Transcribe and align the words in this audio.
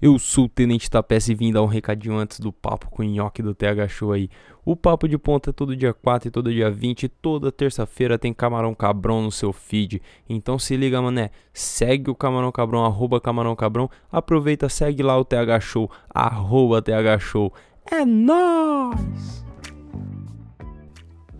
Eu 0.00 0.18
sou 0.18 0.44
o 0.44 0.48
Tenente 0.48 0.90
Tapece 0.90 1.32
e 1.32 1.34
vim 1.34 1.50
dar 1.50 1.62
um 1.62 1.66
recadinho 1.66 2.16
antes 2.16 2.38
do 2.38 2.52
papo 2.52 2.90
com 2.90 3.02
o 3.02 3.06
nhoque 3.06 3.42
do 3.42 3.54
TH 3.54 3.88
Show 3.88 4.12
aí. 4.12 4.28
O 4.62 4.76
papo 4.76 5.08
de 5.08 5.16
ponta 5.16 5.50
é 5.50 5.52
todo 5.52 5.74
dia 5.74 5.94
4 5.94 6.28
e 6.28 6.30
todo 6.30 6.52
dia 6.52 6.70
20 6.70 7.04
e 7.04 7.08
toda 7.08 7.50
terça-feira 7.50 8.18
tem 8.18 8.34
Camarão 8.34 8.74
Cabrão 8.74 9.22
no 9.22 9.32
seu 9.32 9.52
feed. 9.54 10.02
Então 10.28 10.58
se 10.58 10.76
liga, 10.76 11.00
mané, 11.00 11.30
segue 11.52 12.10
o 12.10 12.14
Camarão 12.14 12.52
Cabrão, 12.52 12.84
arroba 12.84 13.20
Camarão 13.20 13.56
Cabrão, 13.56 13.88
aproveita, 14.12 14.68
segue 14.68 15.02
lá 15.02 15.16
o 15.18 15.24
TH 15.24 15.60
Show, 15.60 15.90
arroba 16.10 16.82
TH 16.82 17.18
Show. 17.18 17.52
É 17.90 18.04
nóis! 18.04 19.46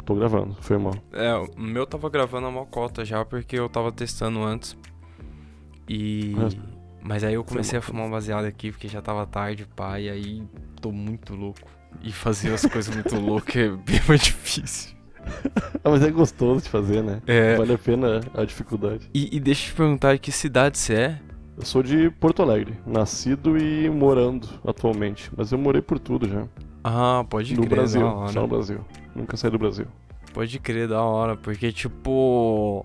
Tô 0.06 0.14
gravando, 0.14 0.54
foi 0.60 0.78
mal. 0.78 0.94
É, 1.12 1.34
o 1.34 1.60
meu 1.60 1.84
tava 1.84 2.08
gravando 2.08 2.46
a 2.46 2.50
mocota 2.50 3.04
já 3.04 3.24
porque 3.24 3.58
eu 3.58 3.68
tava 3.68 3.90
testando 3.92 4.40
antes. 4.42 4.78
E... 5.88 6.32
Mas- 6.36 6.56
Mas 7.06 7.22
aí 7.22 7.34
eu 7.34 7.44
comecei 7.44 7.78
a 7.78 7.82
fumar 7.82 8.06
um 8.06 8.10
baseado 8.10 8.44
aqui 8.46 8.72
porque 8.72 8.88
já 8.88 9.00
tava 9.00 9.24
tarde, 9.26 9.64
pá, 9.76 10.00
e 10.00 10.10
aí 10.10 10.42
tô 10.80 10.90
muito 10.90 11.34
louco. 11.36 11.60
E 12.02 12.12
fazer 12.12 12.52
as 12.52 12.66
coisas 12.66 12.92
muito 12.92 13.14
loucas 13.20 13.56
é 13.56 13.68
bem 13.68 14.00
mais 14.08 14.20
difícil. 14.22 14.96
Ah, 15.84 15.90
mas 15.90 16.02
é 16.02 16.10
gostoso 16.10 16.64
de 16.64 16.68
fazer, 16.68 17.02
né? 17.02 17.22
É. 17.26 17.56
Vale 17.56 17.74
a 17.74 17.78
pena 17.78 18.20
a 18.34 18.44
dificuldade. 18.44 19.08
E, 19.14 19.36
e 19.36 19.40
deixa 19.40 19.66
eu 19.66 19.70
te 19.70 19.76
perguntar 19.76 20.18
que 20.18 20.32
cidade 20.32 20.78
você 20.78 20.94
é? 20.94 21.18
Eu 21.56 21.64
sou 21.64 21.82
de 21.82 22.10
Porto 22.10 22.42
Alegre, 22.42 22.74
nascido 22.84 23.56
e 23.56 23.88
morando 23.88 24.48
atualmente. 24.66 25.30
Mas 25.36 25.52
eu 25.52 25.58
morei 25.58 25.80
por 25.80 25.98
tudo 26.00 26.28
já. 26.28 26.44
Ah, 26.82 27.24
pode 27.30 27.54
no 27.54 27.62
crer, 27.62 27.70
Brasil, 27.70 28.02
da 28.02 28.28
só 28.28 28.42
no. 28.42 28.48
Brasil. 28.48 28.80
Nunca 29.14 29.36
saí 29.36 29.50
do 29.50 29.58
Brasil. 29.58 29.86
Pode 30.34 30.58
crer, 30.58 30.88
da 30.88 31.00
hora. 31.02 31.36
Porque, 31.36 31.72
tipo, 31.72 32.84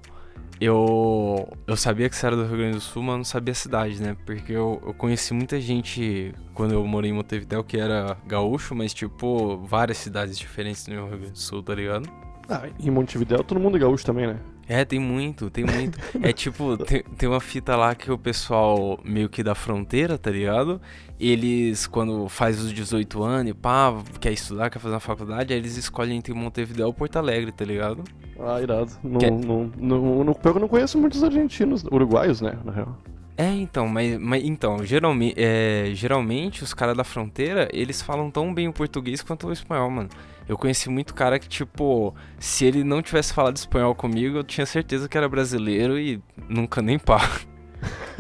eu 0.62 1.58
eu 1.66 1.76
sabia 1.76 2.08
que 2.08 2.16
você 2.16 2.28
era 2.28 2.36
do 2.36 2.46
Rio 2.46 2.58
Grande 2.58 2.76
do 2.76 2.82
Sul, 2.82 3.02
mas 3.02 3.18
não 3.18 3.24
sabia 3.24 3.52
a 3.52 3.56
cidade, 3.56 4.02
né? 4.02 4.16
Porque 4.26 4.54
eu, 4.54 4.82
eu 4.86 4.94
conheci 4.94 5.34
muita 5.34 5.60
gente 5.60 6.34
quando 6.54 6.74
eu 6.74 6.86
morei 6.86 7.10
em 7.10 7.14
Montevidéu 7.14 7.64
que 7.64 7.78
era 7.78 8.16
gaúcho, 8.28 8.76
mas, 8.76 8.94
tipo, 8.94 9.58
várias 9.66 9.98
cidades 9.98 10.38
diferentes 10.38 10.86
no 10.88 10.94
Rio 10.94 11.18
Grande 11.18 11.32
do 11.32 11.40
Sul, 11.40 11.64
tá 11.64 11.74
ligado? 11.74 12.08
Ah, 12.48 12.68
em 12.80 12.92
Montevidéu 12.92 13.44
todo 13.44 13.60
mundo 13.60 13.78
é 13.78 13.80
gaúcho 13.80 14.06
também, 14.06 14.28
né? 14.28 14.40
É, 14.68 14.86
tem 14.86 15.00
muito, 15.00 15.50
tem 15.50 15.66
muito. 15.66 16.00
É 16.22 16.32
tipo, 16.32 16.78
tem, 16.78 17.04
tem 17.04 17.28
uma 17.28 17.42
fita 17.42 17.76
lá 17.76 17.94
que 17.96 18.12
o 18.12 18.18
pessoal 18.18 19.00
meio 19.04 19.28
que 19.28 19.44
da 19.44 19.56
fronteira, 19.56 20.18
tá 20.18 20.30
ligado? 20.30 20.80
Eles, 21.24 21.86
quando 21.86 22.28
faz 22.28 22.60
os 22.60 22.74
18 22.74 23.22
anos 23.22 23.52
e 23.52 23.54
pá, 23.54 23.94
quer 24.20 24.32
estudar, 24.32 24.72
quer 24.72 24.80
fazer 24.80 24.96
uma 24.96 25.00
faculdade, 25.00 25.54
aí 25.54 25.60
eles 25.60 25.78
escolhem 25.78 26.18
entre 26.18 26.34
Montevidéu 26.34 26.88
ou 26.88 26.94
Porto 26.94 27.18
Alegre, 27.18 27.52
tá 27.52 27.64
ligado? 27.64 28.04
Ah, 28.40 28.60
irado. 28.60 28.92
Não, 29.04 29.20
Que- 29.20 29.30
não, 29.30 30.34
pior 30.34 30.52
que 30.54 30.58
eu 30.58 30.62
não 30.62 30.68
conheço 30.68 30.98
muitos 30.98 31.24
argentinos, 31.24 31.84
uruguaios, 31.84 32.42
né, 32.42 32.58
na 32.66 32.72
real. 32.72 32.98
É, 33.38 33.48
então, 33.54 33.88
mas, 33.88 34.20
mas 34.20 34.44
então, 34.44 34.84
geralmente, 34.84 35.36
é, 35.38 35.92
geralmente 35.94 36.64
os 36.64 36.74
caras 36.74 36.98
da 36.98 37.04
fronteira, 37.04 37.68
eles 37.72 38.02
falam 38.02 38.30
tão 38.32 38.52
bem 38.54 38.68
o 38.68 38.74
português 38.74 39.22
quanto 39.22 39.48
o 39.48 39.52
espanhol, 39.54 39.90
mano. 39.92 40.10
Eu 40.50 40.58
conheci 40.58 40.90
muito 40.90 41.14
cara 41.14 41.38
que, 41.40 41.48
tipo, 41.48 42.14
se 42.40 42.66
ele 42.66 42.84
não 42.84 43.02
tivesse 43.02 43.32
falado 43.34 43.56
espanhol 43.58 43.94
comigo, 43.96 44.38
eu 44.38 44.44
tinha 44.44 44.66
certeza 44.66 45.08
que 45.08 45.18
era 45.18 45.30
brasileiro 45.30 45.98
e 46.00 46.20
nunca 46.50 46.82
nem 46.82 46.98
pá. 47.00 47.20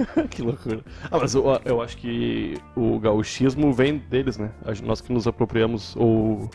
que 0.29 0.41
loucura. 0.41 0.81
Ah, 1.09 1.17
mas 1.19 1.33
eu, 1.35 1.43
eu 1.65 1.81
acho 1.81 1.97
que 1.97 2.57
o 2.75 2.99
gauchismo 2.99 3.71
vem 3.73 3.97
deles, 3.97 4.37
né? 4.37 4.51
Nós 4.83 5.01
que 5.01 5.11
nos 5.13 5.27
apropriamos, 5.27 5.95
ou 5.95 6.49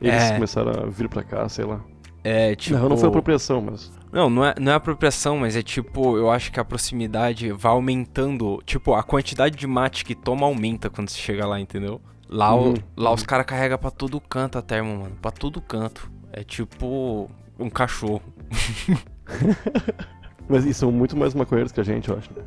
eles 0.00 0.22
É. 0.22 0.34
começaram 0.34 0.84
a 0.84 0.86
vir 0.86 1.08
pra 1.08 1.22
cá, 1.22 1.48
sei 1.48 1.64
lá. 1.64 1.80
É, 2.22 2.54
tipo... 2.54 2.78
Não, 2.78 2.88
não 2.88 2.96
foi 2.96 3.08
apropriação, 3.08 3.60
mas... 3.60 3.92
Não, 4.10 4.30
não 4.30 4.44
é, 4.44 4.54
não 4.58 4.72
é 4.72 4.74
apropriação, 4.76 5.38
mas 5.38 5.56
é 5.56 5.62
tipo, 5.62 6.16
eu 6.16 6.30
acho 6.30 6.50
que 6.52 6.58
a 6.60 6.64
proximidade 6.64 7.50
vai 7.52 7.72
aumentando. 7.72 8.62
Tipo, 8.64 8.94
a 8.94 9.02
quantidade 9.02 9.56
de 9.56 9.66
mate 9.66 10.04
que 10.04 10.14
toma 10.14 10.46
aumenta 10.46 10.88
quando 10.88 11.10
você 11.10 11.18
chega 11.18 11.44
lá, 11.46 11.60
entendeu? 11.60 12.00
Lá, 12.28 12.54
o- 12.54 12.68
Uhum, 12.68 12.74
lá 12.96 13.12
os 13.12 13.22
caras 13.22 13.44
carregam 13.44 13.76
pra 13.76 13.90
todo 13.90 14.18
canto 14.20 14.56
a 14.56 14.62
termo, 14.62 14.96
mano. 15.02 15.16
Pra 15.20 15.30
todo 15.30 15.60
canto. 15.60 16.10
É 16.32 16.42
tipo 16.42 17.28
um 17.58 17.68
cachorro. 17.68 18.22
Mas 20.48 20.64
e 20.64 20.74
são 20.74 20.90
muito 20.92 21.16
mais 21.16 21.34
maconheiros 21.34 21.72
que 21.72 21.80
a 21.80 21.84
gente, 21.84 22.08
eu 22.08 22.16
acho, 22.18 22.30
né? 22.34 22.42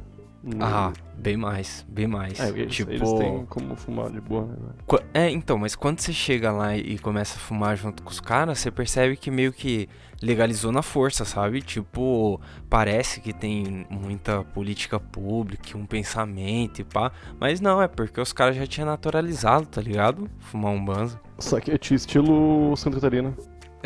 Hum. 0.48 0.60
Ah, 0.62 0.94
bem 1.14 1.36
mais, 1.36 1.86
bem 1.90 2.08
mais. 2.08 2.40
É, 2.40 2.48
eles, 2.50 2.74
tipo. 2.74 2.90
eles 2.90 3.12
têm 3.14 3.46
como 3.48 3.76
fumar 3.76 4.10
de 4.10 4.22
boa, 4.22 4.46
né? 4.46 5.00
É, 5.14 5.30
então, 5.30 5.58
mas 5.58 5.76
quando 5.76 6.00
você 6.00 6.14
chega 6.14 6.54
lá 6.54 6.76
e 6.78 6.98
começa 6.98 7.36
a 7.36 7.40
fumar 7.40 7.76
junto 7.76 8.02
com 8.02 8.10
os 8.10 8.22
caras, 8.22 8.60
você 8.60 8.72
percebe 8.72 9.18
que 9.18 9.30
meio 9.30 9.52
que 9.52 9.90
legalizou 10.22 10.72
na 10.72 10.82
força, 10.82 11.26
sabe? 11.26 11.62
Tipo, 11.62 12.40
parece 12.70 13.20
que 13.20 13.34
tem 13.34 13.86
muita 13.90 14.44
política 14.46 14.98
pública, 14.98 15.78
um 15.78 15.86
pensamento 15.86 16.80
e 16.80 16.86
pá. 16.86 17.12
Mas 17.38 17.60
não, 17.60 17.82
é 17.82 17.88
porque 17.90 18.22
os 18.22 18.32
caras 18.32 18.56
já 18.56 18.66
tinham 18.66 18.88
naturalizado, 18.88 19.66
tá 19.66 19.82
ligado? 19.82 20.30
Fumar 20.40 20.72
um 20.72 20.84
banzo. 20.84 21.20
Só 21.40 21.60
que 21.60 21.72
é 21.72 21.76
estilo 21.76 22.76
Santa 22.78 22.96
Catarina. 22.96 23.36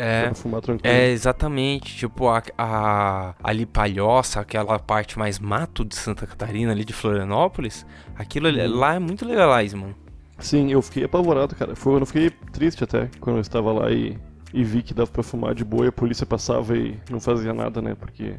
É. 0.04 0.24
Pra 0.24 0.34
fumar 0.34 0.60
tranquilo. 0.60 0.92
É, 0.92 1.10
exatamente. 1.10 1.96
Tipo, 1.96 2.28
a, 2.28 2.42
a, 2.58 3.34
ali 3.42 3.64
Palhoça, 3.64 4.40
aquela 4.40 4.78
parte 4.78 5.18
mais 5.18 5.38
mato 5.38 5.84
de 5.84 5.94
Santa 5.94 6.26
Catarina, 6.26 6.72
ali 6.72 6.84
de 6.84 6.92
Florianópolis, 6.92 7.86
aquilo 8.16 8.48
ali- 8.48 8.60
Uhum. 8.62 8.76
lá 8.78 8.94
é 8.94 8.98
muito 8.98 9.24
legalize, 9.24 9.76
mano. 9.76 9.94
Sim, 10.38 10.72
eu 10.72 10.82
fiquei 10.82 11.04
apavorado, 11.04 11.54
cara. 11.54 11.76
Foi, 11.76 12.00
eu 12.00 12.06
fiquei 12.06 12.30
triste 12.30 12.82
até 12.82 13.08
quando 13.20 13.36
eu 13.36 13.42
estava 13.42 13.72
lá 13.72 13.90
e, 13.92 14.18
e 14.52 14.64
vi 14.64 14.82
que 14.82 14.92
dava 14.92 15.08
pra 15.10 15.22
fumar 15.22 15.54
de 15.54 15.64
boa 15.64 15.84
e 15.84 15.88
a 15.88 15.92
polícia 15.92 16.26
passava 16.26 16.76
e 16.76 16.98
não 17.08 17.20
fazia 17.20 17.54
nada, 17.54 17.80
né? 17.80 17.94
Porque 17.94 18.34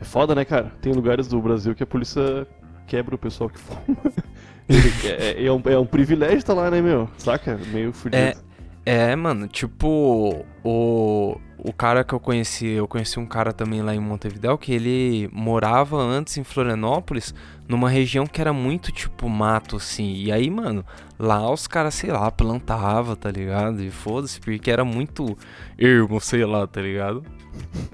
é 0.00 0.04
foda, 0.04 0.36
né, 0.36 0.44
cara? 0.44 0.70
Tem 0.80 0.92
lugares 0.92 1.26
do 1.26 1.40
Brasil 1.42 1.74
que 1.74 1.82
a 1.82 1.86
polícia 1.86 2.46
quebra 2.86 3.16
o 3.16 3.18
pessoal 3.18 3.50
que 3.50 3.58
fuma. 3.58 3.96
é, 5.04 5.44
é 5.46 5.52
um, 5.52 5.60
é 5.64 5.78
um 5.78 5.86
privilégio 5.86 6.38
estar 6.38 6.54
lá, 6.54 6.70
né, 6.70 6.80
meu? 6.80 7.08
Saca? 7.18 7.58
Meio 7.72 7.92
fudido. 7.92 8.16
É, 8.22 8.34
É, 8.90 9.14
mano, 9.14 9.46
tipo, 9.46 10.46
o, 10.64 11.36
o 11.58 11.72
cara 11.74 12.02
que 12.02 12.14
eu 12.14 12.18
conheci, 12.18 12.68
eu 12.68 12.88
conheci 12.88 13.20
um 13.20 13.26
cara 13.26 13.52
também 13.52 13.82
lá 13.82 13.94
em 13.94 14.00
Montevidéu 14.00 14.56
que 14.56 14.72
ele 14.72 15.28
morava 15.30 15.98
antes 15.98 16.38
em 16.38 16.42
Florianópolis, 16.42 17.34
numa 17.68 17.90
região 17.90 18.26
que 18.26 18.40
era 18.40 18.50
muito 18.50 18.90
tipo 18.90 19.28
mato, 19.28 19.76
assim. 19.76 20.14
E 20.14 20.32
aí, 20.32 20.48
mano, 20.48 20.82
lá 21.18 21.52
os 21.52 21.66
caras, 21.66 21.96
sei 21.96 22.10
lá, 22.10 22.30
plantava, 22.30 23.14
tá 23.14 23.30
ligado? 23.30 23.82
E 23.82 23.90
foda-se, 23.90 24.40
porque 24.40 24.70
era 24.70 24.86
muito 24.86 25.36
ermo, 25.76 26.18
sei 26.18 26.46
lá, 26.46 26.66
tá 26.66 26.80
ligado? 26.80 27.22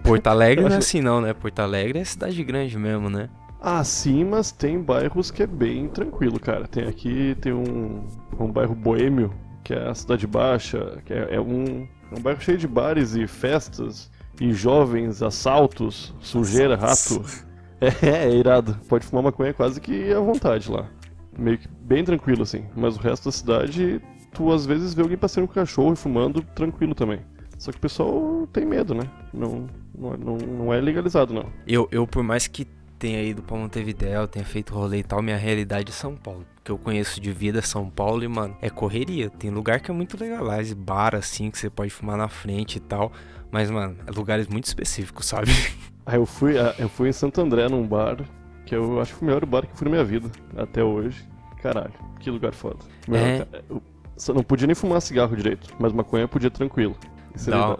Porto 0.00 0.28
Alegre 0.28 0.62
não 0.64 0.76
é 0.76 0.76
assim 0.76 1.00
não, 1.00 1.20
né? 1.20 1.34
Porto 1.34 1.58
Alegre 1.58 1.98
é 1.98 2.04
cidade 2.04 2.40
grande 2.44 2.78
mesmo, 2.78 3.10
né? 3.10 3.28
Ah, 3.60 3.82
sim, 3.82 4.22
mas 4.22 4.52
tem 4.52 4.80
bairros 4.80 5.32
que 5.32 5.42
é 5.42 5.46
bem 5.48 5.88
tranquilo, 5.88 6.38
cara. 6.38 6.68
Tem 6.68 6.86
aqui, 6.86 7.36
tem 7.40 7.52
um, 7.52 8.06
um 8.38 8.52
bairro 8.52 8.76
boêmio, 8.76 9.34
que 9.64 9.72
é 9.72 9.88
a 9.88 9.94
Cidade 9.94 10.26
Baixa, 10.26 11.02
que 11.04 11.12
é, 11.12 11.36
é 11.36 11.40
um, 11.40 11.88
é 12.12 12.18
um 12.18 12.22
bairro 12.22 12.40
cheio 12.40 12.58
de 12.58 12.68
bares 12.68 13.16
e 13.16 13.26
festas, 13.26 14.10
e 14.40 14.52
jovens, 14.52 15.22
assaltos, 15.22 16.14
sujeira, 16.20 16.76
rato. 16.76 17.22
É, 17.80 18.28
é 18.28 18.34
irado. 18.34 18.78
Pode 18.88 19.04
fumar 19.04 19.24
maconha 19.24 19.52
quase 19.52 19.78
que 19.78 20.10
à 20.10 20.18
vontade 20.18 20.70
lá. 20.70 20.88
Meio 21.36 21.58
que 21.58 21.68
bem 21.68 22.02
tranquilo, 22.02 22.42
assim. 22.42 22.64
Mas 22.74 22.96
o 22.96 23.00
resto 23.00 23.26
da 23.26 23.32
cidade, 23.32 24.00
tu 24.32 24.50
às 24.50 24.64
vezes 24.64 24.94
vê 24.94 25.02
alguém 25.02 25.18
passeando 25.18 25.48
com 25.48 25.54
cachorro 25.54 25.92
e 25.92 25.96
fumando 25.96 26.40
tranquilo 26.54 26.94
também. 26.94 27.20
Só 27.58 27.70
que 27.70 27.76
o 27.76 27.80
pessoal 27.80 28.48
tem 28.52 28.64
medo, 28.64 28.94
né? 28.94 29.02
Não, 29.34 29.68
não, 29.98 30.16
não, 30.16 30.36
não 30.36 30.72
é 30.72 30.80
legalizado, 30.80 31.34
não. 31.34 31.46
Eu, 31.66 31.86
eu, 31.90 32.06
por 32.06 32.22
mais 32.22 32.46
que 32.46 32.66
tenha 33.04 33.22
ido 33.22 33.42
pra 33.42 33.54
Montevidéu, 33.58 34.26
tenha 34.26 34.46
feito 34.46 34.72
rolê 34.72 35.00
e 35.00 35.02
tal, 35.02 35.20
minha 35.20 35.36
realidade 35.36 35.90
é 35.90 35.92
São 35.94 36.16
Paulo. 36.16 36.46
Que 36.64 36.70
eu 36.72 36.78
conheço 36.78 37.20
de 37.20 37.30
vida 37.32 37.58
é 37.58 37.62
São 37.62 37.90
Paulo 37.90 38.24
e, 38.24 38.28
mano, 38.28 38.56
é 38.62 38.70
correria. 38.70 39.28
Tem 39.28 39.50
lugar 39.50 39.78
que 39.80 39.90
é 39.90 39.94
muito 39.94 40.16
legalize, 40.18 40.74
bar 40.74 41.14
assim, 41.14 41.50
que 41.50 41.58
você 41.58 41.68
pode 41.68 41.90
fumar 41.90 42.16
na 42.16 42.28
frente 42.28 42.76
e 42.76 42.80
tal. 42.80 43.12
Mas, 43.50 43.70
mano, 43.70 43.96
é 44.06 44.10
lugares 44.10 44.48
muito 44.48 44.64
específicos, 44.64 45.26
sabe? 45.26 45.50
Ah, 46.06 46.16
eu 46.16 46.26
fui, 46.26 46.58
ah, 46.58 46.74
eu 46.78 46.86
fui 46.86 47.08
em 47.08 47.12
Santo 47.12 47.40
André 47.40 47.66
num 47.66 47.86
bar, 47.86 48.18
que 48.66 48.74
eu 48.76 49.00
acho 49.00 49.14
que 49.14 49.18
foi 49.20 49.26
o 49.26 49.30
melhor 49.30 49.46
bar 49.46 49.62
que 49.66 49.72
eu 49.72 49.76
fui 49.76 49.86
na 49.86 49.90
minha 49.92 50.04
vida, 50.04 50.30
até 50.54 50.84
hoje. 50.84 51.26
Caralho, 51.62 51.94
que 52.20 52.30
lugar 52.30 52.52
foda. 52.52 52.76
Meu, 53.08 53.18
É. 53.18 53.46
eu 53.70 53.82
só 54.14 54.34
não 54.34 54.42
podia 54.42 54.66
nem 54.66 54.74
fumar 54.74 55.00
cigarro 55.00 55.34
direito, 55.34 55.74
mas 55.78 55.94
maconha 55.94 56.28
podia 56.28 56.50
tranquilo. 56.50 56.94
Isso 57.34 57.48
é 57.50 57.52
Da- 57.54 57.78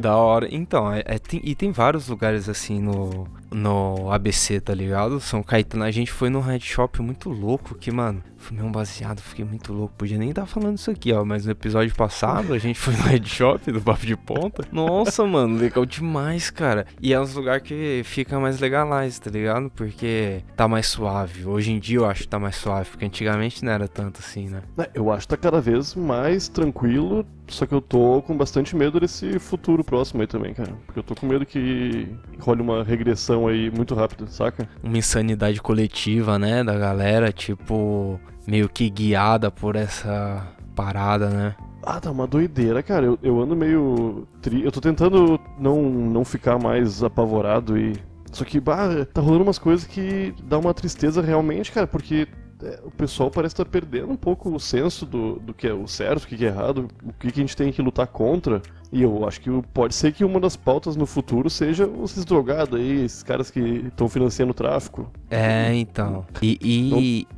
da 0.00 0.16
hora. 0.16 0.48
Então, 0.50 0.90
é, 0.90 1.02
é- 1.04 1.18
tem- 1.18 1.42
e 1.44 1.54
tem 1.54 1.70
vários 1.70 2.08
lugares 2.08 2.48
assim 2.48 2.80
no, 2.80 3.26
no 3.50 4.10
ABC, 4.12 4.60
tá 4.60 4.74
ligado? 4.74 5.20
São 5.20 5.42
Caetano. 5.42 5.84
A 5.84 5.90
gente 5.90 6.10
foi 6.10 6.30
num 6.30 6.40
head 6.40 6.64
shop 6.64 7.02
muito 7.02 7.28
louco 7.30 7.74
que, 7.74 7.90
mano, 7.90 8.22
fumei 8.36 8.64
um 8.64 8.72
baseado, 8.72 9.20
fiquei 9.20 9.44
muito 9.44 9.72
louco. 9.72 9.94
Podia 9.96 10.18
nem 10.18 10.30
estar 10.30 10.46
falando 10.46 10.78
isso 10.78 10.90
aqui, 10.90 11.12
ó. 11.12 11.24
Mas 11.24 11.44
no 11.44 11.52
episódio 11.52 11.94
passado 11.94 12.52
a 12.52 12.58
gente 12.58 12.78
foi 12.78 12.94
no 12.96 13.02
head 13.04 13.28
shop 13.28 13.70
do 13.70 13.80
Papo 13.80 14.06
de 14.06 14.16
Ponta. 14.16 14.66
Nossa, 14.72 15.24
mano, 15.26 15.56
legal 15.58 15.84
demais, 15.84 16.50
cara. 16.50 16.86
E 17.00 17.12
é 17.12 17.20
uns 17.20 17.34
lugares 17.34 17.62
que 17.62 18.02
fica 18.04 18.38
mais 18.40 18.60
legalize, 18.60 19.20
tá 19.20 19.30
ligado? 19.30 19.70
Porque 19.70 20.42
tá 20.56 20.66
mais 20.66 20.86
suave. 20.86 21.46
Hoje 21.46 21.72
em 21.72 21.78
dia 21.78 21.98
eu 21.98 22.06
acho 22.06 22.22
que 22.22 22.28
tá 22.28 22.38
mais 22.38 22.56
suave, 22.56 22.90
porque 22.90 23.04
antigamente 23.04 23.64
não 23.64 23.72
era 23.72 23.86
tanto 23.86 24.20
assim, 24.20 24.48
né? 24.48 24.62
É, 24.78 24.90
Eu 24.94 25.10
acho 25.10 25.26
que 25.26 25.28
tá 25.28 25.36
cada 25.36 25.60
vez 25.60 25.94
mais 25.94 26.48
tranquilo, 26.48 27.26
só 27.46 27.66
que 27.66 27.74
eu 27.74 27.80
tô 27.80 28.22
com 28.22 28.36
bastante 28.36 28.74
medo 28.74 28.98
desse 28.98 29.38
futuro 29.38 29.84
próximo 29.84 30.22
aí 30.22 30.26
também, 30.26 30.54
cara. 30.54 30.72
Porque 30.86 30.98
eu 30.98 31.02
tô 31.02 31.14
com 31.14 31.26
medo 31.26 31.44
que 31.44 32.08
role 32.38 32.62
uma 32.62 32.82
regressão 32.82 33.39
depressão 33.40 33.46
aí 33.48 33.70
muito 33.70 33.94
rápido, 33.94 34.26
saca? 34.28 34.68
Uma 34.82 34.98
insanidade 34.98 35.60
coletiva, 35.60 36.38
né, 36.38 36.62
da 36.62 36.76
galera, 36.76 37.32
tipo, 37.32 38.20
meio 38.46 38.68
que 38.68 38.90
guiada 38.90 39.50
por 39.50 39.76
essa 39.76 40.46
parada, 40.74 41.30
né? 41.30 41.54
Ah, 41.82 41.98
tá 41.98 42.10
uma 42.10 42.26
doideira, 42.26 42.82
cara. 42.82 43.06
Eu, 43.06 43.18
eu 43.22 43.40
ando 43.40 43.56
meio. 43.56 44.28
Tri... 44.42 44.62
Eu 44.62 44.70
tô 44.70 44.82
tentando 44.82 45.40
não, 45.58 45.82
não 45.82 46.24
ficar 46.24 46.58
mais 46.58 47.02
apavorado 47.02 47.78
e. 47.78 47.94
Só 48.30 48.44
que, 48.44 48.60
bah, 48.60 49.06
tá 49.12 49.20
rolando 49.20 49.44
umas 49.44 49.58
coisas 49.58 49.86
que 49.86 50.34
dá 50.44 50.58
uma 50.58 50.74
tristeza 50.74 51.22
realmente, 51.22 51.72
cara, 51.72 51.86
porque 51.86 52.28
é, 52.62 52.80
o 52.84 52.90
pessoal 52.90 53.30
parece 53.30 53.54
estar 53.54 53.64
tá 53.64 53.70
perdendo 53.70 54.10
um 54.10 54.16
pouco 54.16 54.54
o 54.54 54.60
senso 54.60 55.06
do, 55.06 55.36
do 55.36 55.54
que 55.54 55.66
é 55.66 55.72
o 55.72 55.86
certo, 55.86 56.24
o 56.24 56.26
que 56.26 56.44
é 56.44 56.48
errado, 56.48 56.88
o 57.02 57.12
que, 57.12 57.30
que 57.32 57.40
a 57.40 57.42
gente 57.42 57.56
tem 57.56 57.72
que 57.72 57.80
lutar 57.82 58.06
contra. 58.06 58.60
E 58.92 59.02
eu 59.02 59.26
acho 59.26 59.40
que 59.40 59.48
pode 59.72 59.94
ser 59.94 60.12
que 60.12 60.24
uma 60.24 60.40
das 60.40 60.56
pautas 60.56 60.96
no 60.96 61.06
futuro 61.06 61.48
seja 61.48 61.88
esses 62.02 62.24
drogados 62.24 62.78
aí, 62.78 63.04
esses 63.04 63.22
caras 63.22 63.48
que 63.48 63.60
estão 63.60 64.08
financiando 64.08 64.50
o 64.50 64.54
tráfico. 64.54 65.08
É, 65.30 65.72
então. 65.74 66.26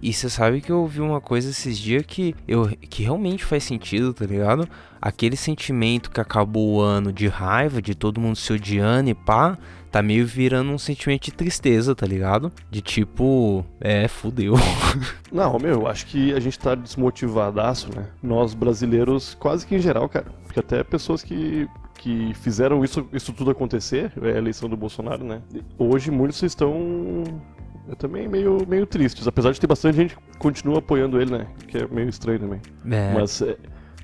E 0.02 0.12
você 0.12 0.30
sabe 0.30 0.62
que 0.62 0.72
eu 0.72 0.80
ouvi 0.80 1.00
uma 1.00 1.20
coisa 1.20 1.50
esses 1.50 1.78
dias 1.78 2.04
que, 2.06 2.34
eu, 2.48 2.68
que 2.88 3.02
realmente 3.02 3.44
faz 3.44 3.64
sentido, 3.64 4.14
tá 4.14 4.24
ligado? 4.24 4.66
Aquele 5.00 5.36
sentimento 5.36 6.10
que 6.10 6.20
acabou 6.20 6.76
o 6.76 6.80
ano 6.80 7.12
de 7.12 7.28
raiva, 7.28 7.82
de 7.82 7.94
todo 7.94 8.20
mundo 8.20 8.36
se 8.36 8.50
odiando 8.50 9.10
e 9.10 9.14
pá 9.14 9.58
tá 9.92 10.02
meio 10.02 10.26
virando 10.26 10.72
um 10.72 10.78
sentimento 10.78 11.24
de 11.24 11.32
tristeza, 11.32 11.94
tá 11.94 12.06
ligado? 12.06 12.50
De 12.70 12.80
tipo, 12.80 13.64
é, 13.78 14.08
fudeu. 14.08 14.54
Não, 15.30 15.58
meu, 15.58 15.86
acho 15.86 16.06
que 16.06 16.32
a 16.32 16.40
gente 16.40 16.58
tá 16.58 16.74
desmotivadaço, 16.74 17.94
né? 17.94 18.06
Nós 18.22 18.54
brasileiros, 18.54 19.34
quase 19.34 19.66
que 19.66 19.76
em 19.76 19.78
geral, 19.78 20.08
cara. 20.08 20.26
Porque 20.44 20.58
até 20.58 20.82
pessoas 20.82 21.22
que, 21.22 21.68
que 21.98 22.32
fizeram 22.34 22.82
isso, 22.82 23.06
isso 23.12 23.34
tudo 23.34 23.50
acontecer, 23.50 24.10
é 24.22 24.32
a 24.32 24.38
eleição 24.38 24.66
do 24.66 24.76
Bolsonaro, 24.78 25.22
né? 25.22 25.42
Hoje 25.78 26.10
muitos 26.10 26.42
estão 26.42 27.22
eu 27.88 27.96
também 27.96 28.28
meio, 28.28 28.64
meio 28.66 28.86
tristes, 28.86 29.26
apesar 29.26 29.52
de 29.52 29.60
ter 29.60 29.66
bastante 29.66 29.96
gente 29.96 30.16
que 30.16 30.38
continua 30.38 30.78
apoiando 30.78 31.20
ele, 31.20 31.32
né? 31.32 31.46
Que 31.66 31.78
é 31.78 31.86
meio 31.88 32.08
estranho 32.08 32.38
também. 32.38 32.60
É. 32.90 33.12
Mas 33.12 33.42
é, 33.42 33.56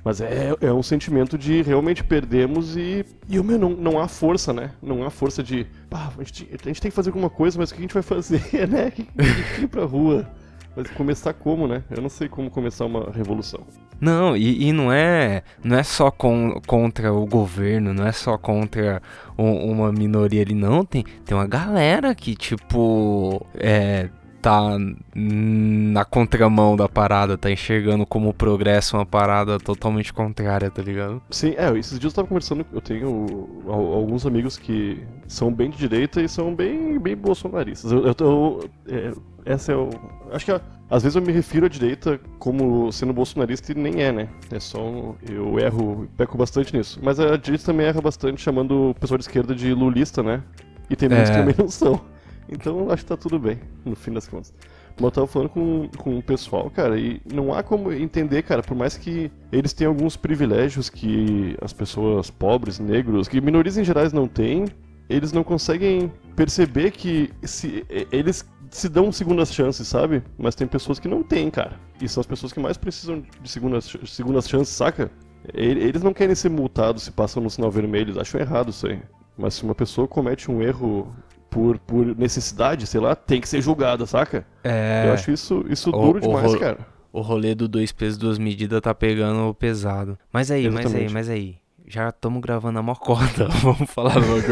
mas 0.09 0.21
é, 0.21 0.55
é 0.59 0.73
um 0.73 0.81
sentimento 0.81 1.37
de 1.37 1.61
realmente 1.61 2.03
perdemos 2.03 2.75
e, 2.75 3.05
e 3.29 3.39
meu, 3.43 3.59
não, 3.59 3.69
não 3.69 3.99
há 3.99 4.07
força, 4.07 4.51
né? 4.51 4.71
Não 4.81 5.03
há 5.03 5.11
força 5.11 5.43
de. 5.43 5.67
Pá, 5.87 6.11
a, 6.17 6.23
gente, 6.23 6.49
a 6.51 6.67
gente 6.67 6.81
tem 6.81 6.89
que 6.89 6.95
fazer 6.95 7.09
alguma 7.09 7.29
coisa, 7.29 7.59
mas 7.59 7.69
o 7.69 7.75
que 7.75 7.79
a 7.79 7.83
gente 7.83 7.93
vai 7.93 8.01
fazer, 8.01 8.41
né? 8.67 8.89
Que, 8.89 9.03
que 9.03 9.61
ir 9.61 9.67
pra 9.67 9.85
rua. 9.85 10.27
Mas 10.75 10.89
começar 10.91 11.33
como, 11.33 11.67
né? 11.67 11.83
Eu 11.91 12.01
não 12.01 12.09
sei 12.09 12.27
como 12.27 12.49
começar 12.49 12.85
uma 12.85 13.11
revolução. 13.11 13.61
Não, 14.01 14.35
e, 14.35 14.69
e 14.69 14.73
não 14.73 14.91
é 14.91 15.43
não 15.63 15.77
é 15.77 15.83
só 15.83 16.09
com, 16.09 16.59
contra 16.65 17.13
o 17.13 17.27
governo, 17.27 17.93
não 17.93 18.07
é 18.07 18.11
só 18.11 18.35
contra 18.35 19.03
um, 19.37 19.71
uma 19.71 19.91
minoria 19.91 20.41
ali, 20.41 20.55
não. 20.55 20.83
Tem, 20.83 21.03
tem 21.23 21.37
uma 21.37 21.45
galera 21.45 22.15
que, 22.15 22.33
tipo, 22.33 23.45
é, 23.55 24.09
tá 24.41 24.77
na 25.15 26.05
contramão 26.05 26.75
da 26.75 26.87
parada, 26.87 27.37
tá 27.37 27.51
enxergando 27.51 28.05
como 28.05 28.33
progresso 28.33 28.97
uma 28.97 29.05
parada 29.05 29.59
totalmente 29.59 30.13
contrária, 30.13 30.69
tá 30.69 30.81
ligado? 30.81 31.21
Sim, 31.29 31.55
é, 31.57 31.77
esses 31.77 31.99
dias 31.99 32.13
eu 32.13 32.15
tava 32.15 32.27
conversando, 32.27 32.65
eu 32.71 32.81
tenho 32.81 33.63
alguns 33.67 34.25
amigos 34.25 34.57
que 34.57 35.03
são 35.27 35.53
bem 35.53 35.69
de 35.69 35.77
direita 35.77 36.21
e 36.21 36.29
são 36.29 36.55
bem, 36.55 36.97
bem 36.99 37.15
bolsonaristas. 37.15 37.91
Eu, 37.91 38.05
eu, 38.05 38.15
eu 38.19 38.69
é, 38.87 39.13
essa 39.45 39.71
é 39.71 39.75
o. 39.75 39.89
Acho 40.31 40.45
que 40.45 40.61
às 40.89 41.03
vezes 41.03 41.15
eu 41.15 41.21
me 41.21 41.31
refiro 41.31 41.65
à 41.65 41.69
direita 41.69 42.19
como 42.39 42.91
sendo 42.91 43.13
bolsonarista 43.13 43.71
e 43.71 43.75
nem 43.75 44.01
é, 44.01 44.11
né? 44.11 44.29
É 44.51 44.59
só. 44.59 44.81
Um, 44.81 45.15
eu 45.27 45.59
erro, 45.59 46.07
peco 46.17 46.37
bastante 46.37 46.75
nisso. 46.75 46.99
Mas 47.01 47.19
a 47.19 47.37
direita 47.37 47.65
também 47.65 47.85
erra 47.87 48.01
bastante 48.01 48.41
chamando 48.41 48.89
o 48.89 48.95
pessoal 48.95 49.17
de 49.17 49.23
esquerda 49.23 49.53
de 49.53 49.73
lulista, 49.73 50.23
né? 50.23 50.43
E 50.89 50.95
tem 50.95 51.07
muitos 51.09 51.29
é. 51.29 51.33
que 51.33 51.39
também 51.39 51.55
não 51.57 51.69
são. 51.69 52.01
Então 52.49 52.89
acho 52.89 53.03
que 53.03 53.09
tá 53.09 53.17
tudo 53.17 53.37
bem, 53.37 53.59
no 53.85 53.95
fim 53.95 54.11
das 54.11 54.27
contas. 54.27 54.53
Mas 54.95 55.03
eu 55.03 55.11
tava 55.11 55.27
falando 55.27 55.49
com, 55.49 55.87
com 55.97 56.17
o 56.17 56.23
pessoal, 56.23 56.69
cara, 56.69 56.99
e 56.99 57.21
não 57.31 57.53
há 57.53 57.63
como 57.63 57.91
entender, 57.93 58.43
cara, 58.43 58.61
por 58.61 58.75
mais 58.75 58.97
que 58.97 59.31
eles 59.51 59.71
tenham 59.71 59.93
alguns 59.93 60.17
privilégios 60.17 60.89
que 60.89 61.55
as 61.61 61.71
pessoas 61.71 62.29
pobres, 62.29 62.79
negros, 62.79 63.27
que 63.27 63.39
minorias 63.39 63.77
em 63.77 63.83
gerais 63.83 64.11
não 64.11 64.27
têm, 64.27 64.65
eles 65.09 65.31
não 65.31 65.43
conseguem 65.43 66.11
perceber 66.35 66.91
que 66.91 67.31
se 67.43 67.85
eles 68.11 68.45
se 68.69 68.87
dão 68.87 69.11
segundas 69.11 69.53
chances, 69.53 69.87
sabe? 69.87 70.21
Mas 70.37 70.53
tem 70.53 70.67
pessoas 70.67 70.99
que 70.99 71.07
não 71.07 71.23
têm, 71.23 71.49
cara. 71.49 71.79
E 72.01 72.07
são 72.07 72.21
as 72.21 72.27
pessoas 72.27 72.53
que 72.53 72.59
mais 72.59 72.77
precisam 72.77 73.23
de 73.41 73.49
segundas, 73.49 73.95
segundas 74.05 74.47
chances, 74.47 74.75
saca? 74.75 75.11
Eles 75.53 76.03
não 76.03 76.13
querem 76.13 76.35
ser 76.35 76.49
multados 76.49 77.03
se 77.03 77.11
passam 77.11 77.41
no 77.41 77.49
sinal 77.49 77.71
vermelho, 77.71 78.09
eles 78.09 78.17
acham 78.17 78.39
errado 78.39 78.69
isso 78.69 78.85
aí. 78.85 79.01
Mas 79.37 79.55
se 79.55 79.63
uma 79.63 79.73
pessoa 79.73 80.07
comete 80.07 80.51
um 80.51 80.61
erro 80.61 81.07
por, 81.49 81.79
por 81.79 82.15
necessidade, 82.17 82.85
sei 82.85 82.99
lá, 82.99 83.15
tem 83.15 83.41
que 83.41 83.49
ser 83.49 83.61
julgada, 83.61 84.05
saca? 84.05 84.45
É. 84.63 85.05
Eu 85.07 85.13
acho 85.13 85.31
isso, 85.31 85.65
isso 85.69 85.89
o, 85.89 85.91
duro 85.91 86.21
demais, 86.21 86.55
cara. 86.55 86.79
O 87.11 87.21
rolê 87.21 87.55
do 87.55 87.67
dois 87.67 87.91
pesos, 87.91 88.17
duas 88.17 88.37
medidas 88.37 88.79
tá 88.81 88.93
pegando 88.93 89.53
pesado. 89.53 90.17
Mas 90.31 90.51
aí, 90.51 90.67
Exatamente. 90.67 90.93
mas 90.93 91.01
aí, 91.01 91.13
mas 91.13 91.29
aí. 91.29 91.55
Já 91.87 92.09
estamos 92.09 92.39
gravando 92.39 92.77
a 92.77 92.83
mocota, 92.83 93.47
vamos 93.63 93.89
falar 93.89 94.15
logo. 94.15 94.43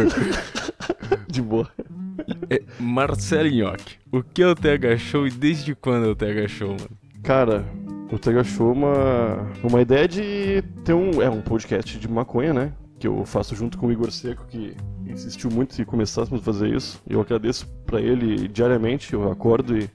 De 1.29 1.41
boa. 1.41 1.69
É, 2.49 2.63
Marcelo 2.79 3.49
Nhoque, 3.49 3.97
o 4.11 4.23
que 4.23 4.41
é 4.41 4.47
o 4.47 4.55
TH 4.55 4.97
Show 4.97 5.27
e 5.27 5.29
desde 5.29 5.75
quando 5.75 6.07
é 6.07 6.09
o 6.09 6.15
TH 6.15 6.47
Show, 6.47 6.69
mano? 6.69 6.89
Cara, 7.21 7.63
o 8.11 8.17
TH 8.17 8.43
Show 8.43 8.69
é 8.69 8.73
uma, 8.73 9.51
uma 9.63 9.81
ideia 9.81 10.07
de 10.07 10.63
ter 10.83 10.93
um. 10.93 11.21
É 11.21 11.29
um 11.29 11.41
podcast 11.41 11.99
de 11.99 12.07
maconha, 12.07 12.53
né? 12.53 12.73
Que 12.97 13.07
eu 13.07 13.23
faço 13.23 13.55
junto 13.55 13.77
com 13.77 13.85
o 13.85 13.91
Igor 13.91 14.09
Seco, 14.11 14.45
que 14.47 14.75
insistiu 15.11 15.49
muito 15.49 15.75
que 15.75 15.85
começássemos 15.85 16.41
a 16.41 16.43
fazer 16.43 16.73
isso. 16.73 17.01
Eu 17.07 17.21
agradeço 17.21 17.67
para 17.85 18.01
ele 18.01 18.47
diariamente, 18.47 19.13
eu 19.13 19.31
acordo 19.31 19.77
e 19.77 19.89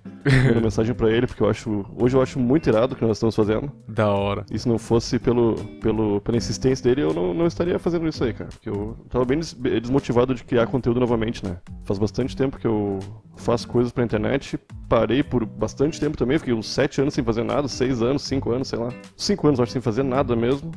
mando 0.48 0.60
mensagem 0.62 0.94
para 0.94 1.10
ele, 1.10 1.26
porque 1.26 1.42
eu 1.42 1.48
acho. 1.48 1.84
Hoje 1.96 2.16
eu 2.16 2.22
acho 2.22 2.38
muito 2.38 2.68
irado 2.68 2.94
o 2.94 2.96
que 2.96 3.04
nós 3.04 3.16
estamos 3.16 3.34
fazendo. 3.34 3.70
Da 3.86 4.08
hora. 4.08 4.44
E 4.50 4.58
se 4.58 4.68
não 4.68 4.78
fosse 4.78 5.18
pelo, 5.18 5.56
pelo, 5.80 6.20
pela 6.20 6.36
insistência 6.36 6.82
dele, 6.84 7.02
eu 7.02 7.12
não, 7.12 7.34
não 7.34 7.46
estaria 7.46 7.78
fazendo 7.78 8.08
isso 8.08 8.24
aí, 8.24 8.32
cara. 8.32 8.50
Porque 8.50 8.68
eu 8.68 8.96
tava 9.08 9.24
bem 9.24 9.38
desmotivado 9.38 10.34
de 10.34 10.44
criar 10.44 10.66
conteúdo 10.66 11.00
novamente, 11.00 11.44
né? 11.44 11.58
Faz 11.84 11.98
bastante 11.98 12.36
tempo 12.36 12.58
que 12.58 12.66
eu 12.66 12.98
faço 13.36 13.68
coisas 13.68 13.92
pra 13.92 14.04
internet. 14.04 14.58
Parei 14.88 15.22
por 15.22 15.44
bastante 15.44 15.98
tempo 15.98 16.16
também, 16.16 16.38
fiquei 16.38 16.54
uns 16.54 16.68
7 16.68 17.00
anos 17.00 17.14
sem 17.14 17.24
fazer 17.24 17.42
nada, 17.42 17.66
6 17.68 18.02
anos, 18.02 18.22
5 18.22 18.50
anos, 18.50 18.68
sei 18.68 18.78
lá. 18.78 18.88
5 19.16 19.46
anos, 19.48 19.60
acho, 19.60 19.72
sem 19.72 19.80
fazer 19.80 20.02
nada 20.02 20.36
mesmo. 20.36 20.70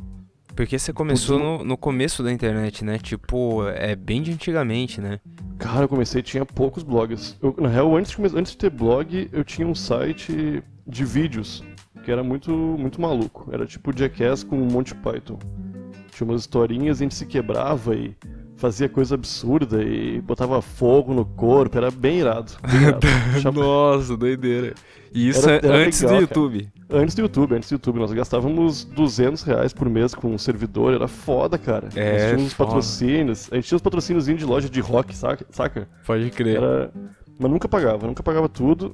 Porque 0.55 0.79
você 0.79 0.93
começou 0.93 1.37
no, 1.37 1.63
no, 1.65 1.77
começo 1.77 2.23
da 2.23 2.31
internet, 2.31 2.85
né? 2.85 2.97
Tipo, 2.97 3.67
é 3.67 3.95
bem 3.95 4.21
de 4.21 4.31
antigamente, 4.31 5.01
né? 5.01 5.19
Cara, 5.59 5.83
eu 5.83 5.89
comecei 5.89 6.21
tinha 6.21 6.45
poucos 6.45 6.81
blogs. 6.81 7.37
Eu, 7.41 7.53
na 7.59 7.67
real, 7.67 7.95
antes 7.95 8.15
de, 8.15 8.37
antes 8.37 8.51
de 8.53 8.57
ter 8.57 8.69
blog, 8.69 9.29
eu 9.33 9.43
tinha 9.43 9.67
um 9.67 9.75
site 9.75 10.63
de 10.87 11.03
vídeos 11.03 11.63
que 12.03 12.11
era 12.11 12.23
muito, 12.23 12.51
muito 12.51 13.01
maluco. 13.01 13.49
Era 13.51 13.65
tipo 13.65 13.91
Jackass 13.95 14.43
com 14.43 14.57
um 14.57 14.65
monte 14.65 14.93
de 14.93 14.95
Python. 14.95 15.39
Tinha 16.11 16.29
umas 16.29 16.41
historinhas, 16.41 16.99
a 16.99 17.03
gente 17.03 17.15
se 17.15 17.25
quebrava 17.25 17.95
e 17.95 18.15
fazia 18.55 18.87
coisa 18.87 19.15
absurda 19.15 19.83
e 19.83 20.21
botava 20.21 20.61
fogo 20.61 21.13
no 21.13 21.25
corpo, 21.25 21.77
era 21.77 21.91
bem 21.91 22.19
irado. 22.19 22.53
Bem 22.71 22.83
irado. 22.83 23.51
Nossa, 23.59 24.15
doideira. 24.15 24.73
E 25.15 25.29
isso 25.29 25.49
era, 25.49 25.65
era 25.65 25.77
antes 25.77 26.01
legal, 26.01 26.17
do 26.17 26.21
YouTube. 26.21 26.69
Cara. 26.89 27.01
Antes 27.01 27.15
do 27.15 27.21
YouTube, 27.21 27.55
antes 27.55 27.69
do 27.69 27.73
YouTube. 27.73 27.99
Nós 27.99 28.11
gastávamos 28.11 28.83
200 28.83 29.43
reais 29.43 29.71
por 29.71 29.89
mês 29.89 30.13
com 30.13 30.27
um 30.33 30.37
servidor, 30.37 30.93
era 30.93 31.07
foda, 31.07 31.57
cara. 31.57 31.87
É, 31.95 32.11
Nós 32.11 32.31
tínhamos 32.31 32.53
foda. 32.53 32.67
patrocínios, 32.67 33.49
a 33.49 33.55
gente 33.55 33.65
tinha 33.65 33.75
uns 33.77 33.81
patrocínios 33.81 34.25
de 34.25 34.45
loja 34.45 34.69
de 34.69 34.81
rock, 34.81 35.15
saca? 35.15 35.45
Pode 36.05 36.29
crer. 36.31 36.57
Era... 36.57 36.91
Mas 37.39 37.49
nunca 37.49 37.67
pagava, 37.69 38.05
nunca 38.05 38.21
pagava 38.21 38.49
tudo. 38.49 38.93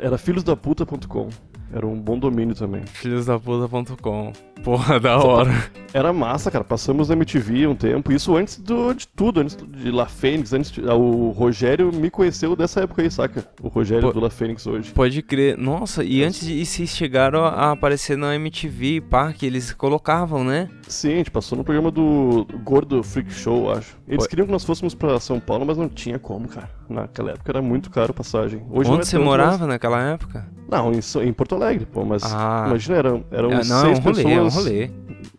Era 0.00 0.18
filhosdaputa.com. 0.18 1.28
Era 1.72 1.86
um 1.86 2.00
bom 2.00 2.18
domínio 2.18 2.54
também. 2.54 2.82
Filhosdaputa.com. 2.86 4.32
Porra, 4.62 4.98
da 4.98 5.18
hora. 5.18 5.50
Era 5.92 6.12
massa, 6.12 6.50
cara. 6.50 6.64
Passamos 6.64 7.08
na 7.08 7.14
MTV 7.14 7.66
um 7.66 7.74
tempo. 7.74 8.12
Isso 8.12 8.36
antes 8.36 8.58
do, 8.58 8.94
de 8.94 9.06
tudo, 9.08 9.40
antes 9.40 9.56
de 9.56 9.90
La 9.90 10.06
Fênix. 10.06 10.52
Antes 10.52 10.70
de, 10.70 10.80
o 10.80 11.30
Rogério 11.30 11.92
me 11.92 12.10
conheceu 12.10 12.56
dessa 12.56 12.80
época 12.80 13.02
aí, 13.02 13.10
saca? 13.10 13.46
O 13.62 13.68
Rogério 13.68 14.12
do 14.12 14.20
La 14.20 14.30
Fênix 14.30 14.66
hoje. 14.66 14.92
Pode 14.92 15.22
crer. 15.22 15.56
Nossa, 15.56 16.02
e 16.02 16.16
Nossa. 16.16 16.28
antes 16.28 16.46
de 16.46 16.86
chegaram 16.86 17.44
a 17.44 17.72
aparecer 17.72 18.16
na 18.16 18.34
MTV, 18.34 19.02
que 19.36 19.46
eles 19.46 19.72
colocavam, 19.72 20.44
né? 20.44 20.68
Sim, 20.88 21.14
a 21.14 21.16
gente 21.16 21.30
passou 21.30 21.58
no 21.58 21.64
programa 21.64 21.90
do 21.90 22.46
Gordo 22.64 23.02
Freak 23.02 23.32
Show, 23.32 23.72
acho. 23.72 23.96
Eles 24.08 24.26
queriam 24.26 24.46
que 24.46 24.52
nós 24.52 24.64
fôssemos 24.64 24.94
pra 24.94 25.18
São 25.18 25.40
Paulo, 25.40 25.66
mas 25.66 25.76
não 25.76 25.88
tinha 25.88 26.18
como, 26.18 26.48
cara. 26.48 26.70
Naquela 26.88 27.32
época 27.32 27.50
era 27.50 27.60
muito 27.60 27.90
caro 27.90 28.12
a 28.12 28.14
passagem. 28.14 28.62
Hoje 28.70 28.90
Onde 28.90 29.02
é 29.02 29.04
você 29.04 29.18
morava 29.18 29.66
mas... 29.66 29.68
naquela 29.76 30.02
época? 30.02 30.46
Não, 30.68 30.92
em, 30.92 31.00
em 31.28 31.32
Porto 31.32 31.54
Alegre, 31.54 31.86
pô, 31.86 32.04
mas 32.04 32.22
ah. 32.24 32.64
imagina, 32.66 32.96
eram, 32.96 33.24
eram 33.30 33.52
é, 33.52 33.56
não, 33.56 33.62
seis 33.62 33.98
é 33.98 34.00
um 34.00 34.02
rolê, 34.02 34.24
pessoas. 34.24 34.26
É 34.26 34.40
um 34.40 34.48
rolê. 34.48 34.90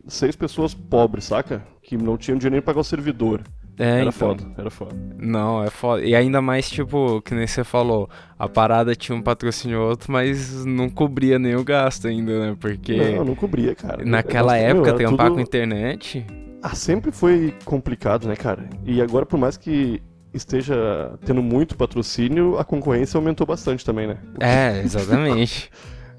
Seis 0.07 0.35
pessoas 0.35 0.73
pobres, 0.73 1.25
saca? 1.25 1.63
Que 1.81 1.97
não 1.97 2.17
tinham 2.17 2.37
dinheiro 2.37 2.53
nem 2.53 2.61
pra 2.61 2.73
pagar 2.73 2.81
o 2.81 2.83
servidor. 2.83 3.41
É, 3.79 3.83
era 3.83 4.01
então. 4.01 4.11
foda, 4.11 4.43
era 4.57 4.69
foda. 4.71 4.95
Não, 5.19 5.63
é 5.63 5.69
foda. 5.69 6.03
E 6.03 6.15
ainda 6.15 6.41
mais, 6.41 6.69
tipo, 6.69 7.21
que 7.21 7.35
nem 7.35 7.45
você 7.45 7.63
falou, 7.63 8.09
a 8.37 8.49
parada 8.49 8.95
tinha 8.95 9.15
um 9.15 9.21
patrocínio 9.21 9.79
outro, 9.81 10.11
mas 10.11 10.65
não 10.65 10.89
cobria 10.89 11.37
nem 11.37 11.55
o 11.55 11.63
gasto 11.63 12.07
ainda, 12.07 12.39
né? 12.39 12.57
Porque. 12.59 12.95
Não, 13.15 13.25
não 13.25 13.35
cobria, 13.35 13.75
cara. 13.75 14.03
Naquela 14.03 14.57
época, 14.57 14.93
tampar 14.93 15.27
tudo... 15.27 15.35
com 15.35 15.41
internet. 15.41 16.25
Ah, 16.61 16.73
sempre 16.73 17.11
foi 17.11 17.53
complicado, 17.65 18.27
né, 18.27 18.35
cara? 18.35 18.67
E 18.83 18.99
agora, 18.99 19.27
por 19.27 19.37
mais 19.37 19.57
que 19.57 20.01
esteja 20.33 21.17
tendo 21.25 21.41
muito 21.41 21.75
patrocínio, 21.75 22.57
a 22.57 22.63
concorrência 22.63 23.17
aumentou 23.17 23.45
bastante 23.45 23.85
também, 23.85 24.07
né? 24.07 24.17
É, 24.39 24.81
exatamente. 24.81 25.69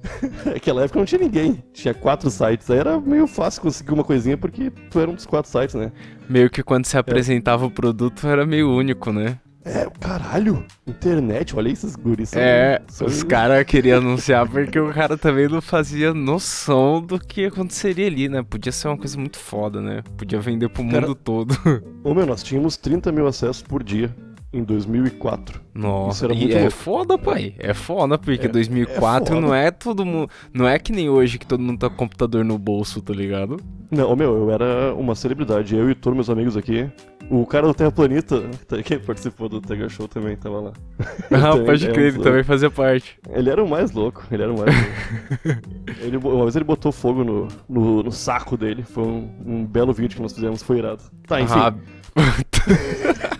Naquela 0.46 0.84
época 0.84 0.98
não 0.98 1.06
tinha 1.06 1.20
ninguém. 1.20 1.62
Tinha 1.72 1.92
quatro 1.92 2.30
sites. 2.30 2.70
Aí 2.70 2.78
era 2.78 3.00
meio 3.00 3.26
fácil 3.26 3.62
conseguir 3.62 3.92
uma 3.92 4.04
coisinha 4.04 4.36
porque 4.36 4.70
tu 4.90 5.00
era 5.00 5.10
um 5.10 5.14
dos 5.14 5.26
quatro 5.26 5.50
sites, 5.50 5.74
né? 5.74 5.92
Meio 6.28 6.48
que 6.48 6.62
quando 6.62 6.86
se 6.86 6.96
apresentava 6.96 7.66
o 7.66 7.70
produto 7.70 8.26
era 8.26 8.46
meio 8.46 8.70
único, 8.70 9.12
né? 9.12 9.38
É, 9.68 9.86
caralho, 10.00 10.64
internet, 10.86 11.54
olha 11.54 11.68
esses 11.68 11.94
guris. 11.94 12.32
É, 12.34 12.80
são- 12.88 13.06
os 13.06 13.22
caras 13.22 13.64
queriam 13.64 13.98
anunciar 13.98 14.48
porque 14.48 14.78
o 14.80 14.92
cara 14.92 15.16
também 15.18 15.46
não 15.48 15.60
fazia 15.60 16.14
noção 16.14 17.02
do 17.02 17.18
que 17.18 17.44
aconteceria 17.46 18.06
ali, 18.06 18.28
né? 18.28 18.42
Podia 18.42 18.72
ser 18.72 18.88
uma 18.88 18.96
coisa 18.96 19.18
muito 19.18 19.38
foda, 19.38 19.80
né? 19.80 20.02
Podia 20.16 20.40
vender 20.40 20.68
pro 20.68 20.82
Cara- 20.88 21.02
mundo 21.02 21.14
todo. 21.14 21.54
Ô 22.02 22.14
meu, 22.14 22.24
nós 22.26 22.42
tínhamos 22.42 22.76
30 22.76 23.12
mil 23.12 23.26
acessos 23.26 23.62
por 23.62 23.82
dia 23.82 24.14
em 24.52 24.64
2004. 24.64 25.56
Isso 25.60 25.62
Nossa, 25.86 26.32
e 26.32 26.52
é 26.54 26.60
louco. 26.60 26.70
foda, 26.72 27.18
pai. 27.18 27.54
É 27.58 27.74
foda, 27.74 28.16
porque 28.16 28.46
É- 28.46 28.48
2004 28.48 29.36
é 29.36 29.40
não 29.40 29.54
é 29.54 29.70
todo 29.70 30.06
mundo. 30.06 30.30
Não 30.54 30.66
é 30.66 30.78
que 30.78 30.90
nem 30.92 31.10
hoje 31.10 31.38
que 31.38 31.46
todo 31.46 31.60
mundo 31.62 31.78
tá 31.78 31.90
com 31.90 31.96
computador 31.96 32.44
no 32.44 32.56
bolso, 32.58 33.02
tá 33.02 33.12
ligado? 33.12 33.58
Não, 33.90 34.10
ô 34.10 34.16
meu, 34.16 34.34
eu 34.36 34.50
era 34.50 34.94
uma 34.94 35.14
celebridade. 35.14 35.76
Eu 35.76 35.90
e 35.90 35.94
todos 35.94 36.14
meus 36.16 36.30
amigos 36.30 36.56
aqui. 36.56 36.90
O 37.30 37.44
cara 37.46 37.66
do 37.66 37.74
Terra 37.74 37.92
Planeta, 37.92 38.42
que 38.84 38.98
participou 38.98 39.48
do 39.48 39.60
Tega 39.60 39.88
Show 39.88 40.08
também, 40.08 40.36
tava 40.36 40.60
lá. 40.60 40.72
Ah, 41.30 41.50
também 41.52 41.66
pode 41.66 41.86
é 41.86 41.92
crer, 41.92 42.14
ele 42.14 42.22
também 42.22 42.42
fazia 42.42 42.70
parte. 42.70 43.18
Ele 43.30 43.50
era 43.50 43.62
o 43.62 43.68
mais 43.68 43.92
louco, 43.92 44.24
ele 44.30 44.42
era 44.42 44.52
o 44.52 44.58
mais 44.58 44.74
louco. 44.74 45.60
ele, 46.00 46.16
uma 46.16 46.44
vez 46.44 46.56
ele 46.56 46.64
botou 46.64 46.90
fogo 46.90 47.22
no, 47.22 47.48
no, 47.68 48.02
no 48.02 48.12
saco 48.12 48.56
dele. 48.56 48.82
Foi 48.82 49.04
um, 49.04 49.30
um 49.44 49.66
belo 49.66 49.92
vídeo 49.92 50.16
que 50.16 50.22
nós 50.22 50.32
fizemos, 50.32 50.62
foi 50.62 50.78
irado. 50.78 51.02
Tá, 51.26 51.40
enfim. 51.40 51.54
Ah, 51.54 51.74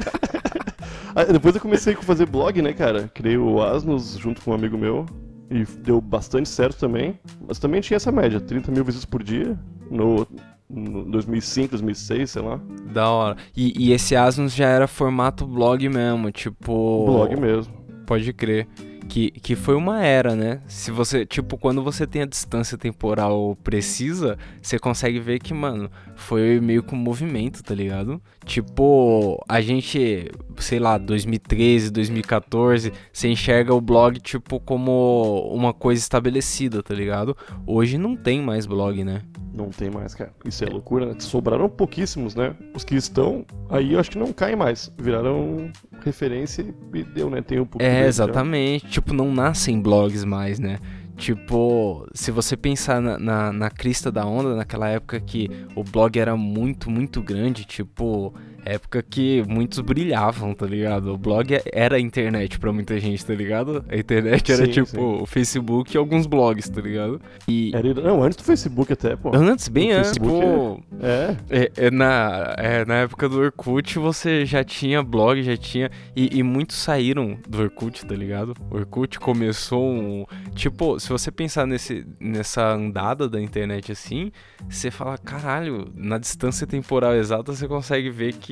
Ah, 1.19 1.25
depois 1.25 1.53
eu 1.53 1.61
comecei 1.61 1.95
a 1.95 1.97
fazer 1.97 2.27
blog, 2.27 2.63
né, 2.63 2.73
cara? 2.73 3.11
Criei 3.13 3.37
o 3.37 3.61
Asnos 3.61 4.17
junto 4.17 4.41
com 4.41 4.53
um 4.53 4.55
amigo 4.55 4.79
meu. 4.79 5.05
E 5.51 5.65
deu 5.65 6.01
bastante 6.01 6.49
certo 6.49 6.79
também. 6.79 7.19
Mas 7.45 7.59
também 7.59 7.81
tinha 7.81 7.97
essa 7.97 8.13
média, 8.13 8.41
30 8.41 8.71
mil 8.71 8.85
visitas 8.85 9.05
por 9.05 9.21
dia. 9.21 9.59
No 9.91 10.25
2005, 10.71 11.71
2006, 11.71 12.31
sei 12.31 12.43
lá. 12.43 12.61
da 12.93 13.09
hora. 13.11 13.37
E, 13.57 13.73
e 13.89 13.93
esse 13.93 14.15
Asnos 14.15 14.55
já 14.55 14.69
era 14.69 14.87
formato 14.87 15.47
blog 15.47 15.89
mesmo, 15.89 16.31
tipo. 16.31 17.07
Blog 17.07 17.37
mesmo. 17.41 17.73
Pode 18.07 18.33
crer. 18.33 18.67
Que, 19.09 19.31
que 19.31 19.57
foi 19.57 19.75
uma 19.75 20.05
era, 20.05 20.37
né? 20.37 20.61
Se 20.67 20.91
você, 20.91 21.25
tipo, 21.25 21.57
quando 21.57 21.83
você 21.83 22.07
tem 22.07 22.21
a 22.21 22.27
distância 22.27 22.77
temporal 22.77 23.57
precisa, 23.65 24.37
você 24.61 24.79
consegue 24.79 25.19
ver 25.19 25.39
que, 25.39 25.55
mano, 25.55 25.91
foi 26.15 26.61
meio 26.61 26.83
que 26.83 26.95
um 26.95 26.99
movimento, 26.99 27.63
tá 27.63 27.75
ligado? 27.75 28.21
Tipo, 28.45 29.43
a 29.49 29.63
gente, 29.63 30.31
sei 30.59 30.79
lá, 30.79 30.99
2013, 30.99 31.91
2014, 31.91 32.93
você 33.11 33.29
enxerga 33.29 33.73
o 33.73 33.81
blog, 33.81 34.21
tipo, 34.21 34.61
como 34.61 35.51
uma 35.55 35.73
coisa 35.73 36.03
estabelecida, 36.03 36.83
tá 36.83 36.95
ligado? 36.95 37.35
Hoje 37.67 37.97
não 37.97 38.15
tem 38.15 38.43
mais 38.43 38.67
blog, 38.67 39.05
né? 39.05 39.23
Não 39.59 39.71
tem 39.71 39.91
mais, 39.91 40.15
cara. 40.15 40.33
Isso 40.45 40.65
é 40.65 40.69
loucura, 40.69 41.05
né? 41.05 41.17
Sobraram 41.19 41.69
pouquíssimos, 41.69 42.37
né? 42.37 42.55
Os 42.77 42.85
que 42.85 42.95
estão 42.95 43.45
aí 43.69 43.95
eu 43.95 43.99
acho 43.99 44.09
que 44.13 44.19
não 44.19 44.33
caem 44.33 44.55
mais. 44.55 44.89
Viraram 44.97 45.69
referência 46.05 46.65
e 46.95 47.03
deu, 47.03 47.29
né? 47.29 47.43
Tem 47.43 47.59
um 47.59 47.67
pouco 47.67 47.85
É, 47.85 48.03
já. 48.03 48.07
exatamente. 48.07 48.87
Tipo, 48.87 49.13
não 49.13 49.35
nascem 49.35 49.83
blogs 49.83 50.25
mais, 50.25 50.61
né? 50.61 50.79
Tipo, 51.17 52.07
se 52.15 52.31
você 52.31 52.57
pensar 52.57 53.03
na, 53.03 53.19
na, 53.19 53.53
na 53.53 53.71
crista 53.71 54.13
da 54.13 54.25
onda, 54.25 54.55
naquela 54.55 54.89
época 54.89 55.19
que 55.19 55.51
o 55.75 55.83
blog 55.83 56.17
era 56.17 56.37
muito, 56.37 56.89
muito 56.89 57.21
grande, 57.21 57.65
tipo, 57.65 58.33
época 58.65 59.03
que 59.03 59.43
muitos 59.47 59.81
brilhavam, 59.81 60.55
tá 60.55 60.67
ligado? 60.67 61.13
O 61.13 61.19
blog 61.19 61.61
era 61.73 61.97
a 61.97 62.01
internet 62.01 62.59
pra 62.59 62.73
muita 62.73 62.99
gente, 62.99 63.25
tá 63.25 63.35
ligado? 63.35 63.85
A 63.89 63.97
internet 63.97 64.53
era 64.53 64.67
Sim, 64.67 64.73
tipo 64.73 64.87
sim. 64.89 64.99
o 64.99 65.27
Facebook 65.27 65.95
e 65.95 65.99
alguns 65.99 66.27
blogs, 66.27 66.69
tá 66.69 66.81
ligado? 66.81 67.21
E 67.47 67.73
Era, 67.75 67.95
não, 67.95 68.23
antes 68.23 68.37
do 68.37 68.45
Facebook 68.45 68.93
até, 68.93 69.17
pô. 69.17 69.31
antes, 69.35 69.69
bem 69.69 69.93
antes, 69.93 70.19
pô, 70.19 70.81
É, 71.01 71.37
é, 71.51 71.73
é 71.87 71.91
na, 71.91 72.55
é, 72.59 72.85
na 72.85 72.95
época 72.97 73.29
do 73.29 73.39
Orkut 73.41 73.99
você 73.99 74.45
já 74.45 74.63
tinha 74.65 75.03
blog, 75.03 75.43
já 75.43 75.57
tinha. 75.57 75.91
E, 76.15 76.39
e 76.39 76.43
muitos 76.43 76.77
saíram 76.77 77.39
do 77.49 77.61
Orkut, 77.63 78.05
tá 78.05 78.15
ligado? 78.15 78.55
O 78.71 78.77
Orkut 78.77 79.19
começou 79.19 79.91
um. 79.91 80.25
Tipo, 80.55 80.99
se 80.99 81.09
você 81.09 81.31
pensar 81.31 81.67
nesse, 81.67 82.07
nessa 82.21 82.67
andada 82.69 83.29
da 83.29 83.41
internet 83.41 83.93
assim, 83.93 84.33
você 84.69 84.91
fala, 84.91 85.17
caralho, 85.19 85.91
na 85.95 86.19
distância 86.19 86.67
temporal 86.67 87.15
exata 87.15 87.53
você 87.55 87.67
consegue 87.67 88.11
ver 88.11 88.35
que. 88.35 88.48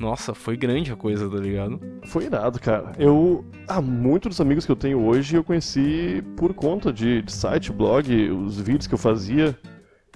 Nossa, 0.00 0.34
foi 0.34 0.56
grande 0.56 0.90
a 0.90 0.96
coisa, 0.96 1.28
tá 1.28 1.36
ligado? 1.36 1.80
Foi 2.06 2.24
irado, 2.24 2.58
cara. 2.60 2.92
Eu. 2.98 3.44
Ah, 3.68 3.80
muitos 3.80 4.30
dos 4.30 4.40
amigos 4.40 4.66
que 4.66 4.72
eu 4.72 4.76
tenho 4.76 5.00
hoje 5.04 5.36
eu 5.36 5.44
conheci 5.44 6.22
por 6.36 6.52
conta 6.54 6.92
de, 6.92 7.22
de 7.22 7.32
site, 7.32 7.70
blog, 7.70 8.30
os 8.30 8.58
vídeos 8.58 8.86
que 8.86 8.94
eu 8.94 8.98
fazia. 8.98 9.56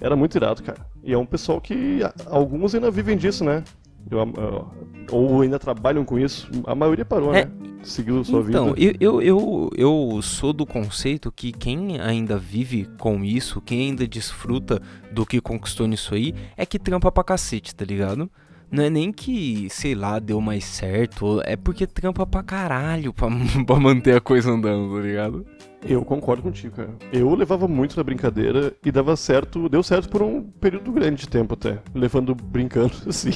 Era 0.01 0.15
muito 0.15 0.35
irado, 0.35 0.61
cara. 0.61 0.85
E 1.03 1.13
é 1.13 1.17
um 1.17 1.25
pessoal 1.25 1.61
que. 1.61 1.99
Alguns 2.25 2.75
ainda 2.75 2.91
vivem 2.91 3.15
disso, 3.17 3.43
né? 3.45 3.63
Eu, 4.09 4.19
eu- 4.19 4.67
ou 5.11 5.41
ainda 5.41 5.57
trabalham 5.59 6.03
com 6.03 6.19
isso. 6.19 6.49
A 6.65 6.75
maioria 6.75 7.05
parou, 7.05 7.33
É, 7.33 7.45
né? 7.45 7.51
Seguiu 7.83 8.21
sua 8.25 8.41
Então, 8.41 8.73
vida. 8.73 8.97
eu, 8.99 9.21
eu, 9.21 9.21
eu, 9.21 9.69
eu 10.13 10.21
sou 10.21 10.51
do 10.51 10.65
conceito 10.65 11.31
que 11.31 11.51
quem 11.53 11.99
ainda 12.01 12.37
vive 12.37 12.89
com 12.97 13.23
isso, 13.23 13.61
quem 13.61 13.81
ainda 13.89 14.05
desfruta 14.07 14.81
do 15.11 15.25
que 15.25 15.39
conquistou 15.39 15.87
nisso 15.87 16.13
aí, 16.13 16.33
é 16.57 16.65
que 16.65 16.77
trampa 16.79 17.09
pra 17.11 17.23
cacete, 17.23 17.73
tá 17.73 17.85
ligado? 17.85 18.29
Não 18.69 18.83
é 18.83 18.89
nem 18.89 19.11
que, 19.13 19.67
sei 19.69 19.95
lá, 19.95 20.19
deu 20.19 20.41
mais 20.41 20.65
certo, 20.65 21.41
é 21.45 21.55
porque 21.55 21.87
trampa 21.87 22.25
pra 22.25 22.43
caralho 22.43 23.13
pra, 23.13 23.27
pra 23.65 23.75
manter 23.79 24.15
a 24.17 24.21
coisa 24.21 24.51
andando, 24.51 24.93
tá 24.95 25.01
ligado? 25.01 25.45
Eu 25.87 26.03
concordo 26.03 26.41
contigo, 26.43 26.75
cara. 26.75 26.89
Eu 27.13 27.33
levava 27.33 27.65
muito 27.67 27.95
na 27.95 28.03
brincadeira 28.03 28.73
e 28.83 28.91
dava 28.91 29.15
certo, 29.15 29.69
deu 29.69 29.81
certo 29.81 30.09
por 30.09 30.21
um 30.21 30.41
período 30.41 30.91
grande 30.91 31.21
de 31.21 31.29
tempo 31.29 31.53
até, 31.53 31.79
levando 31.95 32.35
brincando 32.35 32.93
assim. 33.07 33.31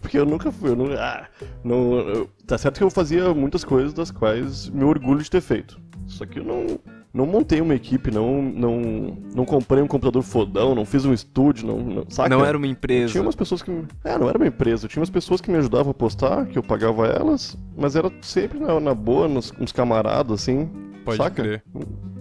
Porque 0.00 0.16
eu 0.18 0.24
nunca 0.26 0.52
fui, 0.52 0.70
eu 0.70 0.76
não, 0.76 0.92
ah, 0.92 1.26
não, 1.64 1.98
eu- 1.98 2.30
tá 2.46 2.56
certo 2.56 2.78
que 2.78 2.84
eu 2.84 2.90
fazia 2.90 3.34
muitas 3.34 3.64
coisas 3.64 3.92
das 3.92 4.10
quais 4.10 4.68
me 4.68 4.84
orgulho 4.84 5.20
de 5.22 5.30
ter 5.30 5.40
feito. 5.40 5.80
Só 6.06 6.24
que 6.26 6.38
eu 6.38 6.44
não, 6.44 6.78
não 7.12 7.26
montei 7.26 7.60
uma 7.60 7.74
equipe, 7.74 8.10
não, 8.10 8.40
não, 8.40 9.18
não 9.34 9.44
comprei 9.44 9.82
um 9.82 9.86
computador 9.86 10.22
fodão, 10.22 10.74
não 10.74 10.84
fiz 10.84 11.04
um 11.04 11.12
estúdio, 11.12 11.66
não, 11.66 11.78
não 11.78 12.04
saca? 12.08 12.28
Não 12.28 12.44
era 12.44 12.56
uma 12.56 12.66
empresa. 12.66 13.12
Tinha 13.12 13.22
umas 13.22 13.34
pessoas 13.34 13.62
que. 13.62 13.70
É, 14.04 14.16
não 14.16 14.28
era 14.28 14.38
uma 14.38 14.46
empresa. 14.46 14.86
Tinha 14.86 15.00
umas 15.00 15.10
pessoas 15.10 15.40
que 15.40 15.50
me 15.50 15.58
ajudavam 15.58 15.90
a 15.90 15.94
postar, 15.94 16.46
que 16.46 16.56
eu 16.56 16.62
pagava 16.62 17.06
elas, 17.06 17.58
mas 17.76 17.96
era 17.96 18.12
sempre 18.22 18.60
na, 18.60 18.78
na 18.78 18.94
boa, 18.94 19.26
nos, 19.26 19.52
uns 19.60 19.72
camaradas, 19.72 20.42
assim. 20.42 20.70
Pode 21.04 21.16
saca? 21.16 21.42
crer. 21.42 21.64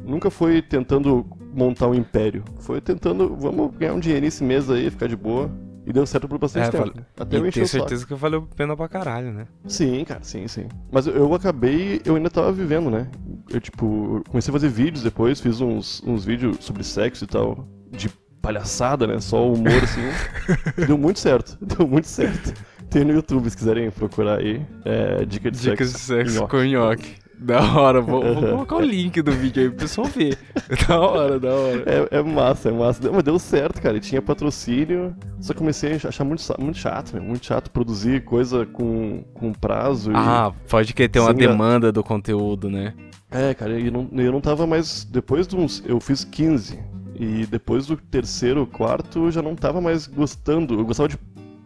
Nunca 0.03 0.31
foi 0.31 0.62
tentando 0.62 1.25
montar 1.53 1.88
um 1.88 1.93
império. 1.93 2.43
Foi 2.60 2.81
tentando, 2.81 3.36
vamos 3.36 3.75
ganhar 3.77 3.93
um 3.93 4.00
dinheirinho 4.00 4.29
esse 4.29 4.43
mês 4.43 4.69
aí, 4.72 4.89
ficar 4.89 5.08
de 5.08 5.15
boa. 5.15 5.51
E 5.89 5.93
deu 5.93 6.05
certo 6.05 6.27
por 6.27 6.38
bastante 6.38 6.67
É, 6.67 6.69
tempo. 6.69 6.84
vale- 6.93 7.05
Até 7.19 7.38
eu 7.38 7.51
tenho 7.51 7.67
certeza 7.67 8.05
que 8.05 8.13
valeu 8.13 8.43
pena 8.55 8.77
pra 8.77 8.88
caralho, 8.88 9.34
né? 9.34 9.48
Sim, 9.65 10.05
cara, 10.05 10.19
sim, 10.24 10.48
sim. 10.48 10.67
Mas 10.91 11.08
eu, 11.08 11.15
eu 11.15 11.34
acabei, 11.34 12.00
eu 12.05 12.15
ainda 12.15 12.29
tava 12.29 12.51
vivendo, 12.51 12.91
né? 12.91 13.08
Eu, 13.50 13.60
tipo, 13.60 14.22
comecei 14.29 14.51
a 14.51 14.53
fazer 14.53 14.69
vídeos 14.69 15.03
depois, 15.03 15.39
fiz 15.41 15.60
uns, 15.62 16.01
uns 16.05 16.24
vídeos 16.24 16.58
sobre 16.63 16.84
sexo 16.84 17.24
e 17.24 17.27
tal, 17.27 17.67
de 17.91 18.08
palhaçada, 18.39 19.08
né? 19.08 19.19
Só 19.19 19.51
humor, 19.51 19.74
assim. 19.84 20.01
deu 20.86 20.96
muito 20.98 21.17
certo, 21.19 21.58
deu 21.65 21.88
muito 21.88 22.05
certo. 22.08 22.53
Tem 22.89 23.03
no 23.03 23.12
YouTube, 23.13 23.50
se 23.50 23.58
quiserem 23.58 23.89
procurar 23.89 24.39
aí. 24.39 24.63
É, 24.86 25.25
dica 25.25 25.50
de 25.51 25.60
Dicas 25.60 25.91
de 25.91 25.98
sexo. 26.00 26.05
sexo 26.05 26.36
nhoque. 26.41 26.51
com 26.51 26.63
nhoque. 26.63 27.15
Da 27.41 27.62
hora, 27.74 28.01
vou, 28.01 28.22
vou 28.22 28.36
colocar 28.43 28.75
o 28.75 28.81
link 28.81 29.22
do 29.22 29.31
vídeo 29.31 29.63
aí 29.63 29.69
pro 29.69 29.79
pessoal 29.79 30.08
ver. 30.08 30.38
Da 30.88 31.00
hora, 31.00 31.39
da 31.39 31.50
hora. 31.53 31.84
É, 32.12 32.17
é 32.19 32.22
massa, 32.22 32.69
é 32.69 32.72
massa. 32.72 33.01
Deu- 33.01 33.13
Mas 33.13 33.24
deu 33.24 33.39
certo, 33.39 33.81
cara. 33.81 33.96
E 33.98 34.00
tinha 34.01 34.22
patrocínio. 34.22 35.15
Só 35.39 35.53
comecei 35.53 35.93
a 35.93 36.08
achar 36.10 36.24
muito, 36.25 36.43
muito 36.60 36.77
chato, 36.77 37.13
meu. 37.13 37.24
Muito 37.24 37.46
chato 37.46 37.72
produzir 37.72 38.24
coisa 38.25 38.65
com, 38.65 39.24
com 39.34 39.53
prazo. 39.53 40.12
e- 40.12 40.15
Ah, 40.15 40.51
pode 40.69 40.93
que 40.93 41.08
ter 41.08 41.19
uma 41.19 41.34
gra- 41.34 41.48
demanda 41.48 41.91
do 41.91 42.03
conteúdo, 42.03 42.69
né? 42.69 42.93
É, 43.31 43.53
cara, 43.53 43.79
eu 43.79 43.91
não, 43.91 44.10
eu 44.13 44.31
não 44.31 44.41
tava 44.41 44.67
mais. 44.67 45.05
Depois 45.05 45.48
de 45.48 45.55
uns. 45.55 45.81
Eu 45.86 46.00
fiz 46.00 46.24
15. 46.25 46.77
E 47.15 47.46
depois 47.46 47.86
do 47.88 47.96
terceiro, 47.98 48.65
quarto, 48.67 49.25
eu 49.25 49.31
já 49.31 49.41
não 49.41 49.55
tava 49.55 49.79
mais 49.79 50.08
gostando. 50.08 50.74
Eu 50.75 50.86
gostava 50.86 51.08
de 51.10 51.17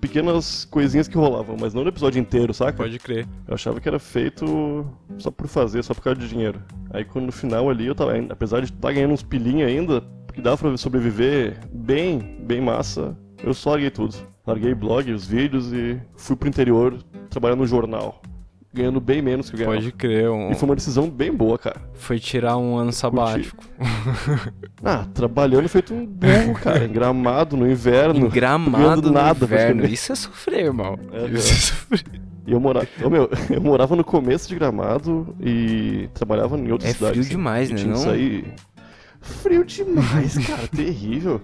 pequenas 0.03 0.65
coisinhas 0.65 1.07
que 1.07 1.17
rolavam, 1.17 1.55
mas 1.57 1.73
não 1.73 1.81
do 1.81 1.87
episódio 1.87 2.19
inteiro, 2.19 2.53
saca? 2.53 2.73
Pode 2.73 2.99
crer. 2.99 3.25
Eu 3.47 3.53
achava 3.53 3.79
que 3.79 3.87
era 3.87 3.97
feito 3.97 4.85
só 5.17 5.31
por 5.31 5.47
fazer, 5.47 5.81
só 5.81 5.93
por 5.93 6.03
causa 6.03 6.19
de 6.19 6.27
dinheiro. 6.27 6.61
Aí 6.89 7.05
quando 7.05 7.27
no 7.27 7.31
final 7.31 7.69
ali 7.69 7.85
eu 7.85 7.95
tava, 7.95 8.11
apesar 8.29 8.59
de 8.59 8.65
estar 8.65 8.91
ganhando 8.91 9.13
uns 9.13 9.23
pilinhos 9.23 9.71
ainda, 9.71 10.03
que 10.33 10.41
dava 10.41 10.57
pra 10.57 10.75
sobreviver 10.75 11.57
bem, 11.71 12.37
bem 12.41 12.59
massa, 12.59 13.17
eu 13.41 13.53
só 13.53 13.69
larguei 13.69 13.89
tudo. 13.89 14.13
Larguei 14.45 14.75
blog, 14.75 15.09
os 15.09 15.25
vídeos 15.25 15.71
e 15.71 15.97
fui 16.17 16.35
pro 16.35 16.49
interior 16.49 17.01
trabalhar 17.29 17.55
no 17.55 17.65
jornal. 17.65 18.21
Ganhando 18.73 18.99
bem 18.99 19.21
menos 19.21 19.49
que 19.49 19.55
eu 19.55 19.59
ganhava. 19.59 19.75
Pode 19.75 19.91
crer. 19.91 20.29
um- 20.31 20.49
E 20.51 20.55
foi 20.55 20.67
uma 20.67 20.75
decisão 20.75 21.07
bem 21.09 21.31
boa, 21.31 21.59
cara. 21.59 21.79
Foi 21.93 22.17
tirar 22.19 22.57
um 22.57 22.75
ano 22.75 22.91
sabático. 22.91 23.63
Ah, 24.85 25.05
trabalhando 25.13 25.69
feito 25.69 25.93
um 25.93 26.05
burro, 26.05 26.55
cara. 26.61 26.83
Em 26.83 26.91
gramado, 26.91 27.55
no 27.55 27.69
inverno. 27.69 28.25
Em 28.25 28.29
gramado 28.29 28.77
ganhando 28.83 29.07
no 29.07 29.11
nada, 29.13 29.45
inverno. 29.45 29.85
Isso 29.85 30.11
é 30.11 30.15
sofrer, 30.15 30.65
irmão. 30.65 30.99
É, 31.13 31.25
Isso 31.27 31.51
é 31.53 31.55
sofrer. 31.55 32.03
E 32.45 32.51
eu 32.51 32.59
morava, 32.59 32.85
oh, 33.01 33.09
meu, 33.09 33.29
eu 33.49 33.61
morava 33.61 33.95
no 33.95 34.03
começo 34.03 34.49
de 34.49 34.55
Gramado 34.55 35.33
e 35.39 36.09
trabalhava 36.13 36.57
em 36.59 36.69
outras 36.71 36.89
É 36.89 36.93
cidades. 36.93 37.11
frio 37.13 37.21
assim. 37.21 37.29
demais, 37.29 37.69
né, 37.69 37.75
tinha 37.77 37.93
não? 37.93 37.95
sair- 38.01 38.53
Frio 39.21 39.63
demais, 39.63 40.37
cara, 40.45 40.67
terrível. 40.75 41.39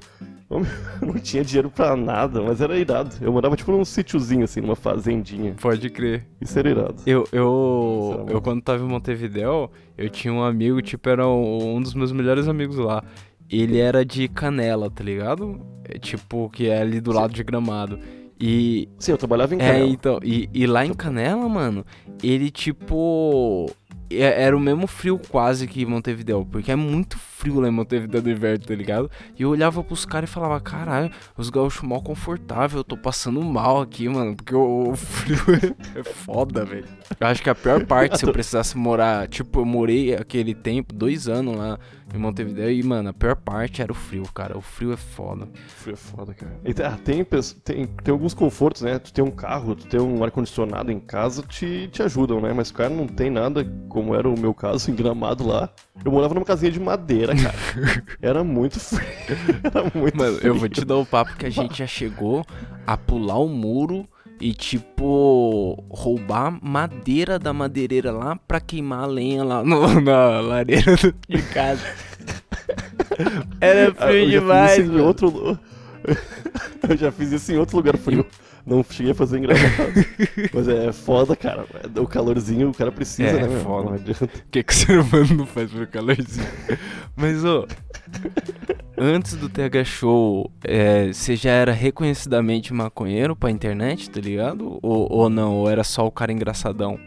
Não 1.01 1.13
tinha 1.15 1.43
dinheiro 1.43 1.69
pra 1.69 1.95
nada, 1.95 2.41
mas 2.41 2.59
era 2.59 2.77
irado. 2.77 3.15
Eu 3.21 3.31
morava 3.31 3.55
tipo 3.55 3.71
num 3.71 3.85
sítiozinho, 3.85 4.43
assim, 4.43 4.61
numa 4.61 4.75
fazendinha. 4.75 5.53
Pode 5.61 5.89
crer. 5.89 6.25
Isso 6.41 6.57
era 6.57 6.69
irado. 6.69 6.95
Eu, 7.05 7.27
eu, 7.31 8.25
eu 8.29 8.41
quando 8.41 8.61
tava 8.61 8.83
em 8.83 8.87
Montevidéu, 8.87 9.71
eu 9.97 10.09
tinha 10.09 10.33
um 10.33 10.43
amigo, 10.43 10.81
tipo, 10.81 11.07
era 11.07 11.27
um 11.27 11.79
dos 11.81 11.93
meus 11.93 12.11
melhores 12.11 12.47
amigos 12.47 12.77
lá. 12.77 13.03
Ele 13.49 13.77
era 13.79 14.03
de 14.05 14.27
Canela, 14.27 14.89
tá 14.89 15.03
ligado? 15.03 15.59
É, 15.83 15.97
tipo, 15.97 16.49
que 16.49 16.67
é 16.67 16.81
ali 16.81 16.99
do 16.99 17.11
lado 17.11 17.33
de 17.33 17.43
Gramado. 17.43 17.99
E, 18.39 18.87
Sim, 18.97 19.11
eu 19.11 19.17
trabalhava 19.17 19.53
em 19.53 19.57
É, 19.59 19.67
Canela. 19.71 19.89
então, 19.89 20.19
e, 20.23 20.49
e 20.53 20.65
lá 20.65 20.85
em 20.85 20.93
Canela, 20.93 21.47
mano, 21.49 21.85
ele 22.23 22.49
tipo. 22.49 23.69
É- 24.09 24.43
Era 24.43 24.55
o 24.55 24.59
mesmo 24.59 24.87
frio 24.87 25.19
quase 25.29 25.67
que 25.67 25.85
Montevidéu, 25.85 26.45
porque 26.49 26.71
é 26.71 26.75
muito 26.75 27.17
frio 27.17 27.59
lá 27.59 27.67
em 27.67 27.71
Montevidéu 27.71 28.21
do 28.21 28.29
inverno, 28.29 28.65
tá 28.65 28.75
ligado? 28.75 29.09
E 29.37 29.43
eu 29.43 29.49
olhava 29.49 29.83
pros 29.83 30.05
caras 30.05 30.29
e 30.29 30.33
falava, 30.33 30.59
caralho, 30.59 31.09
os 31.37 31.49
gaúchos 31.49 31.87
mal 31.87 32.01
confortável, 32.01 32.79
eu 32.79 32.83
tô 32.83 32.97
passando 32.97 33.41
mal 33.41 33.81
aqui, 33.81 34.09
mano, 34.09 34.35
porque 34.35 34.53
o, 34.53 34.89
o 34.91 34.95
frio 34.95 35.37
é, 35.95 36.03
foda, 36.03 36.65
velho. 36.65 36.85
Eu 37.19 37.27
acho 37.27 37.41
que 37.41 37.49
a 37.49 37.55
pior 37.55 37.85
parte, 37.85 38.17
se 38.19 38.25
eu 38.25 38.31
precisasse 38.31 38.77
morar, 38.77 39.27
tipo, 39.27 39.59
eu 39.61 39.65
morei 39.65 40.13
aquele 40.15 40.53
tempo, 40.53 40.93
dois 40.93 41.27
anos 41.27 41.55
lá 41.55 41.79
em 42.13 42.17
Montevidéu, 42.17 42.71
e, 42.71 42.81
mano, 42.83 43.09
a 43.09 43.13
pior 43.13 43.35
parte 43.35 43.81
era 43.81 43.91
o 43.91 43.95
frio, 43.95 44.23
cara. 44.33 44.57
O 44.57 44.61
frio 44.61 44.91
é 44.91 44.97
foda. 44.97 45.47
Frio 45.67 45.93
é 45.93 45.97
foda, 45.97 46.33
cara. 46.33 46.59
E 46.65 46.73
tem, 46.73 46.85
ah, 46.85 46.97
tem, 47.03 47.23
tem, 47.63 47.87
tem 47.87 48.11
alguns 48.11 48.33
confortos, 48.33 48.81
né? 48.81 48.99
Tu 48.99 49.13
tem 49.13 49.23
um 49.23 49.31
carro, 49.31 49.75
tu 49.75 49.87
tem 49.87 49.99
um 49.99 50.23
ar-condicionado 50.23 50.91
em 50.91 50.99
casa, 50.99 51.43
te, 51.43 51.87
te 51.91 52.01
ajudam, 52.03 52.41
né? 52.41 52.51
Mas 52.53 52.69
o 52.69 52.73
cara 52.73 52.89
não 52.89 53.07
tem 53.07 53.29
nada, 53.29 53.63
como 53.99 54.15
era 54.15 54.27
o 54.29 54.39
meu 54.39 54.53
caso, 54.53 54.89
em 54.89 54.95
gramado 54.95 55.45
lá. 55.45 55.69
Eu 56.03 56.11
morava 56.11 56.33
numa 56.33 56.45
casinha 56.45 56.71
de 56.71 56.79
madeira, 56.79 57.33
cara. 57.35 57.55
Era 58.21 58.43
muito 58.43 58.79
frio. 58.79 59.01
Era 59.63 59.91
muito 59.93 60.17
Mano, 60.17 60.37
frio. 60.37 60.47
eu 60.47 60.55
vou 60.55 60.69
te 60.69 60.85
dar 60.85 60.95
o 60.97 61.05
papo 61.05 61.35
que 61.35 61.45
a 61.45 61.49
gente 61.49 61.77
já 61.79 61.87
chegou 61.87 62.45
a 62.87 62.95
pular 62.97 63.37
o 63.39 63.47
muro 63.49 64.07
e, 64.41 64.53
tipo, 64.53 65.83
roubar 65.89 66.57
madeira 66.63 67.37
da 67.37 67.51
madeireira 67.51 68.11
lá 68.11 68.37
pra 68.47 68.61
queimar 68.61 69.03
a 69.03 69.05
lenha 69.05 69.43
lá 69.43 69.63
no- 69.63 69.99
na 69.99 70.39
lareira 70.39 70.95
de 71.27 71.41
casa. 71.53 71.83
Era 73.59 73.93
Ah, 73.97 74.07
frio 74.07 74.29
demais, 74.29 74.75
fiz 74.75 74.85
isso 74.85 74.93
em 74.97 75.01
outro 75.01 75.59
Eu 76.87 76.97
já 76.97 77.11
fiz 77.11 77.31
isso 77.33 77.51
em 77.51 77.57
outro 77.57 77.75
lugar 77.77 77.97
frio. 77.97 78.25
Não 78.65 78.83
cheguei 78.83 79.11
a 79.13 79.15
fazer 79.15 79.39
engraçado. 79.39 79.93
Mas 80.53 80.67
é 80.67 80.91
foda, 80.91 81.35
cara. 81.35 81.65
O 81.97 82.05
calorzinho 82.07 82.69
o 82.69 82.73
cara 82.73 82.91
precisa, 82.91 83.29
É, 83.29 83.41
né, 83.41 83.47
meu? 83.47 83.59
foda. 83.61 83.85
Não 83.89 83.93
adianta. 83.95 84.25
O 84.25 84.29
que, 84.51 84.63
que 84.63 84.73
o 84.73 84.75
ser 84.75 84.99
humano 84.99 85.33
não 85.35 85.45
faz 85.45 85.71
por 85.71 85.87
calorzinho? 85.87 86.47
Mas, 87.15 87.43
ô, 87.43 87.65
antes 88.99 89.35
do 89.35 89.49
TH 89.49 89.83
Show, 89.83 90.51
é, 90.63 91.11
você 91.11 91.35
já 91.35 91.51
era 91.51 91.71
reconhecidamente 91.71 92.73
maconheiro 92.73 93.35
pra 93.35 93.49
internet, 93.49 94.09
tá 94.09 94.19
ligado? 94.19 94.79
Ou, 94.81 95.11
ou 95.11 95.29
não? 95.29 95.55
Ou 95.55 95.69
era 95.69 95.83
só 95.83 96.05
o 96.05 96.11
cara 96.11 96.31
engraçadão? 96.31 96.99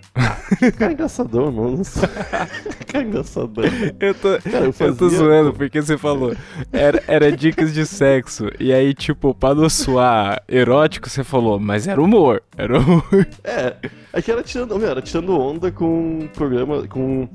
Cara 0.78 0.92
engraçadão, 0.92 1.50
não, 1.50 1.70
não 1.70 1.84
sei. 1.84 2.08
Cara 2.86 3.04
engraçadão. 3.04 3.64
Eu 3.98 4.14
tô, 4.14 4.38
Cara, 4.38 4.64
eu 4.64 4.64
eu 4.66 4.72
fazia... 4.72 4.94
tô 4.94 5.08
zoando, 5.08 5.52
porque 5.54 5.80
você 5.80 5.96
falou. 5.96 6.34
Era, 6.70 7.02
era 7.06 7.32
dicas 7.32 7.72
de 7.72 7.86
sexo. 7.86 8.48
E 8.60 8.72
aí, 8.72 8.92
tipo, 8.92 9.34
pra 9.34 9.54
não 9.54 9.68
soar 9.70 10.42
erótico, 10.46 11.08
você 11.08 11.24
falou, 11.24 11.58
mas 11.58 11.86
era 11.86 12.00
humor. 12.02 12.42
Era 12.56 12.78
humor. 12.78 13.02
É, 13.44 13.76
é 14.12 14.22
que 14.22 14.30
era 14.30 14.42
tirando, 14.42 14.84
era 14.84 15.00
tirando 15.00 15.38
onda 15.38 15.70
com 15.72 16.28
programa, 16.34 16.86
com... 16.86 17.28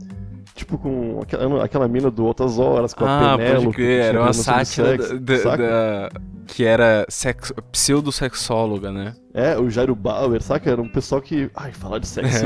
Tipo, 0.58 0.76
com 0.76 1.20
aquela, 1.22 1.64
aquela 1.64 1.88
mina 1.88 2.10
do 2.10 2.26
Outras 2.26 2.58
Horas, 2.58 2.92
com 2.92 3.06
a 3.06 3.34
ah, 3.34 3.38
Penélope. 3.38 3.66
pode 3.66 3.76
que 3.76 3.84
crer. 3.84 4.06
Era 4.06 4.22
uma 4.24 4.34
sátira 4.34 4.98
sexo, 4.98 5.20
da, 5.20 5.56
da- 5.56 6.10
que 6.48 6.66
era 6.66 7.06
sexo, 7.08 7.54
pseudo-sexóloga, 7.72 8.92
né? 8.92 9.14
É, 9.36 9.56
o 9.56 9.70
Jairo 9.70 9.94
Bauer, 9.94 10.42
saca? 10.42 10.72
Era 10.72 10.82
um 10.82 10.90
pessoal 10.90 11.22
que. 11.22 11.48
Ai, 11.56 11.72
falar 11.74 12.00
de 12.00 12.08
sexo. 12.08 12.44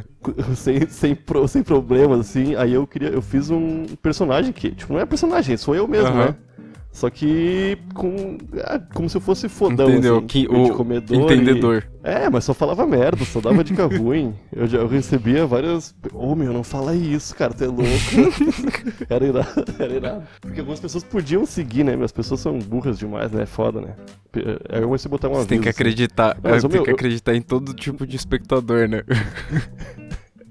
sem, 0.56 0.88
sem, 0.88 1.14
pro- 1.14 1.46
sem 1.46 1.62
problemas, 1.62 2.20
assim. 2.20 2.54
Aí 2.54 2.72
eu 2.72 2.86
queria. 2.86 3.08
Eu 3.10 3.20
fiz 3.20 3.50
um 3.50 3.84
personagem 4.00 4.52
que, 4.52 4.70
tipo, 4.70 4.94
não 4.94 5.00
é 5.00 5.04
personagem, 5.04 5.54
sou 5.58 5.76
eu 5.76 5.86
mesmo, 5.86 6.14
né? 6.14 6.34
Só 6.92 7.08
que 7.08 7.78
com. 7.94 8.36
ah, 8.64 8.80
como 8.92 9.08
se 9.08 9.16
eu 9.16 9.20
fosse 9.20 9.48
fodão. 9.48 9.88
Entendeu? 9.88 10.16
assim, 10.18 10.26
que, 10.26 10.40
de 10.40 10.48
o 10.48 10.74
comedor 10.74 11.16
e- 11.16 11.20
entendedor. 11.22 11.84
É, 12.02 12.28
mas 12.28 12.42
só 12.44 12.52
falava 12.52 12.84
merda, 12.84 13.24
só 13.24 13.40
dava 13.40 13.62
dica 13.62 13.86
ruim. 13.96 14.34
Eu 14.52 14.66
já 14.66 14.78
eu 14.78 14.88
recebia 14.88 15.46
várias. 15.46 15.94
Ô 16.12 16.34
meu, 16.34 16.52
não 16.52 16.64
fala 16.64 16.92
isso, 16.94 17.34
cara, 17.36 17.54
tu 17.54 17.62
é 17.62 17.68
louco. 17.68 17.86
era 19.08 19.24
irado, 19.24 19.64
era 19.78 19.94
irado. 19.94 20.22
Porque 20.40 20.58
algumas 20.58 20.80
pessoas 20.80 21.04
podiam 21.04 21.46
seguir, 21.46 21.84
né? 21.84 21.94
Mas 21.94 22.06
as 22.06 22.12
pessoas 22.12 22.40
são 22.40 22.58
burras 22.58 22.98
demais, 22.98 23.30
né? 23.30 23.44
É 23.44 23.46
foda, 23.46 23.80
né? 23.80 23.94
Aí 24.68 24.80
eu 24.80 24.86
comecei 24.86 25.08
a 25.08 25.10
botar 25.10 25.28
uma 25.28 25.42
Você 25.42 25.46
tem 25.46 25.60
que 25.60 25.68
assim. 25.68 25.76
acreditar. 25.80 26.36
Não, 26.42 26.50
mas, 26.50 26.64
é, 26.64 26.68
tem 26.68 26.76
meu, 26.76 26.84
que 26.84 26.90
eu- 26.90 26.94
acreditar 26.94 27.34
em 27.36 27.40
todo 27.42 27.72
tipo 27.72 28.04
de 28.04 28.16
espectador, 28.16 28.88
né? 28.88 29.02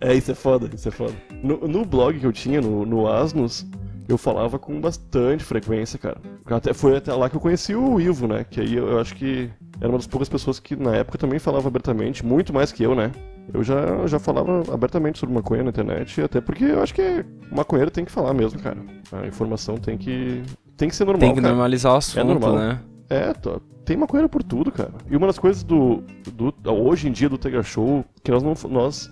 É, 0.02 0.14
isso 0.14 0.32
é 0.32 0.36
foda, 0.36 0.70
isso 0.74 0.88
é 0.88 0.92
foda. 0.92 1.14
No, 1.44 1.68
no 1.68 1.84
blog 1.84 2.18
que 2.18 2.26
eu 2.26 2.32
tinha, 2.32 2.62
no, 2.62 2.86
no 2.86 3.06
Asnos, 3.06 3.68
eu 4.10 4.18
falava 4.18 4.58
com 4.58 4.82
bastante 4.82 5.44
frequência, 5.44 6.00
cara. 6.00 6.18
Até, 6.48 6.74
foi 6.74 6.98
até 6.98 7.14
lá 7.14 7.30
que 7.30 7.36
eu 7.36 7.40
conheci 7.40 7.76
o 7.76 8.02
Ivo, 8.02 8.28
né? 8.28 8.44
Que 8.44 8.60
aí 8.60 8.76
eu, 8.76 8.88
eu 8.90 9.00
acho 9.00 9.16
que 9.16 9.50
era 9.80 9.88
uma 9.88 10.00
das 10.00 10.08
poucas 10.08 10.28
pessoas 10.28 10.60
que 10.60 10.76
na 10.76 10.96
época 10.96 11.18
também 11.20 11.38
falava 11.38 11.68
abertamente, 11.68 12.26
muito 12.26 12.52
mais 12.52 12.72
que 12.72 12.82
eu, 12.84 12.96
né? 12.96 13.12
Eu 13.54 13.64
já, 13.64 14.06
já 14.08 14.18
falava 14.20 14.64
abertamente 14.74 15.20
sobre 15.20 15.34
maconha 15.36 15.64
na 15.64 15.70
internet, 15.70 16.22
até 16.22 16.42
porque 16.42 16.64
eu 16.66 16.82
acho 16.82 16.94
que 16.94 17.24
maconheiro 17.52 17.92
tem 17.92 18.04
que 18.04 18.12
falar 18.12 18.34
mesmo, 18.34 18.60
cara. 18.60 18.78
A 19.12 19.28
informação 19.28 19.78
tem 19.78 19.96
que. 19.98 20.42
Tem 20.76 20.90
que 20.90 20.96
ser 20.96 21.06
normal. 21.06 21.20
Tem 21.22 21.36
que 21.36 21.42
cara. 21.42 21.54
normalizar 21.54 21.94
o 21.94 21.98
assunto, 21.98 22.26
normal. 22.26 22.56
né? 22.56 22.80
É, 23.10 23.34
tô- 23.34 23.60
tem 23.86 23.98
maconheiro 23.98 24.30
por 24.30 24.42
tudo, 24.44 24.72
cara. 24.72 24.92
E 25.10 25.16
uma 25.16 25.28
das 25.28 25.38
coisas 25.40 25.64
do, 25.64 26.04
do 26.34 26.54
hoje 26.72 27.08
em 27.08 27.12
dia 27.12 27.28
do 27.30 27.38
Tega 27.38 27.62
Show, 27.64 28.06
que 28.24 28.32
nós 28.32 28.44
não 28.44 28.54
nós 28.70 29.10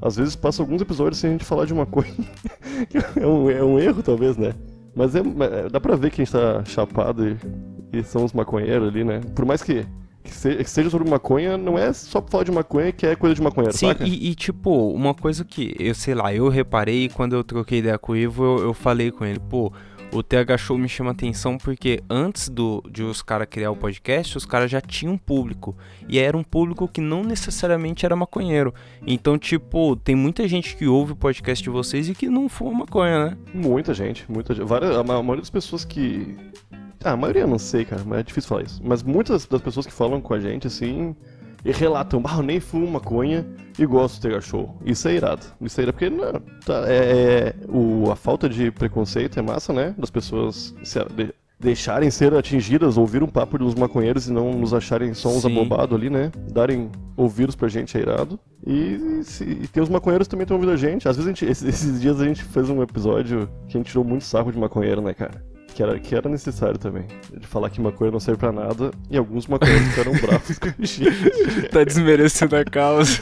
às 0.00 0.16
vezes 0.16 0.36
passa 0.36 0.62
alguns 0.62 0.80
episódios 0.82 1.18
sem 1.18 1.30
a 1.30 1.32
gente 1.32 1.44
falar 1.44 1.64
de 1.66 1.74
maconha. 1.74 2.12
é, 3.20 3.26
um, 3.26 3.50
é 3.50 3.62
um 3.64 3.78
erro, 3.78 4.02
talvez, 4.02 4.36
né? 4.36 4.54
Mas 4.94 5.14
é, 5.14 5.20
é- 5.20 5.68
dá 5.68 5.80
pra 5.80 5.96
ver 5.96 6.10
que 6.10 6.20
a 6.20 6.24
gente 6.24 6.32
tá 6.32 6.64
chapado 6.64 7.28
e, 7.92 7.98
e 7.98 8.02
são 8.02 8.24
os 8.24 8.32
maconheiros 8.32 8.88
ali, 8.88 9.04
né? 9.04 9.20
Por 9.34 9.44
mais 9.44 9.62
que, 9.62 9.86
que, 10.24 10.32
se- 10.34 10.56
que 10.56 10.68
seja 10.70 10.90
sobre 10.90 11.08
maconha, 11.08 11.56
não 11.56 11.78
é 11.78 11.92
só 11.92 12.20
pra 12.20 12.30
falar 12.32 12.44
de 12.44 12.50
maconha 12.52 12.90
que 12.92 13.06
é 13.06 13.14
coisa 13.14 13.34
de 13.34 13.42
maconheiro, 13.42 13.76
Sim, 13.76 13.88
saca? 13.88 14.04
e, 14.06 14.30
e, 14.30 14.34
tipo, 14.34 14.90
uma 14.92 15.14
coisa 15.14 15.44
que, 15.44 15.74
eu 15.78 15.94
sei 15.94 16.14
lá, 16.14 16.32
eu 16.34 16.48
reparei 16.48 17.08
quando 17.08 17.34
eu 17.36 17.44
troquei 17.44 17.78
ideia 17.78 17.98
com 17.98 18.12
o 18.12 18.16
Ivo, 18.16 18.44
eu, 18.44 18.58
eu 18.66 18.74
falei 18.74 19.10
com 19.10 19.24
ele, 19.24 19.38
pô, 19.40 19.72
o 20.10 20.22
TH 20.22 20.56
Show 20.56 20.78
me 20.78 20.88
chama 20.88 21.10
atenção 21.10 21.58
porque 21.58 22.02
antes 22.08 22.48
do, 22.48 22.82
de 22.90 23.02
os 23.02 23.20
caras 23.20 23.46
criar 23.50 23.70
o 23.70 23.76
podcast, 23.76 24.38
os 24.38 24.46
caras 24.46 24.70
já 24.70 24.80
tinham 24.80 25.14
um 25.14 25.18
público. 25.18 25.76
E 26.08 26.18
era 26.18 26.36
um 26.36 26.42
público 26.42 26.88
que 26.88 27.00
não 27.00 27.22
necessariamente 27.22 28.06
era 28.06 28.16
maconheiro. 28.16 28.72
Então, 29.06 29.36
tipo, 29.38 29.94
tem 29.96 30.14
muita 30.16 30.48
gente 30.48 30.74
que 30.76 30.86
ouve 30.86 31.12
o 31.12 31.16
podcast 31.16 31.62
de 31.62 31.68
vocês 31.70 32.08
e 32.08 32.14
que 32.14 32.28
não 32.28 32.48
fuma 32.48 32.78
maconha, 32.80 33.26
né? 33.30 33.36
Muita 33.52 33.92
gente, 33.92 34.24
muita 34.30 34.54
gente. 34.54 34.66
Várias, 34.66 34.96
a 34.96 35.04
ma- 35.04 35.16
a 35.16 35.22
maioria 35.22 35.42
das 35.42 35.50
pessoas 35.50 35.84
que. 35.84 36.36
Ah, 37.04 37.12
a 37.12 37.16
maioria 37.16 37.46
não 37.46 37.58
sei, 37.58 37.84
cara, 37.84 38.02
mas 38.04 38.20
é 38.20 38.22
difícil 38.22 38.48
falar 38.48 38.62
isso. 38.62 38.80
Mas 38.82 39.02
muitas 39.02 39.44
das 39.46 39.60
pessoas 39.60 39.86
que 39.86 39.92
falam 39.92 40.20
com 40.20 40.32
a 40.34 40.40
gente, 40.40 40.66
assim, 40.66 41.14
e 41.64 41.70
relatam, 41.70 42.20
ah, 42.24 42.36
eu 42.38 42.42
nem 42.42 42.58
fumo 42.60 42.90
maconha 42.90 43.46
e 43.78 43.86
gosto 43.86 44.14
de 44.20 44.28
ter 44.28 44.42
show. 44.42 44.76
Isso 44.84 45.08
é 45.08 45.14
irado. 45.14 45.46
Isso 45.60 45.80
é 45.80 45.84
irado, 45.84 45.92
porque 45.98 46.10
não, 46.10 46.32
tá, 46.64 46.84
é, 46.86 46.96
é- 46.96 47.54
o, 47.68 48.10
a 48.10 48.16
falta 48.16 48.48
de 48.48 48.70
preconceito 48.70 49.38
é 49.38 49.42
massa, 49.42 49.72
né? 49.72 49.94
Das 49.98 50.10
pessoas 50.10 50.74
se, 50.82 50.98
de- 51.14 51.32
deixarem 51.60 52.10
ser 52.10 52.32
atingidas, 52.34 52.96
ouvir 52.96 53.22
um 53.22 53.26
papo 53.26 53.58
dos 53.58 53.74
maconheiros 53.74 54.28
e 54.28 54.32
não 54.32 54.52
nos 54.52 54.72
acharem 54.72 55.12
só 55.14 55.28
uns 55.28 55.44
abobados 55.44 55.96
ali, 55.96 56.08
né? 56.08 56.30
Darem 56.52 56.90
ouvidos 57.16 57.56
pra 57.56 57.68
gente 57.68 57.96
é 57.96 58.00
irado. 58.00 58.38
E, 58.66 59.20
se, 59.24 59.44
e 59.44 59.66
tem 59.68 59.82
os 59.82 59.88
maconheiros 59.88 60.28
também 60.28 60.42
estão 60.44 60.56
ouvindo 60.56 60.72
a 60.72 60.76
gente. 60.76 61.08
Às 61.08 61.16
vezes 61.16 61.26
a 61.26 61.32
gente, 61.32 61.44
esses, 61.44 61.68
esses 61.68 62.00
dias 62.00 62.20
a 62.20 62.24
gente 62.24 62.42
fez 62.44 62.68
um 62.70 62.82
episódio 62.82 63.48
que 63.68 63.76
a 63.76 63.80
gente 63.80 63.88
tirou 63.88 64.04
muito 64.04 64.24
sarro 64.24 64.52
de 64.52 64.58
maconheiro, 64.58 65.00
né, 65.00 65.12
cara? 65.14 65.42
Que 65.78 65.82
era, 65.84 65.96
que 66.00 66.12
era 66.12 66.28
necessário 66.28 66.76
também. 66.76 67.04
De 67.38 67.46
falar 67.46 67.70
que 67.70 67.80
maconha 67.80 68.10
não 68.10 68.18
serve 68.18 68.40
pra 68.40 68.50
nada. 68.50 68.90
E 69.08 69.16
alguns 69.16 69.46
maconheiros 69.46 69.86
ficaram 69.86 70.10
bravos 70.14 70.58
com 70.58 70.70
gente. 70.82 71.68
Tá 71.70 71.84
desmerecendo 71.84 72.56
a 72.56 72.64
causa. 72.64 73.12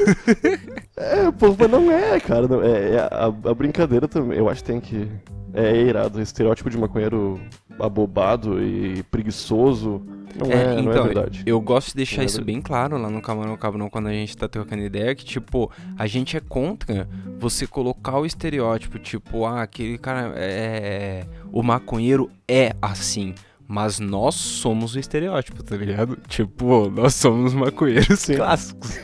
É, 0.96 1.30
pô, 1.32 1.54
mas 1.58 1.70
não 1.70 1.90
é, 1.92 2.18
cara. 2.18 2.48
não- 2.48 2.62
é, 2.62 2.94
é 2.94 2.98
a, 3.10 3.26
a 3.26 3.54
brincadeira 3.54 4.08
também. 4.08 4.38
Eu 4.38 4.48
acho 4.48 4.62
que 4.64 4.68
tem 4.72 4.80
que. 4.80 5.06
É 5.52 5.76
irado. 5.76 6.18
O 6.18 6.22
estereótipo 6.22 6.70
de 6.70 6.78
maconheiro 6.78 7.38
abobado 7.78 8.62
e 8.62 9.02
preguiçoso 9.04 10.02
não 10.38 10.50
é, 10.52 10.82
não 10.82 10.92
é 10.92 11.02
verdade. 11.02 11.40
então, 11.40 11.54
Eu 11.54 11.60
gosto 11.60 11.88
de 11.88 11.96
deixar 11.96 12.16
Não 12.16 12.22
é 12.22 12.26
isso 12.26 12.36
verdade. 12.36 12.52
bem 12.52 12.62
claro 12.62 12.98
lá 12.98 13.08
no 13.08 13.22
Camarão 13.22 13.56
Cabrão 13.56 13.88
quando 13.88 14.08
a 14.08 14.12
gente 14.12 14.36
tá 14.36 14.46
trocando 14.46 14.82
ideia, 14.82 15.14
que 15.14 15.24
tipo, 15.24 15.70
a 15.96 16.06
gente 16.06 16.36
é 16.36 16.40
contra 16.40 17.08
você 17.38 17.66
colocar 17.66 18.18
o 18.18 18.26
estereótipo, 18.26 18.98
tipo, 18.98 19.46
ah, 19.46 19.62
aquele 19.62 19.96
cara 19.98 20.32
é. 20.36 21.24
O 21.52 21.62
maconheiro 21.62 22.30
é 22.46 22.74
assim. 22.82 23.34
Mas 23.68 23.98
nós 23.98 24.34
somos 24.36 24.94
o 24.94 24.98
estereótipo, 24.98 25.62
tá 25.62 25.76
ligado? 25.76 26.16
Tipo, 26.28 26.88
nós 26.88 27.14
somos 27.14 27.52
maconheiros 27.52 28.20
Sim. 28.20 28.36
clássicos. 28.36 28.98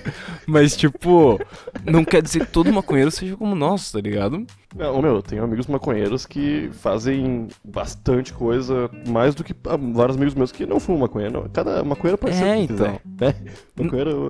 Mas, 0.47 0.77
tipo, 0.77 1.41
não 1.85 2.05
quer 2.05 2.23
dizer 2.23 2.47
que 2.47 2.53
todo 2.53 2.73
maconheiro 2.73 3.11
seja 3.11 3.37
como 3.37 3.55
nós, 3.55 3.91
tá 3.91 4.01
ligado? 4.01 4.47
Não, 4.77 5.03
meu, 5.03 5.17
eu 5.17 5.23
tenho 5.23 5.43
amigos 5.43 5.67
maconheiros 5.67 6.27
que 6.27 6.71
fazem 6.73 7.49
bastante 7.65 8.33
coisa, 8.33 8.91
mais 9.09 9.35
do 9.35 9.43
que 9.43 9.55
ah, 9.67 9.77
vários 9.77 10.17
amigos 10.17 10.35
meus 10.35 10.53
que 10.53 10.67
não 10.67 10.79
fumam 10.79 11.03
maconha. 11.03 11.31
Não. 11.31 11.49
Cada 11.49 11.83
maconheiro 11.85 12.19
pode 12.19 12.35
é, 12.35 12.39
ser 12.39 12.45
o 12.45 12.55
que 12.55 12.73
então. 12.73 12.77
quiser. 12.77 13.01
Né? 13.21 13.53
Maconheiro... 13.77 14.29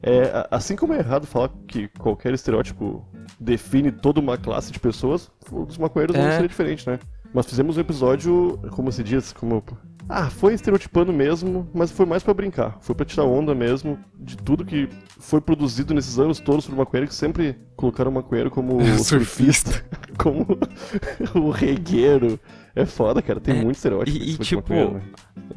É, 0.00 0.46
assim 0.52 0.76
como 0.76 0.92
é 0.92 0.98
errado 0.98 1.26
falar 1.26 1.50
que 1.66 1.88
qualquer 1.98 2.32
estereótipo 2.32 3.04
define 3.38 3.90
toda 3.90 4.20
uma 4.20 4.38
classe 4.38 4.70
de 4.70 4.78
pessoas, 4.78 5.28
os 5.50 5.76
maconheiros 5.76 6.14
é. 6.14 6.22
não 6.22 6.30
seria 6.30 6.48
diferente, 6.48 6.88
né? 6.88 7.00
Mas 7.32 7.46
fizemos 7.46 7.76
um 7.76 7.80
episódio, 7.80 8.58
como 8.70 8.90
se 8.90 9.02
diz, 9.02 9.32
como. 9.32 9.62
Ah, 10.08 10.30
foi 10.30 10.54
estereotipando 10.54 11.12
mesmo, 11.12 11.68
mas 11.74 11.90
foi 11.90 12.06
mais 12.06 12.22
para 12.22 12.32
brincar. 12.32 12.78
Foi 12.80 12.94
para 12.94 13.04
tirar 13.04 13.24
onda 13.24 13.54
mesmo 13.54 13.98
de 14.18 14.38
tudo 14.38 14.64
que 14.64 14.88
foi 15.18 15.38
produzido 15.40 15.92
nesses 15.92 16.18
anos 16.18 16.40
todos 16.40 16.66
o 16.66 16.74
maconheiro, 16.74 17.08
que 17.08 17.14
sempre 17.14 17.58
colocaram 17.76 18.10
o 18.10 18.14
maconheiro 18.14 18.50
como 18.50 18.80
surfista, 19.04 19.84
como 20.16 20.46
o 21.34 21.50
regueiro, 21.50 22.40
é 22.78 22.86
foda, 22.86 23.20
cara. 23.20 23.40
Tem 23.40 23.58
é, 23.58 23.62
muito 23.62 23.74
estereótipo. 23.74 24.16
E, 24.16 24.30
e 24.34 24.38
tipo, 24.38 24.72
né? 24.72 25.02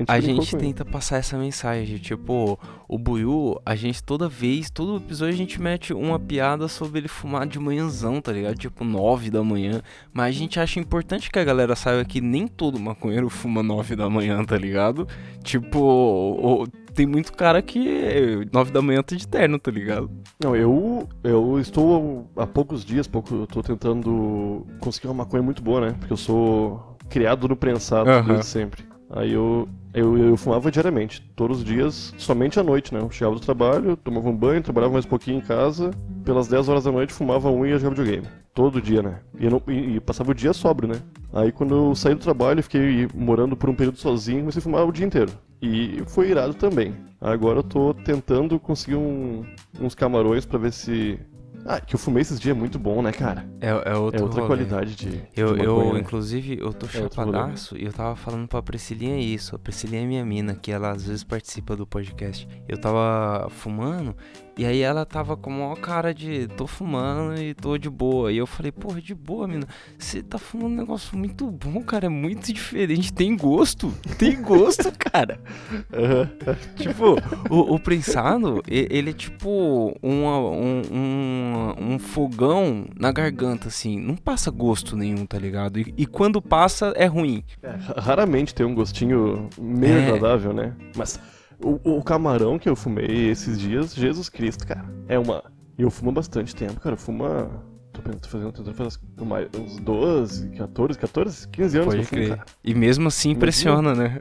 a 0.07 0.19
gente, 0.19 0.31
a 0.31 0.33
gente 0.41 0.57
tenta 0.57 0.83
passar 0.83 1.17
essa 1.17 1.37
mensagem. 1.37 1.97
Tipo, 1.97 2.57
o 2.87 2.97
Buiu, 2.97 3.61
a 3.63 3.75
gente 3.75 4.03
toda 4.03 4.27
vez, 4.27 4.71
todo 4.71 4.97
episódio 4.97 5.35
a 5.35 5.37
gente 5.37 5.61
mete 5.61 5.93
uma 5.93 6.19
piada 6.19 6.67
sobre 6.67 6.99
ele 6.99 7.07
fumar 7.07 7.45
de 7.45 7.59
manhãzão, 7.59 8.19
tá 8.19 8.31
ligado? 8.31 8.55
Tipo, 8.55 8.83
9 8.83 9.29
da 9.29 9.43
manhã. 9.43 9.83
Mas 10.11 10.35
a 10.35 10.39
gente 10.39 10.59
acha 10.59 10.79
importante 10.79 11.29
que 11.29 11.37
a 11.37 11.43
galera 11.43 11.75
saiba 11.75 12.03
que 12.03 12.19
nem 12.19 12.47
todo 12.47 12.79
maconheiro 12.79 13.29
fuma 13.29 13.61
9 13.61 13.95
da 13.95 14.09
manhã, 14.09 14.43
tá 14.43 14.57
ligado? 14.57 15.07
Tipo, 15.43 15.79
o, 15.79 16.67
tem 16.93 17.05
muito 17.05 17.33
cara 17.33 17.61
que 17.61 18.47
9 18.51 18.71
da 18.71 18.81
manhã 18.81 19.03
tá 19.03 19.15
de 19.15 19.27
terno, 19.27 19.59
tá 19.59 19.69
ligado? 19.69 20.09
Não, 20.43 20.55
eu, 20.55 21.07
eu 21.23 21.59
estou 21.59 22.27
há 22.35 22.47
poucos 22.47 22.83
dias, 22.83 23.07
pouco, 23.07 23.35
eu 23.35 23.47
tô 23.47 23.61
tentando 23.61 24.65
conseguir 24.79 25.07
uma 25.07 25.13
maconha 25.13 25.43
muito 25.43 25.61
boa, 25.61 25.81
né? 25.81 25.95
Porque 25.99 26.11
eu 26.11 26.17
sou 26.17 26.90
criado 27.11 27.47
no 27.47 27.55
prensado 27.55 28.09
uhum. 28.09 28.23
desde 28.23 28.45
sempre. 28.45 28.83
Aí 29.13 29.33
eu, 29.33 29.67
eu, 29.93 30.17
eu 30.17 30.37
fumava 30.37 30.71
diariamente, 30.71 31.21
todos 31.35 31.59
os 31.59 31.63
dias, 31.65 32.13
somente 32.17 32.57
à 32.59 32.63
noite, 32.63 32.93
né? 32.93 33.01
Eu 33.01 33.11
chegava 33.11 33.35
do 33.35 33.41
trabalho, 33.41 33.97
tomava 33.97 34.29
um 34.29 34.35
banho, 34.35 34.63
trabalhava 34.63 34.93
mais 34.93 35.05
um 35.05 35.09
pouquinho 35.09 35.37
em 35.37 35.41
casa, 35.41 35.91
pelas 36.23 36.47
10 36.47 36.69
horas 36.69 36.85
da 36.85 36.91
noite 36.91 37.11
fumava 37.11 37.51
um 37.51 37.65
e 37.65 37.69
ia 37.69 37.77
jogar 37.77 37.89
videogame. 37.89 38.27
Todo 38.53 38.81
dia, 38.81 39.01
né? 39.01 39.19
E, 39.37 39.49
não, 39.49 39.61
e, 39.67 39.95
e, 39.95 39.99
passava 39.99 40.31
o 40.31 40.35
dia 40.35 40.53
sóbrio, 40.53 40.87
né? 40.87 40.95
Aí 41.33 41.51
quando 41.51 41.75
eu 41.75 41.95
saí 41.95 42.15
do 42.15 42.21
trabalho 42.21 42.61
e 42.61 42.63
fiquei 42.63 43.07
morando 43.13 43.55
por 43.55 43.69
um 43.69 43.75
período 43.75 43.97
sozinho, 43.97 44.39
comecei 44.39 44.59
a 44.59 44.63
fumar 44.63 44.87
o 44.87 44.91
dia 44.91 45.05
inteiro. 45.05 45.31
E 45.61 46.01
foi 46.07 46.29
irado 46.31 46.53
também. 46.53 46.95
Agora 47.19 47.59
eu 47.59 47.63
tô 47.63 47.93
tentando 47.93 48.59
conseguir 48.59 48.95
um, 48.95 49.45
uns 49.79 49.93
camarões 49.93 50.45
para 50.45 50.57
ver 50.57 50.71
se 50.71 51.19
ah, 51.65 51.79
que 51.79 51.95
eu 51.95 51.99
fumei 51.99 52.21
esses 52.21 52.39
dias 52.39 52.55
é 52.55 52.59
muito 52.59 52.79
bom, 52.79 53.01
né, 53.01 53.11
cara? 53.11 53.45
É, 53.59 53.69
é, 53.69 53.93
é 53.93 53.95
outra 53.95 54.21
rolê. 54.21 54.47
qualidade 54.47 54.95
de. 54.95 55.23
Eu, 55.35 55.55
de 55.55 55.63
eu 55.63 55.97
inclusive, 55.97 56.57
eu 56.59 56.73
tô 56.73 56.85
é 56.87 56.89
chapadaço 56.89 57.77
e 57.77 57.85
eu 57.85 57.93
tava 57.93 58.15
falando 58.15 58.47
pra 58.47 58.61
Priscilinha 58.61 59.17
isso. 59.19 59.55
A 59.55 59.59
Priscilinha 59.59 60.01
é 60.01 60.05
minha 60.05 60.25
mina, 60.25 60.55
que 60.55 60.71
ela 60.71 60.91
às 60.91 61.05
vezes 61.05 61.23
participa 61.23 61.75
do 61.75 61.85
podcast. 61.85 62.47
Eu 62.67 62.77
tava 62.77 63.49
fumando 63.49 64.15
e 64.57 64.65
aí 64.65 64.81
ela 64.81 65.05
tava 65.05 65.37
com 65.37 65.49
uma 65.49 65.75
cara 65.75 66.13
de 66.13 66.47
tô 66.57 66.67
fumando 66.67 67.41
e 67.41 67.53
tô 67.53 67.77
de 67.77 67.89
boa. 67.89 68.31
E 68.31 68.37
eu 68.37 68.45
falei, 68.45 68.71
porra, 68.71 69.01
de 69.01 69.15
boa, 69.15 69.47
mina. 69.47 69.65
Você 69.97 70.21
tá 70.21 70.37
fumando 70.37 70.73
um 70.73 70.75
negócio 70.75 71.17
muito 71.17 71.49
bom, 71.49 71.81
cara. 71.81 72.07
É 72.07 72.09
muito 72.09 72.51
diferente. 72.51 73.13
Tem 73.13 73.35
gosto. 73.35 73.93
Tem 74.17 74.41
gosto, 74.41 74.91
cara. 74.99 75.39
Uhum. 75.71 76.55
tipo, 76.75 77.15
o, 77.49 77.75
o 77.75 77.79
prensado, 77.79 78.61
ele 78.67 79.11
é 79.11 79.13
tipo 79.13 79.97
uma, 80.01 80.37
um, 80.37 80.81
um, 80.91 81.93
um, 81.93 81.99
fogão 81.99 82.85
na 82.99 83.11
garganta, 83.11 83.69
assim. 83.69 83.99
Não 83.99 84.15
passa 84.15 84.51
gosto 84.51 84.97
nenhum, 84.97 85.25
tá 85.25 85.39
ligado? 85.39 85.79
E, 85.79 85.93
e 85.97 86.05
quando 86.05 86.41
passa, 86.41 86.93
é 86.97 87.05
ruim. 87.05 87.43
É, 87.63 87.75
raramente 87.97 88.53
tem 88.53 88.65
um 88.65 88.75
gostinho 88.75 89.49
meio 89.59 89.97
é... 89.97 90.07
agradável, 90.07 90.53
né? 90.53 90.75
Mas 90.95 91.19
o, 91.63 91.97
o, 91.97 92.03
camarão 92.03 92.57
que 92.57 92.69
eu 92.69 92.75
fumei 92.75 93.29
esses 93.29 93.59
dias, 93.59 93.93
Jesus 93.93 94.29
Cristo, 94.29 94.65
cara. 94.65 94.85
É 95.07 95.17
uma. 95.17 95.43
E 95.77 95.81
eu 95.81 95.91
fumo 95.91 96.11
bastante 96.11 96.55
tempo, 96.55 96.79
cara. 96.79 96.95
Fuma. 96.95 97.49
Tô, 97.93 98.01
tô 98.01 98.29
fazendo, 98.29 98.51
tô 98.51 98.73
fazendo 98.73 99.25
mais, 99.25 99.49
uns 99.57 99.77
12, 99.77 100.49
14, 100.51 100.97
14, 100.97 101.47
15 101.49 101.77
anos 101.77 101.93
Pode 101.93 102.07
que 102.07 102.15
eu 102.15 102.23
fumo, 102.23 102.37
cara. 102.37 102.45
E 102.63 102.73
mesmo 102.73 103.07
assim 103.07 103.31
impressiona, 103.31 103.93
né? 103.93 104.19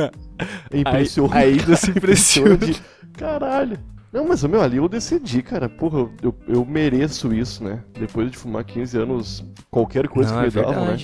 impressiona. 0.72 1.34
Aí, 1.34 1.58
ainda 1.58 1.76
se 1.76 1.90
impressiona. 1.96 2.56
De... 2.56 2.80
Caralho. 3.14 3.78
Não, 4.12 4.26
mas 4.26 4.42
meu, 4.44 4.60
ali 4.60 4.76
eu 4.76 4.88
decidi, 4.88 5.42
cara. 5.42 5.68
Porra, 5.68 6.10
eu, 6.22 6.34
eu 6.48 6.64
mereço 6.64 7.32
isso, 7.32 7.62
né? 7.62 7.82
Depois 7.98 8.30
de 8.30 8.36
fumar 8.36 8.64
15 8.64 8.98
anos, 8.98 9.44
qualquer 9.70 10.08
coisa 10.08 10.34
Não, 10.34 10.42
que 10.42 10.56
me 10.56 10.62
é 10.62 10.66
davam, 10.66 10.86
né? 10.86 10.98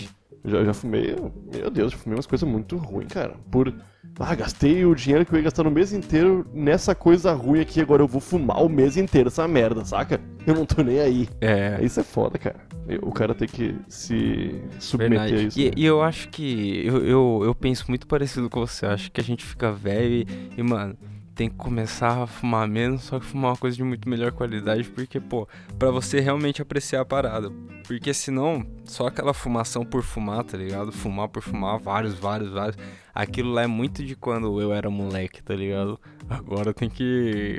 Já, 0.44 0.64
já 0.64 0.72
fumei, 0.72 1.16
meu 1.52 1.70
Deus, 1.70 1.92
já 1.92 1.98
fumei 1.98 2.16
umas 2.16 2.26
coisas 2.26 2.48
muito 2.48 2.76
ruins, 2.76 3.12
cara. 3.12 3.34
Por 3.50 3.72
ah, 4.18 4.34
gastei 4.34 4.84
o 4.84 4.94
dinheiro 4.94 5.26
que 5.26 5.32
eu 5.32 5.36
ia 5.36 5.44
gastar 5.44 5.64
no 5.64 5.70
mês 5.70 5.92
inteiro 5.92 6.46
nessa 6.52 6.94
coisa 6.94 7.32
ruim 7.32 7.60
aqui, 7.60 7.80
agora 7.80 8.02
eu 8.02 8.08
vou 8.08 8.20
fumar 8.20 8.62
o 8.62 8.68
mês 8.68 8.96
inteiro 8.96 9.28
essa 9.28 9.46
merda, 9.46 9.84
saca? 9.84 10.20
Eu 10.46 10.54
não 10.54 10.64
tô 10.64 10.82
nem 10.82 11.00
aí. 11.00 11.28
É. 11.40 11.78
Isso 11.82 12.00
é 12.00 12.02
foda, 12.02 12.38
cara. 12.38 12.56
O 13.02 13.12
cara 13.12 13.34
tem 13.34 13.48
que 13.48 13.74
se 13.88 14.62
submeter 14.78 15.18
Verdade. 15.18 15.34
a 15.34 15.48
isso. 15.48 15.60
E, 15.60 15.64
né? 15.66 15.72
e, 15.76 15.84
eu 15.84 16.02
acho 16.02 16.28
que. 16.28 16.86
Eu, 16.86 17.04
eu, 17.04 17.40
eu 17.44 17.54
penso 17.54 17.84
muito 17.88 18.06
parecido 18.06 18.48
com 18.48 18.60
você. 18.60 18.86
Eu 18.86 18.90
acho 18.90 19.10
que 19.10 19.20
a 19.20 19.24
gente 19.24 19.44
fica 19.44 19.72
velho 19.72 20.14
e, 20.14 20.26
e 20.56 20.62
mano 20.62 20.96
tem 21.36 21.50
que 21.50 21.56
começar 21.56 22.22
a 22.22 22.26
fumar 22.26 22.66
menos, 22.66 23.02
só 23.02 23.20
que 23.20 23.26
fumar 23.26 23.50
uma 23.50 23.56
coisa 23.58 23.76
de 23.76 23.84
muito 23.84 24.08
melhor 24.08 24.32
qualidade, 24.32 24.88
porque, 24.88 25.20
pô, 25.20 25.46
pra 25.78 25.90
você 25.90 26.18
realmente 26.18 26.62
apreciar 26.62 27.02
a 27.02 27.04
parada. 27.04 27.50
Porque 27.86 28.14
senão, 28.14 28.66
só 28.86 29.06
aquela 29.06 29.34
fumação 29.34 29.84
por 29.84 30.02
fumar, 30.02 30.42
tá 30.44 30.56
ligado? 30.56 30.90
Fumar 30.90 31.28
por 31.28 31.42
fumar, 31.42 31.78
vários, 31.78 32.14
vários, 32.14 32.50
vários. 32.50 32.78
Aquilo 33.16 33.50
lá 33.50 33.62
é 33.62 33.66
muito 33.66 34.04
de 34.04 34.14
quando 34.14 34.60
eu 34.60 34.74
era 34.74 34.90
moleque, 34.90 35.42
tá 35.42 35.54
ligado? 35.54 35.98
Agora 36.28 36.74
tem 36.74 36.90
que. 36.90 37.58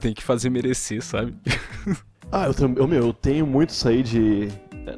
tem 0.00 0.14
que 0.14 0.22
fazer 0.22 0.48
merecer, 0.48 1.02
sabe? 1.02 1.36
ah, 2.32 2.46
eu, 2.46 2.88
meu, 2.88 3.08
eu 3.08 3.12
tenho 3.12 3.46
muito 3.46 3.68
isso 3.68 3.86
aí 3.86 4.02
de. 4.02 4.48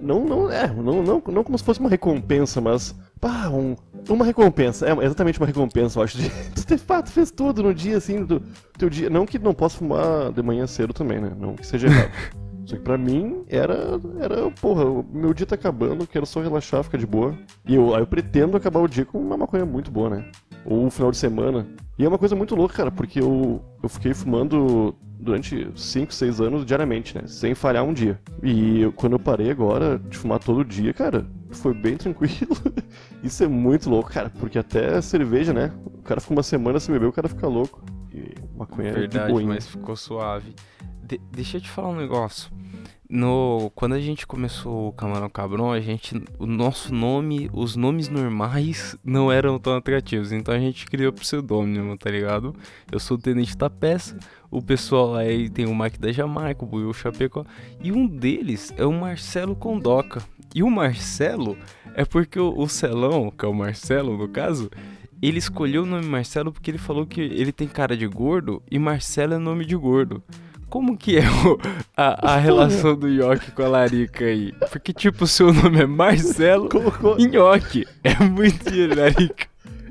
Não, 0.01 0.25
não, 0.25 0.49
é, 0.49 0.69
não, 0.73 1.03
não, 1.03 1.21
não 1.27 1.43
como 1.43 1.59
se 1.59 1.65
fosse 1.65 1.81
uma 1.81 1.91
recompensa, 1.91 2.61
mas. 2.61 2.95
Pá, 3.21 3.49
um, 3.49 3.75
uma 4.09 4.25
recompensa, 4.25 4.87
é 4.87 5.05
exatamente 5.05 5.41
uma 5.41 5.47
recompensa, 5.49 5.99
eu 5.99 6.05
acho. 6.05 6.19
De, 6.19 6.31
tu 6.55 6.65
de 6.73 6.79
fato 6.79 7.11
fez 7.11 7.33
tudo 7.33 7.65
no 7.65 7.75
dia, 7.75 7.97
assim, 7.97 8.25
do 8.25 8.41
teu 8.79 8.89
dia. 8.89 9.11
Não 9.11 9.27
que 9.27 9.41
não 9.41 9.55
possa 9.55 9.79
fumar 9.79 10.31
de 10.31 10.41
manhã 10.41 10.69
cedo 10.69 10.95
também, 10.95 11.21
né? 11.21 11.33
Não 11.37 11.57
que 11.57 11.67
seja 11.67 11.89
errado. 11.89 12.13
Só 12.67 12.77
que 12.77 12.83
pra 12.83 12.99
mim 12.99 13.45
era. 13.49 13.99
Era, 14.19 14.51
porra, 14.51 14.85
o 14.85 15.07
meu 15.11 15.33
dia 15.33 15.47
tá 15.47 15.55
acabando, 15.55 16.07
quero 16.07 16.27
só 16.27 16.41
relaxar, 16.41 16.83
ficar 16.83 16.99
de 16.99 17.07
boa. 17.07 17.35
E 17.65 17.77
eu, 17.77 17.95
aí 17.95 18.03
eu 18.03 18.07
pretendo 18.07 18.57
acabar 18.57 18.81
o 18.81 18.89
dia 18.89 19.05
com 19.05 19.19
uma 19.19 19.37
maconha 19.37 19.65
muito 19.65 19.91
boa, 19.91 20.11
né? 20.11 20.31
Ou 20.65 20.87
o 20.87 20.91
final 20.91 21.13
de 21.13 21.17
semana. 21.17 21.67
E 21.97 22.05
é 22.05 22.09
uma 22.09 22.19
coisa 22.19 22.35
muito 22.35 22.57
louca, 22.57 22.75
cara, 22.75 22.91
porque 22.91 23.21
eu, 23.21 23.63
eu 23.83 23.89
fiquei 23.89 24.13
fumando 24.13 24.95
durante 25.19 25.71
5, 25.75 26.13
6 26.13 26.41
anos 26.41 26.67
diariamente, 26.67 27.17
né? 27.17 27.23
Sem 27.27 27.55
falhar 27.55 27.85
um 27.85 27.93
dia. 27.93 28.21
E 28.43 28.83
eu, 28.83 28.93
quando 28.93 29.13
eu 29.13 29.19
parei 29.19 29.51
agora 29.51 29.99
de 29.99 30.19
fumar 30.19 30.41
todo 30.41 30.65
dia, 30.65 30.93
cara, 30.93 31.25
foi 31.53 31.73
bem 31.73 31.97
tranquilo. 31.97 32.57
Isso 33.23 33.45
é 33.45 33.49
muito 33.49 33.89
louco, 33.89 34.11
cara, 34.11 34.31
porque 34.41 34.59
até 34.59 35.01
cerveja, 35.01 35.53
né? 35.53 35.73
O 35.85 36.03
cara 36.03 36.21
fica 36.21 36.33
uma 36.33 36.43
semana 36.43 36.81
sem 36.81 36.93
beber, 36.93 37.07
o 37.07 37.13
cara 37.13 37.29
fica 37.29 37.47
louco. 37.47 37.83
E 38.17 38.35
maconha 38.57 38.93
Verdade, 38.93 39.19
é 39.19 39.27
de 39.27 39.33
boinha. 39.33 39.49
mas 39.49 39.67
ficou 39.67 39.95
suave. 39.95 40.55
De 41.03 41.19
deixa 41.31 41.59
eu 41.59 41.61
te 41.61 41.69
falar 41.69 41.91
um 41.91 41.97
negócio. 41.97 42.51
No, 43.09 43.71
quando 43.77 43.93
a 43.93 44.01
gente 44.01 44.27
começou 44.27 44.89
o 44.89 44.93
Camarão 44.93 45.29
Cabrão, 45.29 45.71
a 45.71 45.79
gente, 45.79 46.21
o 46.41 46.47
nosso 46.47 46.93
nome, 46.93 47.49
os 47.53 47.77
nomes 47.77 48.09
normais 48.09 48.97
não 49.05 49.31
eram 49.31 49.61
tão 49.61 49.77
atrativos, 49.77 50.33
então 50.33 50.53
a 50.53 50.59
gente 50.59 50.87
criou 50.87 51.13
pseudônimo, 51.13 51.97
tá 51.97 52.11
ligado? 52.11 52.53
Eu 52.91 52.99
sou 52.99 53.17
o 53.17 53.21
Tenente 53.21 53.57
da 53.57 53.71
Peça, 53.71 54.19
o 54.51 54.61
pessoal 54.61 55.15
aí 55.15 55.49
tem 55.49 55.67
o 55.67 55.75
Mike 55.75 56.01
da 56.01 56.11
Jamaica, 56.11 56.65
o 56.65 56.67
Buiu 56.67 56.93
Chapecó, 56.93 57.45
e 57.81 57.93
um 57.93 58.09
deles 58.09 58.75
é 58.77 58.85
o 58.85 58.93
Marcelo 58.93 59.55
Condoca. 59.55 60.21
E 60.53 60.63
o 60.63 60.71
Marcelo 60.71 61.57
é 61.95 62.05
porque 62.05 62.41
o, 62.41 62.59
o 62.59 62.69
Celão, 62.69 63.31
que 63.31 63.45
é 63.45 63.49
o 63.49 63.55
Marcelo 63.55 64.17
no 64.17 64.27
caso, 64.27 64.69
ele 65.23 65.39
escolheu 65.39 65.83
o 65.83 65.87
nome 65.87 66.07
Marcelo 66.07 66.53
porque 66.53 66.71
ele 66.71 66.79
falou 66.79 67.07
que 67.07 67.21
ele 67.21 67.53
tem 67.53 67.67
cara 67.67 67.97
de 67.97 68.07
gordo 68.07 68.63
e 68.71 68.79
Marcelo 68.79 69.35
é 69.35 69.39
nome 69.39 69.65
de 69.65 69.77
gordo. 69.77 70.23
Como 70.69 70.97
que 70.97 71.17
é 71.17 71.23
o, 71.23 71.59
a, 71.97 72.35
a 72.35 72.37
relação 72.39 72.97
do 72.97 73.09
Nhoque 73.09 73.53
com 73.53 73.63
a 73.63 73.69
Larica 73.69 74.25
aí? 74.25 74.53
Porque, 74.71 74.93
tipo, 74.93 75.25
o 75.25 75.27
seu 75.27 75.53
nome 75.53 75.81
é 75.81 75.87
Marcelo 75.87 76.69
Colocou... 76.69 77.17
Nhoque. 77.19 77.87
É 78.03 78.15
muito 78.25 78.71
de 78.71 78.87
Larica. 78.93 79.47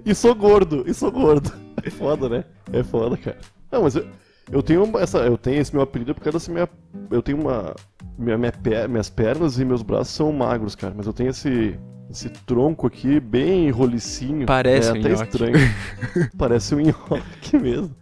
E 0.05 0.13
sou 0.13 0.35
gordo, 0.35 0.83
e 0.85 0.93
sou 0.93 1.11
gordo. 1.11 1.51
É 1.81 1.89
foda, 1.89 2.27
né? 2.27 2.43
É 2.71 2.83
foda, 2.83 3.15
cara. 3.17 3.37
Não, 3.71 3.83
mas 3.83 3.95
eu, 3.95 4.05
eu 4.51 4.61
tenho 4.61 4.85
essa. 4.99 5.19
Eu 5.19 5.37
tenho 5.37 5.61
esse 5.61 5.73
meu 5.73 5.81
apelido 5.81 6.13
por 6.13 6.21
causa 6.21 6.37
dessa 6.37 6.51
minha. 6.51 6.69
Eu 7.09 7.21
tenho 7.21 7.39
uma. 7.39 7.73
Minha, 8.17 8.37
minha, 8.37 8.53
minhas 8.87 9.09
pernas 9.09 9.57
e 9.59 9.65
meus 9.65 9.81
braços 9.81 10.13
são 10.13 10.31
magros, 10.31 10.75
cara. 10.75 10.93
Mas 10.95 11.07
eu 11.07 11.13
tenho 11.13 11.29
esse 11.29 11.77
esse 12.09 12.29
tronco 12.29 12.87
aqui, 12.87 13.19
bem 13.19 13.69
rolicinho. 13.69 14.45
Parece 14.45 14.89
é 14.89 14.93
um 14.93 14.99
até 14.99 15.09
nhoque. 15.09 15.23
estranho. 15.23 15.55
Parece 16.37 16.75
um 16.75 16.79
nhoque 16.79 17.57
mesmo. 17.57 17.95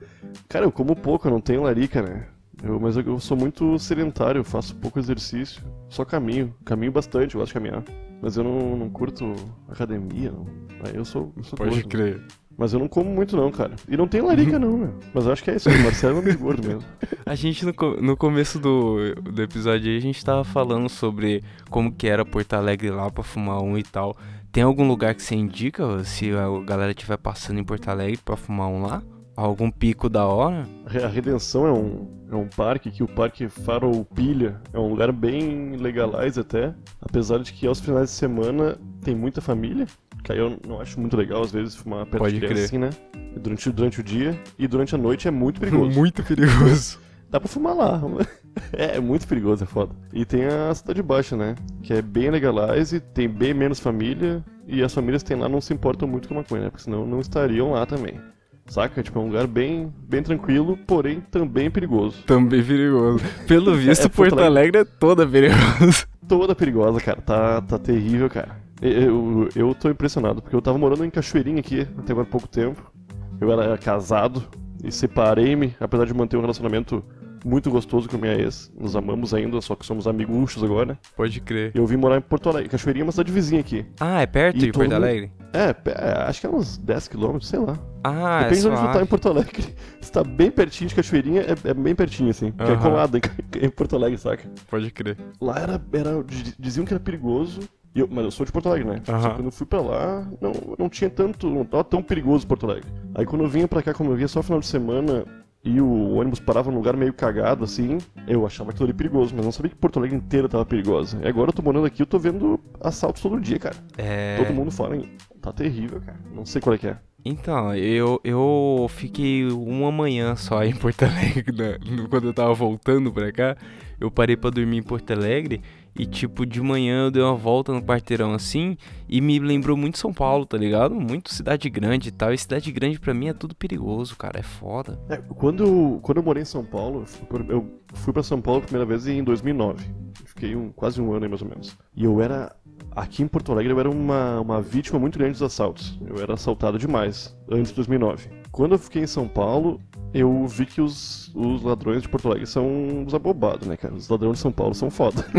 Cara, 0.47 0.65
eu 0.65 0.71
como 0.71 0.95
pouco, 0.95 1.27
eu 1.27 1.31
não 1.31 1.41
tenho 1.41 1.63
larica, 1.63 2.01
né? 2.01 2.27
Eu, 2.63 2.79
mas 2.79 2.95
eu, 2.95 3.03
eu 3.03 3.19
sou 3.19 3.35
muito 3.35 3.77
sedentário, 3.77 4.39
eu 4.39 4.43
faço 4.43 4.75
pouco 4.75 4.99
exercício. 4.99 5.61
Só 5.89 6.05
caminho. 6.05 6.53
Caminho 6.63 6.91
bastante, 6.91 7.35
eu 7.35 7.39
gosto 7.39 7.49
de 7.49 7.53
caminhar. 7.55 7.83
Mas 8.21 8.37
eu 8.37 8.43
não, 8.43 8.77
não 8.77 8.89
curto 8.89 9.33
academia, 9.67 10.31
não. 10.31 10.45
Aí 10.85 10.95
eu 10.95 11.03
sou, 11.03 11.33
eu 11.35 11.43
sou 11.43 11.57
Pode 11.57 11.71
gordo. 11.71 11.89
crer. 11.89 12.21
Mas 12.57 12.73
eu 12.73 12.79
não 12.79 12.87
como 12.87 13.09
muito 13.09 13.35
não, 13.35 13.51
cara. 13.51 13.75
E 13.87 13.97
não 13.97 14.07
tem 14.07 14.21
larica 14.21 14.59
não, 14.59 14.77
meu. 14.77 14.93
Mas 15.13 15.25
eu 15.25 15.31
acho 15.33 15.43
que 15.43 15.51
é 15.51 15.55
isso 15.55 15.69
aí, 15.69 15.79
o 15.79 15.83
Marcelo 15.83 16.19
é 16.19 16.21
meio 16.21 16.37
gordo 16.37 16.67
mesmo. 16.67 16.83
A 17.25 17.35
gente, 17.35 17.65
no, 17.65 17.73
no 18.01 18.17
começo 18.17 18.59
do, 18.59 19.15
do 19.15 19.41
episódio 19.41 19.89
aí, 19.89 19.97
a 19.97 20.01
gente 20.01 20.23
tava 20.23 20.43
falando 20.43 20.89
sobre 20.89 21.41
como 21.69 21.91
que 21.91 22.07
era 22.07 22.25
Porto 22.25 22.53
Alegre 22.53 22.89
lá 22.89 23.09
pra 23.09 23.23
fumar 23.23 23.61
um 23.61 23.77
e 23.77 23.83
tal. 23.83 24.15
Tem 24.51 24.61
algum 24.61 24.87
lugar 24.87 25.15
que 25.15 25.23
você 25.23 25.33
indica 25.33 26.03
se 26.03 26.31
a 26.31 26.47
galera 26.63 26.91
estiver 26.91 27.17
passando 27.17 27.59
em 27.59 27.63
Porto 27.63 27.87
Alegre 27.87 28.19
pra 28.23 28.35
fumar 28.35 28.67
um 28.67 28.83
lá? 28.83 29.01
Algum 29.35 29.71
pico 29.71 30.07
da 30.09 30.27
hora? 30.27 30.67
A 30.85 31.07
Redenção 31.07 31.65
é 31.65 31.71
um, 31.71 32.07
é 32.31 32.35
um 32.35 32.47
parque 32.47 32.91
que 32.91 33.01
o 33.01 33.07
Parque 33.07 33.47
Farroupilha 33.49 34.61
é 34.71 34.77
um 34.77 34.89
lugar 34.89 35.11
bem 35.11 35.75
legalize 35.75 36.39
até, 36.39 36.75
apesar 37.01 37.39
de 37.39 37.51
que 37.51 37.65
aos 37.65 37.79
finais 37.79 38.09
de 38.09 38.15
semana 38.15 38.77
tem 39.03 39.15
muita 39.15 39.41
família, 39.41 39.87
que 40.23 40.31
aí 40.31 40.37
eu 40.37 40.57
não 40.67 40.79
acho 40.79 40.99
muito 40.99 41.17
legal 41.17 41.41
às 41.41 41.51
vezes 41.51 41.75
fumar 41.75 42.05
perto 42.05 42.19
Pode 42.23 42.35
de 42.35 42.39
criança 42.39 42.63
assim, 42.65 42.77
né? 42.77 42.89
Durante, 43.35 43.69
durante 43.71 43.99
o 43.99 44.03
dia 44.03 44.39
e 44.57 44.67
durante 44.67 44.95
a 44.95 44.97
noite 44.97 45.27
é 45.27 45.31
muito 45.31 45.59
perigoso. 45.61 45.91
Muito 45.91 46.23
perigoso. 46.23 46.99
Dá 47.29 47.39
pra 47.39 47.49
fumar 47.49 47.75
lá. 47.75 48.01
É, 48.71 48.97
é 48.97 48.99
muito 48.99 49.27
perigoso, 49.27 49.63
é 49.63 49.65
foda. 49.65 49.95
E 50.13 50.23
tem 50.25 50.45
a 50.45 50.71
Cidade 50.75 51.01
Baixa, 51.01 51.35
né? 51.35 51.55
Que 51.81 51.93
é 51.93 52.03
bem 52.03 52.29
legalize, 52.29 52.99
tem 52.99 53.27
bem 53.27 53.51
menos 53.51 53.79
família, 53.79 54.43
e 54.67 54.83
as 54.83 54.93
famílias 54.93 55.23
que 55.23 55.29
tem 55.29 55.37
lá 55.39 55.49
não 55.49 55.59
se 55.59 55.73
importam 55.73 56.07
muito 56.07 56.27
com 56.27 56.35
a 56.35 56.37
maconha, 56.37 56.65
né? 56.65 56.69
Porque 56.69 56.83
senão 56.83 57.03
não 57.03 57.19
estariam 57.19 57.71
lá 57.71 57.83
também. 57.87 58.19
Saca? 58.67 59.03
Tipo, 59.03 59.19
é 59.19 59.21
um 59.23 59.25
lugar 59.25 59.47
bem, 59.47 59.91
bem 60.07 60.23
tranquilo, 60.23 60.77
porém 60.85 61.19
também 61.19 61.69
perigoso. 61.69 62.23
Também 62.25 62.63
perigoso. 62.63 63.23
Pelo 63.47 63.73
visto, 63.75 64.05
É, 64.05 64.09
Porto 64.09 64.29
Porto 64.35 64.43
Alegre 64.43 64.81
é 64.81 64.85
toda 64.85 65.27
perigosa. 65.27 66.05
Toda 66.27 66.55
perigosa, 66.55 67.01
cara. 67.01 67.21
Tá, 67.21 67.61
tá 67.61 67.77
terrível, 67.77 68.29
cara. 68.29 68.62
Eu, 68.85 69.47
eu, 69.55 69.73
tô 69.73 69.89
impressionado, 69.89 70.41
porque 70.41 70.55
eu 70.55 70.61
tava 70.61 70.77
morando 70.77 71.05
em 71.05 71.09
Cachoeirinha 71.09 71.59
aqui 71.59 71.87
até 71.97 72.11
agora 72.11 72.27
há 72.27 72.31
pouco 72.31 72.47
tempo. 72.47 72.91
Eu 73.39 73.51
era 73.51 73.77
casado 73.77 74.43
e 74.83 74.91
separei-me, 74.91 75.75
apesar 75.79 76.05
de 76.05 76.13
manter 76.13 76.35
um 76.37 76.41
relacionamento 76.41 77.03
muito 77.45 77.69
gostoso 77.69 78.07
com 78.09 78.15
a 78.17 78.19
minha 78.19 78.33
ex. 78.35 78.71
Nos 78.77 78.95
amamos 78.95 79.33
ainda, 79.33 79.59
só 79.61 79.75
que 79.75 79.85
somos 79.85 80.07
amiguchos 80.07 80.63
agora. 80.63 80.97
Pode 81.15 81.39
crer. 81.41 81.71
Eu 81.73 81.85
vim 81.85 81.97
morar 81.97 82.17
em 82.17 82.21
Porto 82.21 82.49
Alegre. 82.49 82.69
Cachoeirinha 82.69 83.03
é 83.03 83.05
uma 83.05 83.11
cidade 83.11 83.31
vizinha 83.31 83.59
aqui. 83.61 83.85
Ah, 83.99 84.21
é 84.21 84.25
perto 84.25 84.57
E 84.57 84.59
de 84.59 84.71
Porto 84.71 84.93
Alegre? 84.93 85.31
É, 85.53 85.69
é, 85.91 86.23
acho 86.27 86.41
que 86.41 86.47
é 86.47 86.49
uns 86.49 86.79
10km, 86.79 87.41
sei 87.41 87.59
lá. 87.59 87.77
Ah, 88.03 88.43
Depende 88.43 88.59
é 88.59 88.61
de 88.61 88.67
onde 88.67 88.87
tu 88.87 88.93
tá 88.93 89.01
em. 89.01 89.05
Porto 89.05 89.29
Alegre. 89.29 89.63
Se 90.01 90.11
tá 90.11 90.23
bem 90.23 90.51
pertinho 90.51 90.89
de 90.89 90.95
Cachoeirinha, 90.95 91.41
é, 91.41 91.69
é 91.69 91.73
bem 91.73 91.95
pertinho, 91.95 92.29
assim. 92.29 92.51
Que 92.51 92.71
é 92.71 92.75
colado 92.77 93.17
em, 93.17 93.21
em 93.65 93.69
Porto 93.69 93.95
Alegre, 93.95 94.17
saca? 94.17 94.43
Pode 94.69 94.89
crer. 94.91 95.17
Lá 95.39 95.57
era, 95.59 95.81
era. 95.93 96.23
di- 96.23 96.55
Diziam 96.59 96.85
que 96.85 96.93
era 96.93 96.99
perigoso. 96.99 97.61
Eu- 97.95 98.07
mas 98.11 98.23
eu 98.25 98.31
sou 98.31 98.45
de 98.45 98.51
Porto 98.51 98.69
Alegre, 98.69 98.87
né? 98.89 98.99
Que 98.99 99.11
quando 99.11 99.45
eu 99.45 99.51
fui 99.51 99.65
pra 99.67 99.81
lá, 99.81 100.27
não, 100.41 100.51
não 100.77 100.89
tinha 100.89 101.09
tanto. 101.09 101.49
Não 101.49 101.63
tava 101.65 101.83
tão 101.83 102.01
perigoso 102.01 102.45
Porto 102.47 102.65
Alegre. 102.65 102.89
Aí 103.15 103.25
quando 103.25 103.43
eu 103.43 103.49
vinha 103.49 103.67
pra 103.67 103.81
cá, 103.81 103.93
como 103.93 104.11
eu 104.11 104.15
vinha 104.15 104.27
só 104.27 104.41
final 104.41 104.59
de 104.59 104.67
semana. 104.67 105.25
E 105.65 105.79
o 105.79 106.15
ônibus 106.15 106.41
parava 106.41 106.69
num 106.69 106.75
lugar 106.75 106.97
meio 106.97 107.13
cagado, 107.13 107.63
assim. 107.63 107.97
Eu 108.27 108.45
achava 108.45 108.71
aquilo 108.71 108.83
ali 108.83 108.93
perigoso, 108.93 109.33
mas 109.33 109.45
não 109.45 109.51
sabia 109.51 109.69
que 109.69 109.77
Porto 109.77 109.97
Alegre 109.97 110.17
inteira 110.17 110.49
tava 110.49 110.65
perigosa. 110.65 111.17
E 111.23 111.27
agora 111.27 111.51
eu 111.51 111.53
tô 111.53 111.61
morando 111.61 111.85
aqui, 111.85 112.01
eu 112.01 112.05
tô 112.05 112.19
vendo 112.19 112.59
assaltos 112.81 113.21
todo 113.21 113.39
dia, 113.39 113.57
cara. 113.57 113.75
É... 113.97 114.35
Todo 114.43 114.53
mundo 114.53 114.71
fala 114.71 114.97
em. 114.97 115.09
Tá 115.41 115.53
terrível, 115.53 116.01
cara. 116.01 116.19
Não 116.35 116.45
sei 116.45 116.61
qual 116.61 116.73
é 116.75 116.77
que 116.77 116.87
é. 116.87 116.97
Então, 117.23 117.73
eu, 117.73 118.19
eu 118.25 118.87
fiquei 118.89 119.47
uma 119.47 119.89
manhã 119.89 120.35
só 120.35 120.61
em 120.65 120.75
Porto 120.75 121.03
Alegre, 121.03 121.55
né? 121.55 121.77
Quando 122.09 122.27
eu 122.27 122.33
tava 122.33 122.53
voltando 122.53 123.09
pra 123.13 123.31
cá, 123.31 123.55
eu 123.97 124.11
parei 124.11 124.35
pra 124.35 124.49
dormir 124.49 124.75
em 124.79 124.83
Porto 124.83 125.11
Alegre 125.13 125.61
e, 125.95 126.05
tipo, 126.05 126.45
de 126.45 126.59
manhã 126.59 127.05
eu 127.05 127.11
dei 127.11 127.21
uma 127.21 127.35
volta 127.35 127.71
no 127.71 127.81
quarteirão 127.81 128.33
assim 128.33 128.75
e 129.07 129.21
me 129.21 129.37
lembrou 129.37 129.77
muito 129.77 129.99
São 129.99 130.11
Paulo, 130.11 130.45
tá 130.45 130.57
ligado? 130.57 130.95
Muito 130.95 131.33
cidade 131.33 131.69
grande 131.69 132.09
e 132.09 132.11
tal. 132.11 132.33
E 132.33 132.37
cidade 132.37 132.71
grande 132.71 132.99
pra 132.99 133.13
mim 133.13 133.27
é 133.27 133.33
tudo 133.33 133.55
perigoso, 133.55 134.15
cara, 134.15 134.39
é 134.39 134.43
foda. 134.43 134.99
É, 135.07 135.17
quando, 135.17 135.99
quando 136.01 136.17
eu 136.17 136.23
morei 136.23 136.41
em 136.41 136.45
São 136.45 136.65
Paulo, 136.65 137.05
eu 137.47 137.69
fui 137.93 138.11
pra 138.11 138.23
São 138.23 138.41
Paulo 138.41 138.61
a 138.61 138.63
primeira 138.63 138.85
vez 138.85 139.07
em 139.07 139.23
2009. 139.23 139.85
Fiquei 140.25 140.55
um, 140.55 140.71
quase 140.71 140.99
um 140.99 141.13
ano 141.13 141.25
aí, 141.25 141.29
mais 141.29 141.41
ou 141.41 141.47
menos. 141.47 141.77
E 141.95 142.03
eu 142.03 142.21
era. 142.21 142.55
Aqui 142.95 143.23
em 143.23 143.27
Porto 143.27 143.51
Alegre, 143.51 143.71
eu 143.71 143.79
era 143.79 143.89
uma, 143.89 144.39
uma 144.39 144.61
vítima 144.61 144.99
muito 144.99 145.17
grande 145.17 145.33
dos 145.33 145.41
assaltos. 145.43 145.99
Eu 146.05 146.21
era 146.21 146.33
assaltado 146.33 146.77
demais, 146.77 147.35
antes 147.49 147.69
de 147.69 147.75
2009. 147.75 148.42
Quando 148.53 148.73
eu 148.73 148.79
fiquei 148.79 149.01
em 149.01 149.07
São 149.07 149.27
Paulo, 149.27 149.81
eu 150.13 150.45
vi 150.47 150.67
que 150.67 150.79
os, 150.79 151.31
os 151.33 151.63
ladrões 151.63 152.03
de 152.03 152.07
Porto 152.07 152.27
Alegre 152.27 152.45
são 152.45 152.67
uns 153.03 153.11
abobados, 153.15 153.67
né, 153.67 153.75
cara? 153.75 153.95
Os 153.95 154.07
ladrões 154.07 154.33
de 154.35 154.41
São 154.43 154.51
Paulo 154.51 154.75
são 154.75 154.91
foda. 154.91 155.25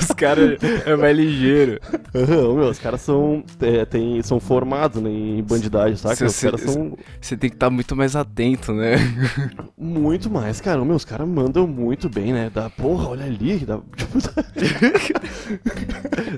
Os 0.00 0.06
caras 0.14 0.58
é 0.86 0.94
mais 0.96 1.16
ligeiro. 1.16 1.80
Aham, 2.14 2.54
meu, 2.54 2.68
os 2.68 2.78
caras 2.78 3.00
são, 3.00 3.42
é, 3.60 3.84
tem, 3.84 4.22
são 4.22 4.38
formados 4.38 5.02
né, 5.02 5.10
em 5.10 5.42
bandidagem, 5.42 5.96
saca? 5.96 6.14
Se 6.16 6.24
Os 6.24 6.34
você- 6.34 6.46
caras 6.46 6.60
são 6.62 6.96
Você 7.20 7.36
tem 7.36 7.50
que 7.50 7.56
estar 7.56 7.68
muito 7.70 7.96
mais 7.96 8.14
atento, 8.14 8.72
né? 8.72 8.96
Muito 9.76 10.30
mais, 10.30 10.60
cara. 10.60 10.84
Meu, 10.84 10.94
os 10.96 11.04
caras 11.04 11.26
mandam 11.28 11.66
muito 11.66 12.08
bem, 12.08 12.32
né? 12.32 12.48
Da 12.48 12.70
porra, 12.70 13.08
olha 13.08 13.24
ali. 13.24 13.58
Da... 13.58 13.78
tipo, 13.98 14.18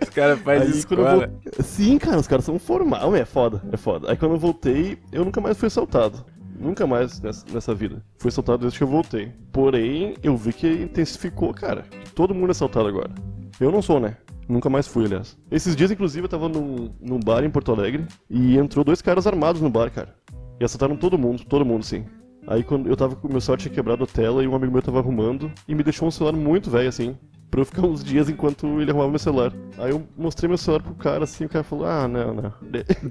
Os 0.03 0.09
caras 0.11 0.41
fazem 0.41 0.71
escola. 0.71 1.17
vol- 1.27 1.65
Sim, 1.65 1.99
cara, 1.99 2.19
os 2.19 2.27
caras 2.27 2.45
são 2.45 2.59
formal, 2.59 3.15
é 3.15 3.25
foda, 3.25 3.63
é 3.73 3.77
foda. 3.77 4.11
Aí 4.11 4.17
quando 4.17 4.33
eu 4.33 4.39
voltei, 4.39 4.70
eu 5.13 5.25
nunca 5.25 5.41
mais 5.41 5.57
fui 5.57 5.67
assaltado. 5.67 6.25
Nunca 6.59 6.87
mais 6.87 7.21
nessa, 7.21 7.47
nessa 7.53 7.75
vida. 7.75 8.05
Fui 8.19 8.29
assaltado 8.29 8.59
desde 8.59 8.79
que 8.79 8.85
eu 8.85 8.89
voltei. 8.89 9.33
Porém, 9.51 10.15
eu 10.23 10.37
vi 10.37 10.53
que 10.53 10.69
intensificou, 10.69 11.55
cara. 11.55 11.87
Todo 12.15 12.35
mundo 12.35 12.49
é 12.49 12.51
assaltado 12.51 12.87
agora. 12.87 13.11
Eu 13.59 13.73
não 13.73 13.81
sou, 13.81 13.99
né? 13.99 14.17
Nunca 14.47 14.69
mais 14.69 14.87
fui, 14.87 15.07
aliás. 15.07 15.39
Esses 15.51 15.75
dias, 15.75 15.91
inclusive, 15.91 16.25
eu 16.25 16.29
tava 16.29 16.49
num, 16.49 16.93
num 17.01 17.21
bar 17.21 17.45
em 17.45 17.51
Porto 17.51 17.73
Alegre 17.73 18.05
e 18.29 18.59
entrou 18.59 18.85
dois 18.85 19.01
caras 19.01 19.27
armados 19.27 19.63
no 19.63 19.71
bar, 19.71 19.91
cara. 19.91 20.15
E 20.61 20.65
assaltaram 20.65 20.97
todo 20.97 21.17
mundo, 21.17 21.45
todo 21.45 21.65
mundo, 21.65 21.85
sim. 21.85 22.05
Aí 22.47 22.65
quando 22.65 22.89
eu 22.89 22.97
tava 22.97 23.15
com 23.17 23.29
meu 23.29 23.41
celular 23.41 23.59
tinha 23.59 23.73
quebrado 23.73 24.05
a 24.05 24.07
tela 24.07 24.43
e 24.43 24.49
um 24.49 24.55
amigo 24.55 24.73
meu 24.73 24.83
tava 24.83 24.99
arrumando 24.99 25.53
e 25.69 25.75
me 25.75 25.83
deixou 25.83 26.09
um 26.09 26.11
celular 26.11 26.37
muito 26.37 26.71
velho 26.71 26.89
assim, 26.89 27.17
pra 27.51 27.61
eu 27.61 27.65
ficar 27.65 27.83
uns 27.83 28.03
dias 28.05 28.29
enquanto 28.29 28.81
ele 28.81 28.91
arrumava 28.91 29.11
meu 29.11 29.19
celular. 29.19 29.53
Aí 29.79 29.91
eu 29.91 30.07
mostrei 30.17 30.49
meu 30.49 30.59
celular 30.59 30.83
pro 30.83 30.95
cara 30.95 31.25
assim, 31.25 31.45
o 31.45 31.49
cara 31.49 31.65
falou: 31.65 31.87
"Ah, 31.87 32.07
não, 32.07 32.35
não". 32.35 32.53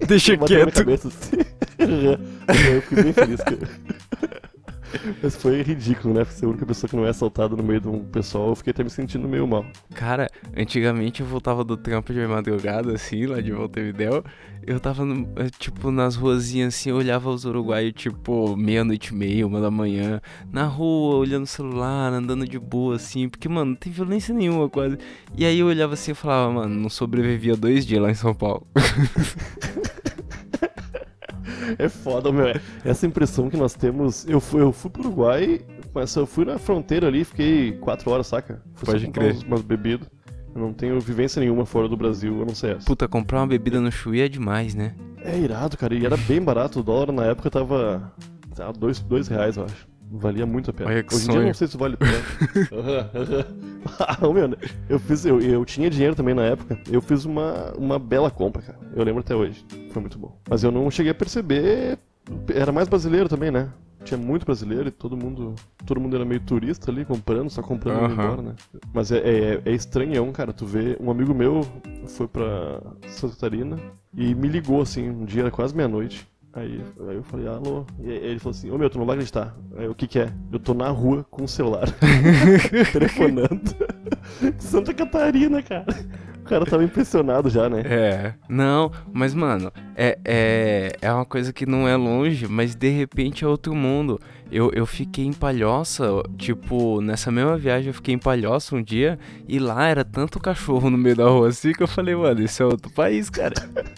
Deixa 0.08 0.34
na 0.38 0.46
minha 0.46 0.48
quieto. 0.66 0.74
cabeça, 0.76 1.08
assim. 1.10 1.38
eu 2.76 2.82
fiquei 2.82 3.04
bem 3.04 3.14
feliz, 3.14 3.42
cara. 3.42 3.60
Mas 5.22 5.36
foi 5.36 5.62
ridículo, 5.62 6.14
né? 6.14 6.26
Ser 6.26 6.46
a 6.46 6.50
única 6.50 6.66
pessoa 6.66 6.90
que 6.90 6.96
não 6.96 7.06
é 7.06 7.10
assaltada 7.10 7.56
no 7.56 7.64
meio 7.64 7.82
de 7.82 7.88
um 7.88 8.04
pessoal, 8.04 8.50
eu 8.50 8.56
fiquei 8.56 8.72
até 8.72 8.84
me 8.84 8.90
sentindo 8.90 9.28
meio 9.28 9.48
mal. 9.48 9.66
Cara, 9.94 10.30
antigamente 10.56 11.22
eu 11.22 11.28
voltava 11.28 11.64
do 11.64 11.78
trampo 11.78 12.14
de 12.14 12.26
madrugada, 12.26 12.94
assim, 12.94 13.26
lá 13.26 13.42
de 13.42 13.52
Montevidéu. 13.52 14.24
Eu 14.66 14.80
tava, 14.80 15.04
eh, 15.38 15.50
tipo, 15.58 15.90
nas 15.90 16.16
ruazinhas, 16.16 16.76
assim, 16.76 16.90
eu 16.90 16.98
olhava 16.98 17.30
os 17.30 17.46
uruguaios, 17.46 17.94
tipo, 17.96 18.56
meia-noite 18.56 19.14
e 19.14 19.16
meia, 19.16 19.48
uma 19.48 19.62
da 19.62 19.72
manhã, 19.72 20.22
na 20.52 20.66
rua, 20.66 21.16
olhando 21.16 21.44
o 21.44 21.48
celular, 21.48 22.12
andando 22.12 22.48
de 22.48 22.60
boa, 22.60 22.96
assim, 22.96 23.30
porque, 23.30 23.48
mano, 23.48 23.72
não 23.72 23.76
tem 23.76 23.92
violência 23.92 24.34
nenhuma, 24.34 24.70
quase. 24.70 24.98
E 25.36 25.46
aí 25.46 25.60
eu 25.60 25.68
olhava 25.68 25.94
assim 25.94 26.12
e 26.12 26.16
falava, 26.16 26.52
mano, 26.52 26.76
não 26.76 26.90
sobrevivia 26.90 27.56
dois 27.56 27.86
dias 27.86 28.02
lá 28.02 28.12
em 28.12 28.16
São 28.16 28.34
Paulo. 28.34 28.68
É 31.78 31.90
foda, 31.90 32.32
meu. 32.32 32.48
Essa 32.84 33.06
impressão 33.06 33.50
que 33.50 33.58
nós 33.58 33.74
temos. 33.74 34.28
Eu 34.28 34.40
fui, 34.40 34.62
eu 34.62 34.72
fui 34.72 34.90
pro 34.90 35.04
Uruguai, 35.04 35.62
mas 35.94 36.16
eu 36.16 36.26
fui 36.26 36.46
na 36.46 36.58
fronteira 36.58 37.08
ali, 37.08 37.24
fiquei 37.24 37.74
quatro 37.74 38.12
horas, 38.12 38.28
saca? 38.28 38.62
Fui 38.76 38.86
Pode 38.86 39.06
comprar 39.06 39.22
crer. 39.22 39.34
Umas, 39.34 39.44
umas 39.44 39.62
bebidas. 39.62 40.08
Eu 40.56 40.62
não 40.62 40.74
tenho 40.74 41.00
vivência 41.00 41.40
nenhuma 41.40 41.66
fora 41.66 41.88
do 41.88 41.96
Brasil, 41.96 42.42
a 42.42 42.46
não 42.46 42.56
ser 42.56 42.78
essa. 42.78 42.86
Puta, 42.86 43.08
comprar 43.08 43.40
uma 43.42 43.48
bebida 43.48 43.80
no 43.80 43.92
Chuí 43.92 44.22
é 44.22 44.28
demais, 44.28 44.74
né? 44.74 44.96
É 45.22 45.38
irado, 45.38 45.78
cara. 45.78 45.94
E 45.94 46.06
era 46.06 46.18
bem 46.18 46.42
barato. 46.42 46.80
O 46.80 46.84
dólar 46.84 47.12
na 47.12 47.26
época 47.26 47.50
tava. 47.50 48.12
tava 48.56 48.74
dois, 48.74 49.00
dois 49.00 49.28
reais, 49.28 49.58
eu 49.58 49.66
acho. 49.66 49.89
Valia 50.12 50.46
muito 50.46 50.72
a 50.72 50.74
pena. 50.74 50.90
Olha 50.90 51.04
que 51.04 51.14
Hoje 51.14 51.26
em 51.26 51.32
dia 51.32 51.40
eu 51.40 51.46
não 51.46 51.54
sei 51.54 51.68
se 51.68 51.78
vale 51.78 51.96
tanto. 51.96 52.74
Aham, 52.74 53.10
aham. 53.16 53.46
Ah, 54.00 54.18
meu, 54.34 54.58
eu 54.90 55.00
fiz. 55.00 55.26
Eu, 55.26 55.40
eu 55.40 55.64
tinha 55.64 55.90
dinheiro 55.90 56.16
também 56.16 56.34
na 56.34 56.44
época. 56.44 56.78
Eu 56.92 57.02
fiz 57.02 57.26
uma, 57.26 57.72
uma 57.78 58.00
bela 58.00 58.30
compra, 58.30 58.62
cara. 58.62 58.80
Eu 58.96 59.04
lembro 59.04 59.22
até 59.22 59.36
hoje. 59.36 59.66
Foi 59.92 60.02
muito 60.02 60.18
bom. 60.18 60.38
Mas 60.50 60.64
eu 60.64 60.72
não 60.72 60.90
cheguei 60.92 61.12
a 61.12 61.16
perceber. 61.16 61.98
Era 62.54 62.72
mais 62.72 62.88
brasileiro 62.88 63.30
também, 63.30 63.52
né? 63.52 63.70
Tinha 64.04 64.18
muito 64.18 64.46
brasileiro 64.46 64.88
e 64.88 64.92
todo 64.92 65.16
mundo. 65.16 65.56
Todo 65.86 66.00
mundo 66.00 66.16
era 66.16 66.26
meio 66.26 66.42
turista 66.42 66.92
ali, 66.92 67.06
comprando, 67.06 67.50
só 67.50 67.62
comprando 67.62 68.06
Aham. 68.06 68.12
embora, 68.12 68.42
né? 68.42 68.56
Mas 68.94 69.12
é, 69.12 69.18
é, 69.18 69.62
é 69.66 69.72
estranhão, 69.72 70.32
cara. 70.32 70.52
Tu 70.52 70.66
vê. 70.66 70.98
Um 71.00 71.12
amigo 71.12 71.34
meu 71.34 71.62
foi 72.08 72.28
pra 72.28 72.82
Santa 73.08 73.36
Catarina 73.36 73.78
e 74.16 74.34
me 74.34 74.48
ligou 74.48 74.82
assim, 74.82 75.10
um 75.10 75.26
dia 75.26 75.44
era 75.44 75.52
quase 75.52 75.76
meia-noite. 75.76 76.28
Aí, 76.60 76.84
aí 77.08 77.16
eu 77.16 77.24
falei, 77.24 77.48
alô. 77.48 77.86
E 78.00 78.12
aí 78.12 78.18
ele 78.18 78.40
falou 78.40 78.52
assim, 78.52 78.70
ô 78.70 78.78
meu, 78.78 78.90
tu 78.90 79.00
não 79.00 79.06
vai 79.06 79.16
acreditar. 79.16 79.56
Aí, 79.78 79.86
eu, 79.86 79.92
o 79.92 79.96
que 79.96 80.08
que 80.08 80.20
é? 80.20 80.34
Eu 80.52 80.60
tô 80.60 80.74
na 80.74 80.90
rua 80.90 81.26
com 81.32 81.46
o 81.46 81.48
celular. 81.48 81.88
telefonando. 82.92 83.76
Santa 84.60 84.94
Catarina, 84.94 85.62
cara. 85.62 85.86
O 86.50 86.50
cara 86.50 86.66
tava 86.66 86.84
impressionado 86.84 87.48
já, 87.48 87.70
né? 87.70 87.84
É. 87.86 88.34
Não, 88.50 88.92
mas, 89.14 89.36
mano, 89.36 89.72
é, 89.96 90.18
é, 90.26 90.92
é 91.00 91.14
uma 91.14 91.24
coisa 91.24 91.54
que 91.54 91.64
não 91.64 91.88
é 91.88 91.96
longe, 91.96 92.48
mas 92.48 92.74
de 92.74 92.90
repente 92.90 93.44
é 93.44 93.48
outro 93.48 93.76
mundo. 93.76 94.20
Eu, 94.52 94.72
eu 94.74 94.88
fiquei 94.88 95.26
em 95.26 95.32
Palhoça, 95.32 96.08
tipo, 96.40 97.02
nessa 97.02 97.32
mesma 97.32 97.56
viagem 97.56 97.90
eu 97.90 97.94
fiquei 97.94 98.16
em 98.16 98.18
Palhoça 98.18 98.76
um 98.76 98.82
dia 98.82 99.20
e 99.48 99.60
lá 99.60 99.86
era 99.86 100.04
tanto 100.04 100.40
cachorro 100.40 100.90
no 100.90 100.98
meio 100.98 101.18
da 101.18 101.30
rua 101.30 101.50
assim 101.50 101.72
que 101.72 101.84
eu 101.84 101.88
falei, 101.88 102.16
mano, 102.16 102.42
isso 102.42 102.64
é 102.64 102.66
outro 102.66 102.92
país, 102.94 103.30
cara. 103.30 103.54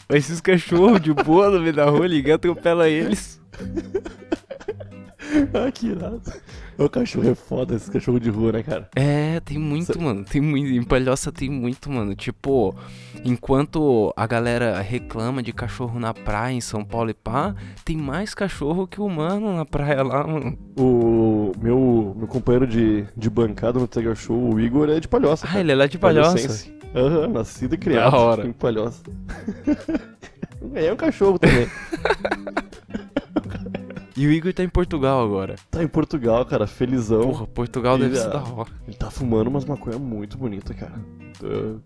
Esses 0.09 0.41
cachorros 0.41 0.99
de 0.99 1.13
boa 1.13 1.49
no 1.49 1.61
meio 1.61 1.73
da 1.73 1.85
rua, 1.85 2.05
liga, 2.05 2.35
atropela 2.35 2.89
eles. 2.89 3.41
ah, 5.55 5.71
que 5.71 5.87
irado. 5.87 6.21
O 6.81 6.89
cachorro 6.89 7.29
é 7.29 7.35
foda, 7.35 7.75
esse 7.75 7.91
cachorro 7.91 8.19
de 8.19 8.31
rua, 8.31 8.53
né, 8.53 8.63
cara? 8.63 8.89
É, 8.95 9.39
tem 9.41 9.59
muito, 9.59 9.93
Cê... 9.93 9.99
mano. 9.99 10.25
Tem 10.25 10.41
muito. 10.41 10.71
Em 10.71 10.81
Palhoça 10.81 11.31
tem 11.31 11.47
muito, 11.47 11.91
mano. 11.91 12.15
Tipo, 12.15 12.75
enquanto 13.23 14.11
a 14.17 14.25
galera 14.25 14.81
reclama 14.81 15.43
de 15.43 15.53
cachorro 15.53 15.99
na 15.99 16.11
praia 16.11 16.53
em 16.53 16.61
São 16.61 16.83
Paulo 16.83 17.11
e 17.11 17.13
pá, 17.13 17.53
tem 17.85 17.95
mais 17.95 18.33
cachorro 18.33 18.87
que 18.87 18.99
humano 18.99 19.55
na 19.55 19.63
praia 19.63 20.01
lá, 20.01 20.25
mano. 20.25 20.57
O 20.75 21.51
meu, 21.61 22.15
meu 22.17 22.27
companheiro 22.27 22.65
de, 22.65 23.05
de 23.15 23.29
bancada 23.29 23.77
no 23.77 23.87
Tega 23.87 24.15
Show, 24.15 24.55
o 24.55 24.59
Igor, 24.59 24.89
é 24.89 24.99
de 24.99 25.07
Palhoça. 25.07 25.45
Ah, 25.45 25.49
cara. 25.49 25.59
ele 25.59 25.71
é 25.71 25.75
lá 25.75 25.85
de 25.85 25.99
Palhoça. 25.99 26.71
Aham, 26.95 27.27
uhum, 27.27 27.33
nascido 27.33 27.75
e 27.75 27.77
criado 27.77 28.11
da 28.11 28.17
hora. 28.17 28.47
em 28.47 28.51
Palhoça. 28.51 29.03
é 30.73 30.91
um 30.91 30.97
cachorro 30.97 31.37
também. 31.37 31.67
E 34.15 34.27
o 34.27 34.31
Igor 34.31 34.53
tá 34.53 34.63
em 34.63 34.69
Portugal 34.69 35.23
agora. 35.23 35.55
Tá 35.69 35.83
em 35.83 35.87
Portugal, 35.87 36.45
cara, 36.45 36.67
felizão. 36.67 37.21
Porra, 37.21 37.47
Portugal 37.47 37.95
ele, 37.95 38.05
deve 38.05 38.17
ser 38.17 38.29
da 38.29 38.43
hora. 38.43 38.69
Ele 38.87 38.97
tá 38.97 39.09
fumando 39.09 39.47
umas 39.47 39.65
maconha 39.65 39.97
muito 39.97 40.37
bonita, 40.37 40.73
cara. 40.73 40.93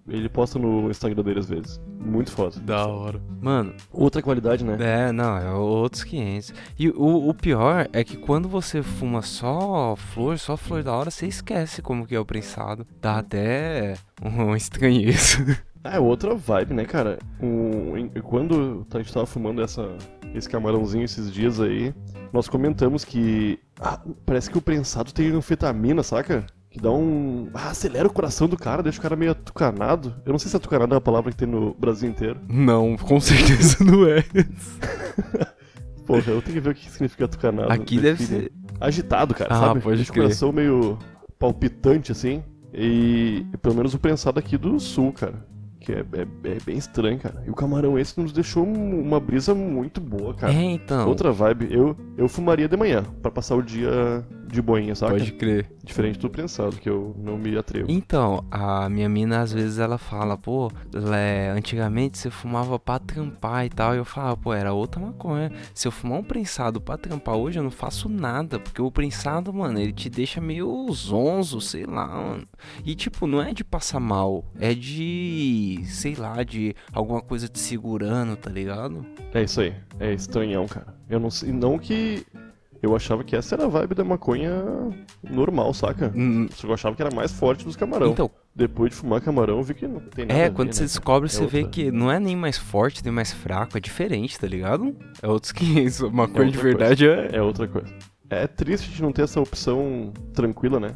Ele 0.08 0.28
posta 0.28 0.60
no 0.60 0.90
Instagram 0.90 1.24
dele 1.24 1.40
às 1.40 1.50
vezes. 1.50 1.82
Muito 2.00 2.32
foda. 2.32 2.60
Da 2.60 2.86
hora. 2.86 3.22
Mano. 3.42 3.74
Outra 3.92 4.22
qualidade, 4.22 4.64
né? 4.64 4.78
É, 4.80 5.12
não, 5.12 5.38
é 5.38 5.52
outros 5.54 6.04
500. 6.04 6.54
E 6.78 6.90
o, 6.90 7.30
o 7.30 7.34
pior 7.34 7.88
é 7.94 8.04
que 8.04 8.18
quando 8.18 8.50
você 8.50 8.82
fuma 8.84 9.22
só 9.22 9.96
flor, 9.96 10.38
só 10.38 10.58
flor 10.58 10.84
da 10.84 10.94
hora, 10.94 11.10
você 11.10 11.28
esquece 11.28 11.82
como 11.82 12.06
que 12.06 12.16
é 12.16 12.20
o 12.20 12.26
prensado. 12.26 12.86
Dá 13.02 13.20
até 13.20 13.96
um 14.22 14.56
estranheza. 14.56 15.64
É 15.92 16.00
outra 16.00 16.34
vibe, 16.34 16.74
né, 16.74 16.84
cara? 16.84 17.20
Um, 17.40 18.10
quando 18.24 18.86
a 18.92 18.98
gente 18.98 19.14
tava 19.14 19.26
fumando 19.28 19.62
essa, 19.62 19.96
esse 20.34 20.50
camarãozinho 20.50 21.04
esses 21.04 21.32
dias 21.32 21.60
aí, 21.60 21.94
nós 22.34 22.50
comentamos 22.50 23.06
que 23.06 23.60
ah, 23.80 24.00
parece 24.26 24.50
que 24.50 24.58
o 24.58 24.62
prensado 24.62 25.14
tem 25.14 25.30
anfetamina, 25.30 26.02
saca? 26.02 26.46
Que 26.72 26.80
dá 26.82 26.92
um. 26.92 27.50
Ah, 27.54 27.70
acelera 27.70 28.08
o 28.08 28.12
coração 28.12 28.48
do 28.48 28.58
cara, 28.58 28.82
deixa 28.82 28.98
o 28.98 29.02
cara 29.02 29.16
meio 29.16 29.32
atucanado. 29.32 30.16
Eu 30.26 30.32
não 30.32 30.40
sei 30.40 30.50
se 30.50 30.58
atucanado 30.58 30.94
é 30.94 30.96
uma 30.96 31.02
palavra 31.02 31.32
que 31.32 31.38
tem 31.38 31.48
no 31.48 31.76
Brasil 31.76 32.10
inteiro. 32.10 32.40
Não, 32.50 32.98
com 32.98 33.20
certeza 33.20 33.84
não 33.84 34.08
é. 34.08 34.24
Porra, 36.06 36.32
eu 36.32 36.42
tenho 36.42 36.56
que 36.56 36.60
ver 36.60 36.70
o 36.72 36.76
que 36.76 36.90
significa 36.90 37.26
atucanado. 37.26 37.72
Aqui 37.72 38.00
deve 38.00 38.24
ser. 38.26 38.52
Agitado, 38.80 39.34
cara, 39.34 39.54
ah, 39.54 39.60
sabe? 39.60 39.82
Pode 39.82 39.98
deixa 39.98 40.12
o 40.12 40.16
coração 40.16 40.52
meio 40.52 40.98
palpitante 41.38 42.12
assim. 42.12 42.44
E 42.74 43.46
pelo 43.62 43.76
menos 43.76 43.94
o 43.94 44.00
prensado 44.00 44.40
aqui 44.40 44.58
do 44.58 44.80
sul, 44.80 45.14
cara 45.14 45.55
que 45.86 45.92
é, 45.92 46.00
é, 46.00 46.52
é, 46.52 46.58
bem 46.66 46.78
estranho, 46.78 47.20
cara. 47.20 47.44
E 47.46 47.50
o 47.50 47.54
camarão 47.54 47.98
esse 47.98 48.20
nos 48.20 48.32
deixou 48.32 48.66
uma 48.66 49.20
brisa 49.20 49.54
muito 49.54 50.02
boa, 50.02 50.34
cara. 50.34 50.52
É, 50.52 50.64
então. 50.64 51.08
Outra 51.08 51.32
vibe. 51.32 51.68
Eu, 51.72 51.96
eu 52.18 52.28
fumaria 52.28 52.68
de 52.68 52.76
manhã, 52.76 53.04
para 53.22 53.30
passar 53.30 53.56
o 53.56 53.62
dia 53.62 54.26
de 54.56 54.62
boinha, 54.62 54.96
sabe? 54.96 55.20
Pode 55.20 55.32
crer. 55.34 55.72
Diferente 55.84 56.18
do 56.20 56.30
prensado, 56.30 56.78
que 56.78 56.90
eu 56.90 57.16
não 57.18 57.38
me 57.38 57.56
atrevo. 57.58 57.92
Então, 57.92 58.44
a 58.50 58.90
minha 58.90 59.08
mina 59.08 59.42
às 59.42 59.52
vezes 59.52 59.78
ela 59.78 59.98
fala, 59.98 60.38
pô, 60.38 60.72
é, 61.16 61.50
antigamente 61.56 62.18
você 62.18 62.30
fumava 62.30 62.80
pra 62.80 62.98
trampar 62.98 63.66
e 63.66 63.70
tal. 63.70 63.94
E 63.94 63.98
eu 63.98 64.06
falava, 64.06 64.38
pô, 64.38 64.54
era 64.54 64.74
outra 64.74 65.00
maconha. 65.00 65.52
Se 65.74 65.88
eu 65.88 65.92
fumar 65.92 66.20
um 66.20 66.24
prensado 66.24 66.82
pra 66.82 66.98
trampar 66.98 67.36
hoje, 67.36 67.60
eu 67.60 67.64
não 67.64 67.72
faço 67.72 68.10
nada. 68.10 68.60
Porque 68.60 68.82
o 68.82 68.92
prensado, 68.92 69.54
mano, 69.54 69.80
ele 69.80 69.94
te 69.94 70.10
deixa 70.10 70.42
meio 70.42 70.90
zonzo, 70.92 71.62
sei 71.62 71.86
lá, 71.86 72.08
mano. 72.08 72.48
E 72.84 72.96
tipo, 72.96 73.28
não 73.28 73.42
é 73.42 73.54
de 73.54 73.64
passar 73.64 74.00
mal, 74.00 74.46
é 74.60 74.74
de, 74.74 75.82
sei 75.86 76.16
lá, 76.16 76.44
de 76.44 76.76
alguma 76.92 77.22
coisa 77.22 77.48
te 77.48 77.60
segurando, 77.60 78.36
tá 78.36 78.50
ligado? 78.50 79.06
É 79.34 79.44
isso 79.44 79.62
aí, 79.62 79.74
é 80.00 80.14
estranhão, 80.14 80.66
cara. 80.66 80.96
Eu 81.10 81.20
não 81.20 81.30
sei, 81.30 81.52
não 81.52 81.78
que 81.78 82.26
eu 82.82 82.96
achava 82.96 83.24
que 83.24 83.36
essa 83.36 83.56
era 83.56 83.66
a 83.66 83.68
vibe 83.68 83.96
da 83.96 84.04
maconha 84.04 84.52
normal, 85.24 85.74
saca? 85.74 86.12
Hum. 86.16 86.48
Só 86.52 86.62
que 86.62 86.68
eu 86.68 86.74
achava 86.74 86.96
que 86.96 87.02
era 87.02 87.14
mais 87.14 87.32
forte 87.32 87.66
dos 87.66 87.76
camarão. 87.76 88.12
Então, 88.12 88.30
depois 88.56 88.92
de 88.92 88.96
fumar 88.98 89.22
camarão, 89.22 89.58
eu 89.58 89.64
vi 89.64 89.74
que 89.74 89.88
não 89.88 90.00
tem 90.00 90.26
nada 90.26 90.40
É, 90.40 90.50
ver, 90.50 90.56
quando 90.56 90.68
né, 90.68 90.74
você 90.74 90.80
cara? 90.80 90.88
descobre, 90.88 91.28
É 91.28 91.30
você 91.32 91.42
outra- 91.44 91.58
vê 91.62 91.68
que 91.68 91.92
não 91.92 92.12
é 92.12 92.20
nem 92.20 92.36
mais 92.36 92.58
forte, 92.58 93.04
nem 93.04 93.12
mais 93.14 93.34
fraco, 93.34 93.78
é 93.78 93.82
diferente, 93.82 94.40
tá 94.40 94.48
ligado? 94.48 94.96
É 95.22 95.28
outros 95.28 95.52
500. 95.52 96.02
Maconha 96.12 96.52
de 96.52 96.58
outra 96.58 96.62
verdade 96.64 97.08
é. 97.08 97.30
É 97.34 97.42
outra 97.42 97.68
coisa. 97.68 97.88
É 98.30 98.48
triste 98.48 98.86
a 98.86 98.90
gente 98.90 99.02
não 99.02 99.12
ter 99.12 99.24
essa 99.24 99.40
opção 99.40 100.12
tranquila, 100.34 100.80
né? 100.80 100.96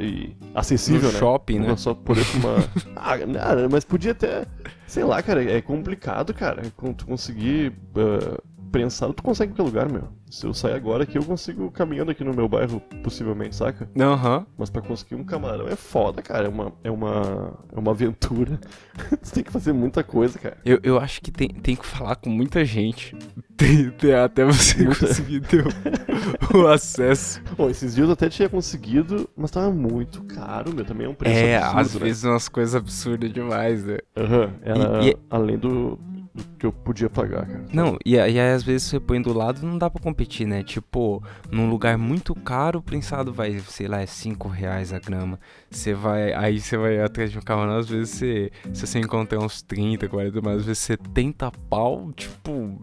E 0.00 0.36
acessível, 0.54 1.08
No 1.08 1.12
né? 1.12 1.18
shopping, 1.18 1.58
né? 1.58 1.76
Só 1.76 1.92
poder 1.92 2.22
fumar. 2.22 2.60
ah, 2.94 3.16
nada, 3.26 3.68
mas 3.68 3.84
podia 3.84 4.12
até. 4.12 4.44
Sei 4.86 5.02
lá, 5.02 5.20
cara, 5.22 5.42
é 5.42 5.60
complicado, 5.60 6.32
cara. 6.32 6.62
Quando 6.76 6.94
tu 6.98 7.06
conseguir 7.06 7.72
ah, 7.96 8.38
prensado, 8.72 9.12
tu 9.12 9.22
consegue 9.22 9.52
em 9.52 9.54
qualquer 9.54 9.70
lugar, 9.84 9.92
meu. 9.92 10.08
Se 10.30 10.46
eu 10.46 10.54
sair 10.54 10.72
agora 10.72 11.02
aqui, 11.04 11.18
eu 11.18 11.22
consigo 11.24 11.70
caminhando 11.70 12.10
aqui 12.10 12.24
no 12.24 12.32
meu 12.34 12.48
bairro, 12.48 12.80
possivelmente, 13.02 13.54
saca? 13.54 13.86
Aham. 14.00 14.46
Mas 14.56 14.70
pra 14.70 14.80
conseguir 14.80 15.14
um 15.14 15.22
camarão 15.24 15.68
é 15.68 15.76
foda, 15.76 16.22
cara. 16.22 16.46
É 16.46 16.48
uma, 16.48 16.72
é 16.82 16.90
uma, 16.90 17.52
é 17.70 17.78
uma 17.78 17.90
aventura. 17.90 18.58
tu 19.22 19.30
tem 19.32 19.44
que 19.44 19.52
fazer 19.52 19.74
muita 19.74 20.02
coisa, 20.02 20.38
cara. 20.38 20.56
Eu, 20.64 20.80
eu 20.82 20.98
acho 20.98 21.20
que 21.20 21.30
tem, 21.30 21.48
tem 21.48 21.76
que 21.76 21.84
falar 21.86 22.16
com 22.16 22.30
muita 22.30 22.64
gente. 22.64 23.14
Tem- 23.54 23.90
tem- 23.90 24.14
até 24.14 24.44
você 24.44 24.82
Muita. 24.82 25.06
conseguir 25.06 25.40
ter 25.42 25.64
o, 25.64 26.58
o 26.58 26.66
acesso. 26.66 27.40
Bom, 27.56 27.70
esses 27.70 27.94
dias 27.94 28.08
eu 28.08 28.14
até 28.14 28.28
tinha 28.28 28.48
conseguido, 28.48 29.28
mas 29.36 29.52
tava 29.52 29.70
muito 29.70 30.24
caro, 30.24 30.74
meu. 30.74 30.84
Também 30.84 31.06
é 31.06 31.08
um 31.10 31.14
preço 31.14 31.36
É, 31.36 31.56
absurdo, 31.58 31.78
às 31.80 31.94
né? 31.94 32.00
vezes 32.00 32.24
umas 32.24 32.48
coisas 32.48 32.74
absurdas 32.74 33.32
demais, 33.32 33.84
né? 33.84 33.98
Aham, 34.16 34.50
era 34.62 35.04
E- 35.04 35.10
e- 35.10 35.16
além 35.30 35.58
do, 35.58 35.96
do 36.34 36.44
que 36.58 36.66
eu 36.66 36.72
podia 36.72 37.10
pagar, 37.10 37.46
cara. 37.46 37.64
Não, 37.72 37.98
e, 38.04 38.18
aí 38.18 38.38
às 38.40 38.62
vezes 38.62 38.88
você 38.88 38.98
põe 38.98 39.20
do 39.20 39.32
lado 39.32 39.64
não 39.66 39.76
dá 39.76 39.90
pra 39.90 40.02
competir, 40.02 40.46
né? 40.46 40.62
Tipo, 40.62 41.22
num 41.50 41.68
lugar 41.68 41.98
muito 41.98 42.34
caro, 42.34 42.78
o 42.78 42.82
prensado 42.82 43.32
vai, 43.32 43.58
sei 43.60 43.86
lá, 43.86 44.00
é 44.00 44.06
5 44.06 44.48
reais 44.48 44.92
a 44.92 44.98
grama. 44.98 45.38
Você 45.70 45.94
vai, 45.94 46.32
aí 46.32 46.60
você 46.60 46.76
vai 46.76 47.00
atrás 47.00 47.30
de 47.30 47.38
um 47.38 47.42
camarão, 47.42 47.76
às 47.76 47.88
vezes 47.88 48.10
você, 48.10 48.50
se 48.72 48.86
você 48.86 48.98
encontrar 48.98 49.40
uns 49.40 49.62
30, 49.62 50.08
40, 50.08 50.40
mas 50.42 50.58
às 50.58 50.64
vezes 50.66 50.82
70 50.82 51.50
pau, 51.68 52.12
tipo, 52.12 52.80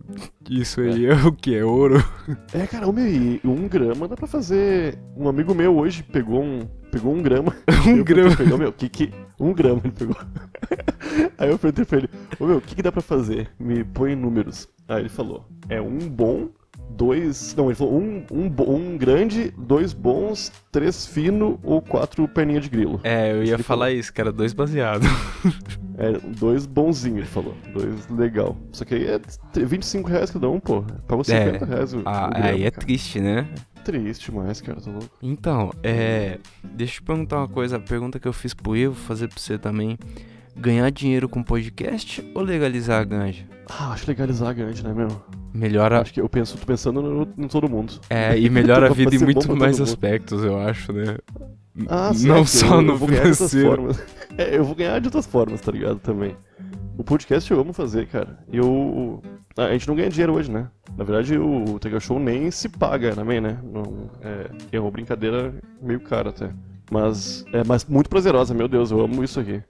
isso 0.49 0.81
aí 0.81 1.07
é, 1.07 1.13
o 1.13 1.31
que? 1.31 1.55
É 1.55 1.63
ouro? 1.63 2.03
É, 2.53 2.65
caramba, 2.67 3.01
e 3.01 3.39
um 3.43 3.67
grama 3.67 4.07
dá 4.07 4.15
pra 4.15 4.27
fazer. 4.27 4.97
Um 5.15 5.27
amigo 5.27 5.53
meu 5.53 5.77
hoje 5.77 6.03
pegou 6.03 6.43
um. 6.43 6.67
Pegou 6.91 7.13
um 7.13 7.21
grama. 7.21 7.56
Um 7.88 8.04
grama. 8.04 8.36
Pegou, 8.36 8.58
meu, 8.58 8.73
que 8.73 8.89
que. 8.89 9.12
Um 9.39 9.54
grama 9.54 9.82
ele 9.84 9.93
pegou. 9.93 10.15
Aí 11.38 11.49
eu 11.49 11.58
perguntei 11.58 11.86
pra 11.86 11.97
ele, 11.99 12.10
ô 12.39 12.45
meu, 12.45 12.58
o 12.58 12.62
que, 12.62 12.75
que 12.75 12.82
dá 12.82 12.91
pra 12.91 13.02
fazer? 13.02 13.49
Me 13.60 13.84
põe 13.84 14.15
números. 14.15 14.67
Aí 14.88 15.02
ele 15.02 15.10
falou, 15.10 15.45
é 15.69 15.80
um 15.82 15.97
bom, 15.99 16.49
dois. 16.89 17.54
Não, 17.56 17.67
ele 17.67 17.75
falou 17.75 17.99
um, 17.99 18.23
um, 18.32 18.49
bo- 18.49 18.69
um 18.75 18.97
grande, 18.97 19.54
dois 19.58 19.93
bons, 19.93 20.52
três 20.71 21.06
fino 21.06 21.60
ou 21.63 21.82
quatro 21.82 22.28
perninha 22.28 22.60
de 22.60 22.69
grilo. 22.69 22.99
É, 23.04 23.32
eu 23.32 23.43
ia 23.43 23.54
Ele 23.54 23.63
falar 23.63 23.91
isso, 23.91 24.12
que 24.12 24.19
era 24.19 24.32
dois 24.32 24.54
baseados. 24.54 25.08
É, 26.02 26.13
dois 26.39 26.65
bonzinhos, 26.65 27.17
ele 27.17 27.28
falou. 27.28 27.54
Dois 27.73 28.08
legal. 28.08 28.56
Só 28.71 28.86
que 28.86 28.95
aí 28.95 29.06
é 29.06 29.19
25 29.54 30.08
reais 30.08 30.32
cada 30.32 30.49
um, 30.49 30.58
pô. 30.58 30.82
Pagou 31.06 31.25
50 31.25 31.65
reais 31.65 31.93
o, 31.93 32.02
Ah, 32.06 32.28
o 32.28 32.30
grama, 32.30 32.45
aí 32.47 32.63
é 32.63 32.71
cara. 32.71 32.86
triste, 32.86 33.19
né? 33.19 33.45
Triste 33.91 34.32
mais, 34.32 34.62
cara, 34.62 34.80
tá 34.80 34.91
louco. 34.91 35.10
Então, 35.21 35.71
é. 35.84 36.38
Deixa 36.63 36.93
eu 36.93 36.95
te 36.97 37.02
perguntar 37.04 37.38
uma 37.38 37.47
coisa. 37.47 37.78
A 37.78 37.80
pergunta 37.80 38.19
que 38.19 38.28
eu 38.28 38.34
fiz 38.34 38.54
pro 38.54 38.75
Ivo, 38.75 38.93
fazer 38.93 39.28
pra 39.28 39.39
você 39.39 39.58
também. 39.58 39.97
Ganhar 40.56 40.89
dinheiro 40.91 41.28
com 41.28 41.41
podcast 41.41 42.23
ou 42.36 42.41
legalizar 42.41 43.02
a 43.02 43.04
ganja? 43.04 43.45
Ah, 43.67 43.91
acho 43.91 44.08
legalizar 44.08 44.49
a 44.49 44.54
grande, 44.54 44.84
né, 44.84 44.93
meu? 44.93 45.08
Melhora. 45.54 46.02
Acho 46.02 46.13
que 46.13 46.21
eu 46.21 46.28
penso, 46.28 46.58
tô 46.58 46.65
pensando 46.65 47.02
no, 47.02 47.28
em 47.38 47.47
todo 47.47 47.69
mundo. 47.69 47.93
É, 48.10 48.38
e 48.39 48.49
melhora 48.49 48.88
a 48.88 48.93
vida 48.93 49.15
em 49.15 49.19
muito 49.19 49.56
mais 49.56 49.80
aspectos, 49.80 50.43
eu 50.43 50.60
acho, 50.60 50.91
né? 50.91 51.17
Ah, 51.88 52.12
Não 52.13 52.45
certo, 52.45 52.67
só 52.67 52.76
eu, 52.76 52.82
no 52.82 52.93
eu 52.93 52.97
financeiro. 52.99 53.95
É, 54.38 54.55
eu 54.55 54.63
vou 54.63 54.74
ganhar 54.74 54.99
de 54.99 55.07
outras 55.07 55.26
formas, 55.26 55.59
tá 55.59 55.70
ligado? 55.70 55.99
Também. 55.99 56.34
O 57.00 57.04
podcast 57.04 57.50
eu 57.50 57.62
amo 57.62 57.72
fazer, 57.72 58.08
cara. 58.08 58.38
Eu. 58.52 59.24
A 59.56 59.72
gente 59.72 59.88
não 59.88 59.95
ganha 59.95 60.10
dinheiro 60.10 60.34
hoje, 60.34 60.52
né? 60.52 60.70
Na 60.97 61.06
verdade, 61.06 61.38
o 61.38 61.80
Tega 61.80 61.97
Show 61.97 62.20
nem 62.20 62.52
se 62.52 62.68
paga 62.68 63.16
também, 63.16 63.39
né? 63.39 63.58
Não, 63.64 64.12
é, 64.22 64.50
é 64.74 64.80
uma 64.82 64.91
brincadeira 64.91 65.54
meio 65.82 66.02
cara 66.02 66.30
até. 66.30 66.52
Mas 66.91 67.45
é 67.54 67.64
mas 67.64 67.86
muito 67.86 68.10
prazerosa, 68.10 68.54
meu 68.54 68.68
Deus, 68.68 68.91
eu 68.91 69.00
amo 69.00 69.24
isso 69.24 69.39
aqui. 69.39 69.64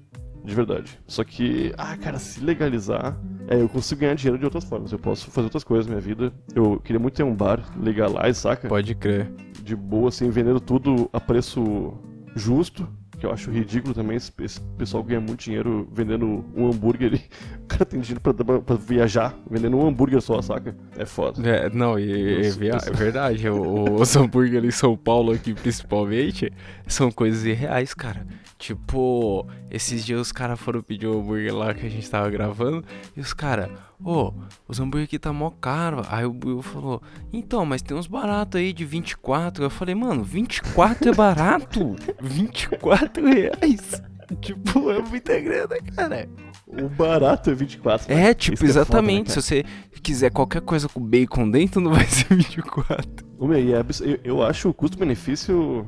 De 0.43 0.55
verdade. 0.55 0.99
Só 1.05 1.23
que, 1.23 1.71
ah, 1.77 1.95
cara, 1.97 2.17
se 2.17 2.43
legalizar, 2.43 3.15
é, 3.47 3.61
eu 3.61 3.69
consigo 3.69 4.01
ganhar 4.01 4.15
dinheiro 4.15 4.39
de 4.39 4.45
outras 4.45 4.63
formas. 4.63 4.91
Eu 4.91 4.97
posso 4.97 5.29
fazer 5.29 5.45
outras 5.45 5.63
coisas 5.63 5.85
na 5.85 5.91
minha 5.91 6.01
vida. 6.01 6.33
Eu 6.55 6.79
queria 6.79 6.99
muito 6.99 7.13
ter 7.13 7.23
um 7.23 7.35
bar 7.35 7.63
legalize, 7.79 8.39
saca? 8.39 8.67
Pode 8.67 8.95
crer. 8.95 9.31
de 9.63 9.75
boa, 9.75 10.09
assim, 10.09 10.31
vendendo 10.31 10.59
tudo 10.59 11.07
a 11.13 11.19
preço 11.19 11.93
justo, 12.35 12.89
que 13.19 13.25
eu 13.25 13.31
acho 13.31 13.51
ridículo 13.51 13.93
também. 13.93 14.17
Esse, 14.17 14.31
esse 14.41 14.61
pessoal 14.77 15.03
ganha 15.03 15.19
muito 15.19 15.43
dinheiro 15.43 15.87
vendendo 15.91 16.45
um 16.55 16.67
hambúrguer. 16.67 17.13
E 17.13 17.17
o 17.63 17.67
cara 17.67 17.85
tem 17.85 17.99
dinheiro 17.99 18.21
pra, 18.21 18.33
pra, 18.33 18.75
viajar 18.75 19.37
vendendo 19.49 19.77
um 19.77 19.85
hambúrguer 19.85 20.21
só, 20.21 20.41
saca? 20.41 20.75
É 20.97 21.05
foda. 21.05 21.47
É, 21.47 21.69
não, 21.69 21.99
e, 21.99 22.45
é, 22.45 22.47
é 22.47 22.91
verdade. 22.91 23.49
o, 23.49 23.95
os 23.95 24.15
hambúrgueres 24.15 24.75
em 24.75 24.77
São 24.77 24.95
Paulo 24.95 25.33
aqui, 25.33 25.53
principalmente, 25.53 26.51
são 26.87 27.11
coisas 27.11 27.45
irreais, 27.45 27.93
cara. 27.93 28.25
Tipo, 28.59 29.47
esses 29.71 30.05
dias 30.05 30.19
os 30.19 30.31
caras 30.33 30.59
foram 30.59 30.81
pedir 30.81 31.07
o 31.07 31.15
um 31.15 31.21
hambúrguer 31.21 31.55
lá 31.55 31.73
que 31.73 31.85
a 31.85 31.89
gente 31.89 32.07
tava 32.09 32.29
gravando. 32.29 32.83
E 33.15 33.21
os 33.21 33.33
caras, 33.33 33.69
ô, 34.03 34.11
oh, 34.11 34.33
os 34.67 34.81
hambúrguer 34.81 35.05
aqui 35.05 35.17
tá 35.17 35.31
mó 35.31 35.49
caro. 35.49 36.01
Aí 36.09 36.25
o 36.25 36.37
Will 36.43 36.61
falou, 36.61 37.01
então, 37.31 37.65
mas 37.65 37.81
tem 37.81 37.95
uns 37.95 38.05
baratos 38.05 38.59
aí 38.59 38.73
de 38.73 38.83
24. 38.83 39.63
Eu 39.63 39.69
falei, 39.69 39.95
mano, 39.95 40.25
24 40.25 41.09
é 41.09 41.13
barato? 41.15 41.95
24 42.21 43.25
reais? 43.25 44.01
Tipo, 44.41 44.91
é 44.91 45.01
muita 45.01 45.39
grana, 45.39 45.77
cara. 45.95 46.27
O 46.67 46.89
barato 46.89 47.49
é 47.49 47.55
24. 47.55 48.13
É, 48.13 48.33
tipo, 48.33 48.63
exatamente. 48.65 49.31
É 49.31 49.35
foda, 49.35 49.39
né, 49.39 49.41
Se 49.41 49.41
você 49.41 49.65
quiser 50.03 50.31
qualquer 50.31 50.61
coisa 50.61 50.89
com 50.89 50.99
bacon 50.99 51.49
dentro, 51.49 51.79
não 51.79 51.93
vai 51.93 52.05
ser 52.05 52.35
24. 52.35 53.25
Ô, 53.39 53.53
é 53.53 53.61
eu, 53.61 54.19
eu 54.21 54.43
acho 54.43 54.67
o 54.67 54.73
custo-benefício. 54.73 55.87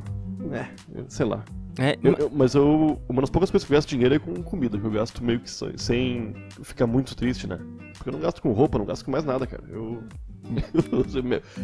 É, 0.51 0.67
sei 1.07 1.25
lá. 1.25 1.43
É, 1.79 1.97
eu, 2.03 2.13
eu, 2.13 2.29
mas 2.33 2.53
eu. 2.53 3.01
Uma 3.07 3.21
das 3.21 3.29
poucas 3.29 3.49
coisas 3.49 3.65
que 3.65 3.73
eu 3.73 3.77
gasto 3.77 3.89
dinheiro 3.89 4.15
é 4.15 4.19
com 4.19 4.33
comida, 4.43 4.77
que 4.77 4.83
eu 4.83 4.91
gasto 4.91 5.23
meio 5.23 5.39
que 5.39 5.49
sem 5.49 6.35
ficar 6.63 6.85
muito 6.85 7.15
triste, 7.15 7.47
né? 7.47 7.59
Porque 7.93 8.09
eu 8.09 8.13
não 8.13 8.19
gasto 8.19 8.41
com 8.41 8.51
roupa, 8.51 8.77
não 8.77 8.85
gasto 8.85 9.05
com 9.05 9.11
mais 9.11 9.23
nada, 9.23 9.47
cara. 9.47 9.63
Eu. 9.69 10.03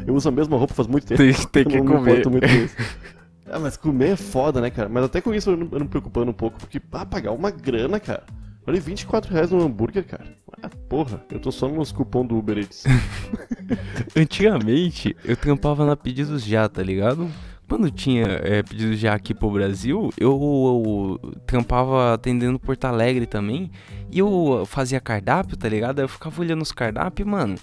Eu 0.06 0.14
uso 0.14 0.30
a 0.30 0.32
mesma 0.32 0.56
roupa 0.56 0.74
faz 0.74 0.88
muito 0.88 1.08
tempo. 1.08 1.22
Tem, 1.22 1.34
tem 1.34 1.66
que 1.66 1.82
não, 1.82 1.98
comer. 1.98 2.24
Não 2.24 2.32
muito 2.32 2.48
ah, 3.52 3.60
mas 3.60 3.76
comer 3.76 4.12
é 4.12 4.16
foda, 4.16 4.62
né, 4.62 4.70
cara? 4.70 4.88
Mas 4.88 5.04
até 5.04 5.20
com 5.20 5.34
isso 5.34 5.50
eu 5.50 5.58
não, 5.58 5.66
eu 5.72 5.80
não 5.80 5.86
me 5.86 5.90
preocupando 5.90 6.30
um 6.30 6.34
pouco, 6.34 6.58
porque, 6.60 6.80
ah, 6.92 7.06
pagar 7.06 7.32
uma 7.32 7.52
grana, 7.52 8.00
cara. 8.00 8.24
Olha, 8.66 8.80
24 8.80 9.34
reais 9.34 9.52
no 9.52 9.62
hambúrguer, 9.62 10.06
cara. 10.06 10.26
Ah, 10.62 10.70
porra, 10.90 11.24
eu 11.32 11.40
tô 11.40 11.52
só 11.52 11.68
nos 11.68 11.92
cupom 11.92 12.26
do 12.26 12.38
Uber 12.38 12.58
Eats. 12.58 12.84
Antigamente, 14.16 15.16
eu 15.24 15.36
trampava 15.36 15.86
na 15.86 15.96
Pedidos 15.96 16.44
Já, 16.44 16.68
tá 16.68 16.84
ligado? 16.84 17.30
Quando 17.68 17.91
tinha 17.91 18.26
é, 18.26 18.63
pedidos 18.63 18.97
já 18.97 19.13
aqui 19.13 19.34
pro 19.34 19.51
Brasil, 19.51 20.09
eu, 20.18 21.20
eu, 21.22 21.34
trampava 21.45 22.13
atendendo 22.13 22.57
Porto 22.57 22.86
Alegre 22.86 23.26
também. 23.26 23.70
E 24.09 24.20
eu 24.20 24.63
fazia 24.65 25.01
cardápio, 25.01 25.57
tá 25.57 25.68
ligado? 25.68 25.99
Eu 25.99 26.07
ficava 26.07 26.39
olhando 26.39 26.61
os 26.61 26.72
cardápios, 26.72 27.28
mano. 27.28 27.55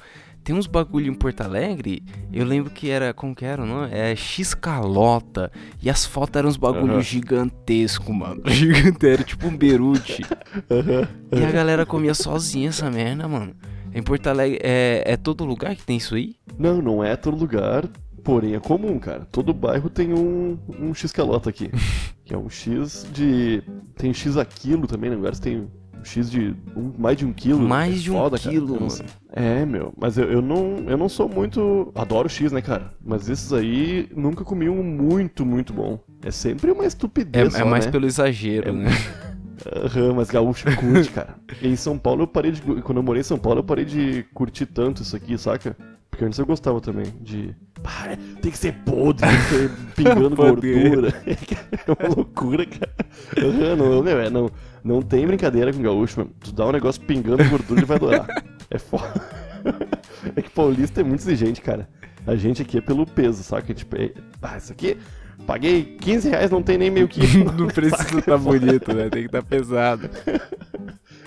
Tem 0.44 0.54
uns 0.54 0.66
bagulho 0.66 1.10
em 1.10 1.14
Porto 1.14 1.40
Alegre, 1.40 2.02
eu 2.30 2.44
lembro 2.44 2.70
que 2.70 2.90
era, 2.90 3.14
como 3.14 3.34
que 3.34 3.46
era, 3.46 3.64
não? 3.64 3.86
É 3.86 4.14
X-calota. 4.14 5.50
E 5.82 5.88
as 5.88 6.04
fotos 6.04 6.36
eram 6.36 6.50
uns 6.50 6.58
bagulho 6.58 6.96
uhum. 6.96 7.00
gigantesco, 7.00 8.12
mano. 8.12 8.42
Gigante, 8.52 9.06
era 9.06 9.24
tipo 9.24 9.46
um 9.46 9.56
berute. 9.56 10.22
Uhum. 10.68 11.24
E 11.40 11.42
a 11.42 11.50
galera 11.50 11.84
comia 11.84 12.14
sozinha 12.14 12.68
essa 12.68 12.88
merda, 12.90 13.26
mano. 13.26 13.56
Em 13.92 14.02
Porto 14.02 14.26
Alegre, 14.28 14.60
é, 14.62 15.02
é 15.04 15.16
todo 15.16 15.44
lugar 15.44 15.74
que 15.74 15.84
tem 15.84 15.96
isso 15.96 16.14
aí? 16.14 16.36
Não, 16.58 16.82
não 16.82 17.02
é 17.02 17.16
todo 17.16 17.36
lugar. 17.36 17.88
Porém, 18.24 18.54
é 18.54 18.58
comum, 18.58 18.98
cara. 18.98 19.28
Todo 19.30 19.52
bairro 19.52 19.90
tem 19.90 20.14
um, 20.14 20.58
um 20.80 20.94
X-calota 20.94 21.50
aqui. 21.50 21.70
que 22.24 22.32
é 22.32 22.38
um 22.38 22.48
X 22.48 23.06
de. 23.12 23.62
Tem 23.96 24.12
X 24.14 24.38
a 24.38 24.44
quilo 24.44 24.86
também, 24.86 25.10
né? 25.10 25.16
Lugares 25.16 25.38
tem 25.38 25.58
um 25.58 25.68
X 26.02 26.30
de 26.30 26.56
um, 26.74 26.92
mais 26.98 27.18
de 27.18 27.26
um 27.26 27.32
quilo. 27.32 27.60
Mais 27.60 27.94
é 27.94 27.98
de 27.98 28.10
foda, 28.10 28.36
um 28.36 28.38
quilo, 28.38 28.80
mano. 28.80 29.04
É, 29.30 29.66
meu. 29.66 29.92
Mas 29.96 30.16
eu, 30.16 30.24
eu, 30.30 30.40
não, 30.40 30.84
eu 30.86 30.96
não 30.96 31.08
sou 31.08 31.28
muito. 31.28 31.92
Adoro 31.94 32.28
X, 32.28 32.50
né, 32.50 32.62
cara? 32.62 32.94
Mas 33.04 33.28
esses 33.28 33.52
aí 33.52 34.08
nunca 34.16 34.42
comi 34.42 34.70
um 34.70 34.82
muito, 34.82 35.44
muito 35.44 35.74
bom. 35.74 36.00
É 36.22 36.30
sempre 36.30 36.70
uma 36.70 36.86
estupidez. 36.86 37.54
É, 37.54 37.56
é 37.56 37.58
só, 37.60 37.66
é 37.66 37.70
mais 37.70 37.84
né? 37.84 37.92
pelo 37.92 38.06
exagero, 38.06 38.70
é, 38.70 38.72
né? 38.72 38.90
Aham, 39.84 40.14
mas 40.14 40.30
gaúcho 40.30 40.64
curte, 40.76 41.10
cara. 41.10 41.36
Em 41.62 41.76
São 41.76 41.98
Paulo 41.98 42.22
eu 42.22 42.26
parei 42.26 42.52
de. 42.52 42.60
Quando 42.60 42.98
eu 42.98 43.02
morei 43.02 43.20
em 43.20 43.24
São 43.24 43.38
Paulo 43.38 43.60
eu 43.60 43.64
parei 43.64 43.84
de 43.84 44.24
curtir 44.34 44.66
tanto 44.66 45.02
isso 45.02 45.16
aqui, 45.16 45.36
saca? 45.38 45.76
Porque 46.10 46.24
antes 46.24 46.38
eu 46.38 46.46
gostava 46.46 46.80
também 46.80 47.06
de. 47.20 47.54
Pá, 47.82 48.16
tem 48.40 48.50
que 48.50 48.58
ser 48.58 48.72
podre, 48.84 49.26
tem 49.28 49.36
que 49.36 49.42
ser 49.44 49.70
pingando 49.96 50.36
gordura. 50.36 51.08
é 51.26 52.06
uma 52.06 52.14
loucura, 52.14 52.64
cara. 52.66 52.94
Não, 53.76 54.02
não, 54.02 54.08
é, 54.08 54.30
não, 54.30 54.50
não 54.82 55.02
tem 55.02 55.26
brincadeira 55.26 55.72
com 55.72 55.82
gaúcho, 55.82 56.20
mano. 56.20 56.32
Tu 56.40 56.52
dá 56.52 56.66
um 56.66 56.72
negócio 56.72 57.02
pingando 57.02 57.44
gordura 57.48 57.80
e 57.80 57.84
vai 57.84 57.96
adorar. 57.96 58.26
É 58.70 58.78
foda. 58.78 59.12
É 60.36 60.40
que 60.40 60.50
paulista 60.50 61.00
é 61.00 61.04
muito 61.04 61.20
exigente, 61.20 61.60
cara. 61.60 61.88
A 62.26 62.34
gente 62.34 62.62
aqui 62.62 62.78
é 62.78 62.80
pelo 62.80 63.06
peso, 63.06 63.42
saca? 63.42 63.74
Tipo, 63.74 63.96
é... 63.96 64.10
ah, 64.40 64.56
isso 64.56 64.72
aqui. 64.72 64.96
Paguei 65.46 65.96
15 66.00 66.28
reais, 66.28 66.50
não 66.50 66.62
tem 66.62 66.78
nem 66.78 66.90
meio 66.90 67.08
quilo. 67.08 67.52
não 67.52 67.66
precisa 67.66 68.02
estar 68.02 68.22
tá 68.22 68.38
bonito, 68.38 68.92
né? 68.94 69.08
Tem 69.10 69.22
que 69.22 69.28
estar 69.28 69.42
tá 69.42 69.48
pesado. 69.48 70.08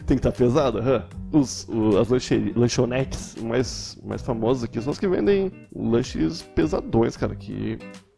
tem 0.06 0.18
que 0.18 0.28
estar 0.28 0.32
tá 0.32 0.38
pesado. 0.38 0.80
Uhum. 0.80 1.40
Os, 1.40 1.68
o, 1.70 1.98
as 1.98 2.10
lanche, 2.10 2.54
lanchonetes 2.56 3.36
mais, 3.42 3.98
mais 4.04 4.22
famosas 4.22 4.64
aqui 4.64 4.82
são 4.82 4.92
as 4.92 5.00
que 5.00 5.08
vendem 5.08 5.52
lanches 5.76 6.42
pesadões, 6.42 7.16
cara, 7.18 7.36
que 7.36 7.78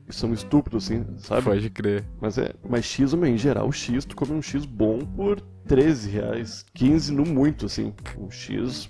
são 0.09 0.33
estúpidos, 0.33 0.85
assim, 0.85 1.05
sabe? 1.17 1.43
Pode 1.43 1.69
crer. 1.69 2.05
Mas 2.19 2.37
é. 2.37 2.53
Mas 2.67 2.85
X, 2.85 3.13
em 3.13 3.37
geral, 3.37 3.71
X, 3.71 4.05
tu 4.05 4.15
come 4.15 4.33
um 4.33 4.41
X 4.41 4.65
bom 4.65 4.99
por 4.99 5.39
13 5.67 6.09
reais. 6.09 6.65
15 6.73 7.13
no 7.13 7.25
muito, 7.25 7.65
assim. 7.65 7.93
Um 8.17 8.29
X. 8.29 8.89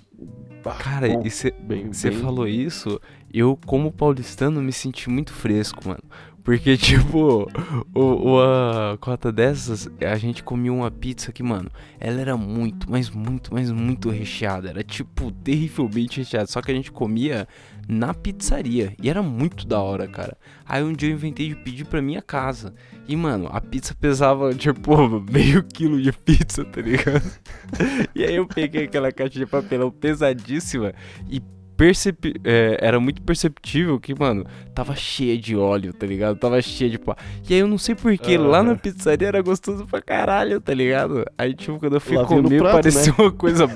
Cara, 0.78 1.08
bom, 1.08 1.22
e 1.24 1.30
você 1.30 1.50
bem... 1.50 1.92
falou 1.92 2.46
isso, 2.46 3.00
eu, 3.32 3.58
como 3.64 3.90
paulistano, 3.90 4.60
me 4.60 4.72
senti 4.72 5.08
muito 5.08 5.32
fresco, 5.32 5.88
mano. 5.88 6.02
Porque, 6.42 6.76
tipo, 6.78 7.46
o, 7.94 8.00
o, 8.00 8.40
a 8.40 8.98
cota 8.98 9.32
dessas, 9.32 9.88
a 10.00 10.16
gente 10.16 10.42
comia 10.42 10.72
uma 10.72 10.90
pizza 10.90 11.32
que, 11.32 11.42
mano, 11.42 11.70
ela 11.98 12.20
era 12.20 12.36
muito, 12.36 12.90
mas 12.90 13.10
muito, 13.10 13.52
mas 13.52 13.70
muito 13.70 14.10
recheada. 14.10 14.70
Era, 14.70 14.82
tipo, 14.82 15.30
terrivelmente 15.30 16.18
recheada. 16.18 16.46
Só 16.46 16.60
que 16.60 16.70
a 16.70 16.74
gente 16.74 16.90
comia 16.90 17.46
na 17.88 18.14
pizzaria. 18.14 18.94
E 19.02 19.10
era 19.10 19.22
muito 19.22 19.66
da 19.66 19.80
hora, 19.80 20.06
cara. 20.06 20.36
Aí 20.64 20.82
um 20.82 20.92
dia 20.92 21.10
eu 21.10 21.14
inventei 21.14 21.48
de 21.48 21.56
pedir 21.56 21.84
pra 21.84 22.00
minha 22.00 22.22
casa. 22.22 22.74
E, 23.08 23.16
mano, 23.16 23.48
a 23.50 23.60
pizza 23.60 23.94
pesava, 23.94 24.52
tipo, 24.54 25.20
meio 25.30 25.62
quilo 25.64 26.00
de 26.00 26.12
pizza, 26.12 26.64
tá 26.64 26.80
ligado? 26.80 27.30
e 28.14 28.24
aí 28.24 28.36
eu 28.36 28.46
peguei 28.46 28.84
aquela 28.84 29.10
caixa 29.10 29.38
de 29.38 29.46
papelão 29.46 29.90
pesadíssima 29.90 30.94
e 31.28 31.42
percep... 31.80 32.34
É, 32.44 32.76
era 32.78 33.00
muito 33.00 33.22
perceptível 33.22 33.98
que, 33.98 34.14
mano, 34.14 34.44
tava 34.74 34.94
cheia 34.94 35.38
de 35.38 35.56
óleo, 35.56 35.94
tá 35.94 36.06
ligado? 36.06 36.38
Tava 36.38 36.60
cheia 36.60 36.90
de 36.90 36.98
pó. 36.98 37.16
E 37.48 37.54
aí 37.54 37.60
eu 37.60 37.66
não 37.66 37.78
sei 37.78 37.94
porquê, 37.94 38.36
lá 38.36 38.62
na 38.62 38.76
pizzaria 38.76 39.28
era 39.28 39.40
gostoso 39.40 39.86
pra 39.86 40.02
caralho, 40.02 40.60
tá 40.60 40.74
ligado? 40.74 41.24
Aí, 41.38 41.54
tipo, 41.54 41.78
quando 41.78 41.94
eu 41.94 42.00
fui 42.00 42.18
lá 42.18 42.26
comer, 42.26 42.58
prato, 42.58 42.74
parecia 42.74 43.12
né? 43.12 43.18
uma 43.18 43.32
coisa. 43.32 43.66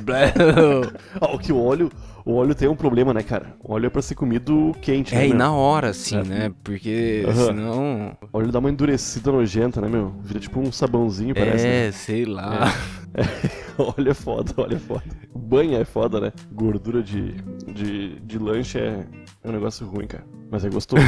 Ó, 1.19 1.39
que 1.39 1.51
o 1.51 1.63
óleo. 1.63 1.91
O 2.25 2.37
óleo 2.37 2.55
tem 2.55 2.67
um 2.67 2.75
problema, 2.75 3.13
né, 3.13 3.23
cara? 3.23 3.55
O 3.63 3.75
óleo 3.75 3.87
é 3.87 3.91
pra 3.91 4.01
ser 4.01 4.15
comido 4.15 4.75
quente, 4.81 5.15
é, 5.15 5.19
né? 5.19 5.25
É, 5.25 5.29
e 5.29 5.35
na 5.35 5.53
hora, 5.53 5.91
assim, 5.91 6.17
é. 6.17 6.25
né? 6.25 6.53
Porque 6.65 7.23
uhum. 7.27 7.35
senão. 7.35 8.17
O 8.33 8.39
óleo 8.39 8.51
dá 8.51 8.59
uma 8.59 8.71
endurecida 8.71 9.31
nojenta, 9.31 9.81
né, 9.81 9.89
meu? 9.89 10.15
Vira 10.23 10.41
tipo 10.41 10.59
um 10.59 10.73
sabãozinho, 10.73 11.35
parece. 11.35 11.67
É, 11.67 11.87
né? 11.87 11.93
sei 11.93 12.25
lá. 12.25 12.73
É. 13.13 13.65
Olha 13.77 14.11
é 14.11 14.15
foda, 14.15 14.53
olha 14.57 14.77
é 14.77 14.79
foda. 14.79 15.03
Banha 15.35 15.79
é 15.79 15.85
foda, 15.85 16.21
né? 16.21 16.33
Gordura 16.53 17.03
de, 17.03 17.33
de, 17.73 18.21
de 18.21 18.39
lanche 18.39 18.79
é, 18.79 19.05
é 19.43 19.49
um 19.49 19.53
negócio 19.53 19.85
ruim, 19.85 20.07
cara. 20.07 20.25
Mas 20.49 20.65
é 20.65 20.71
gostoso. 20.71 21.03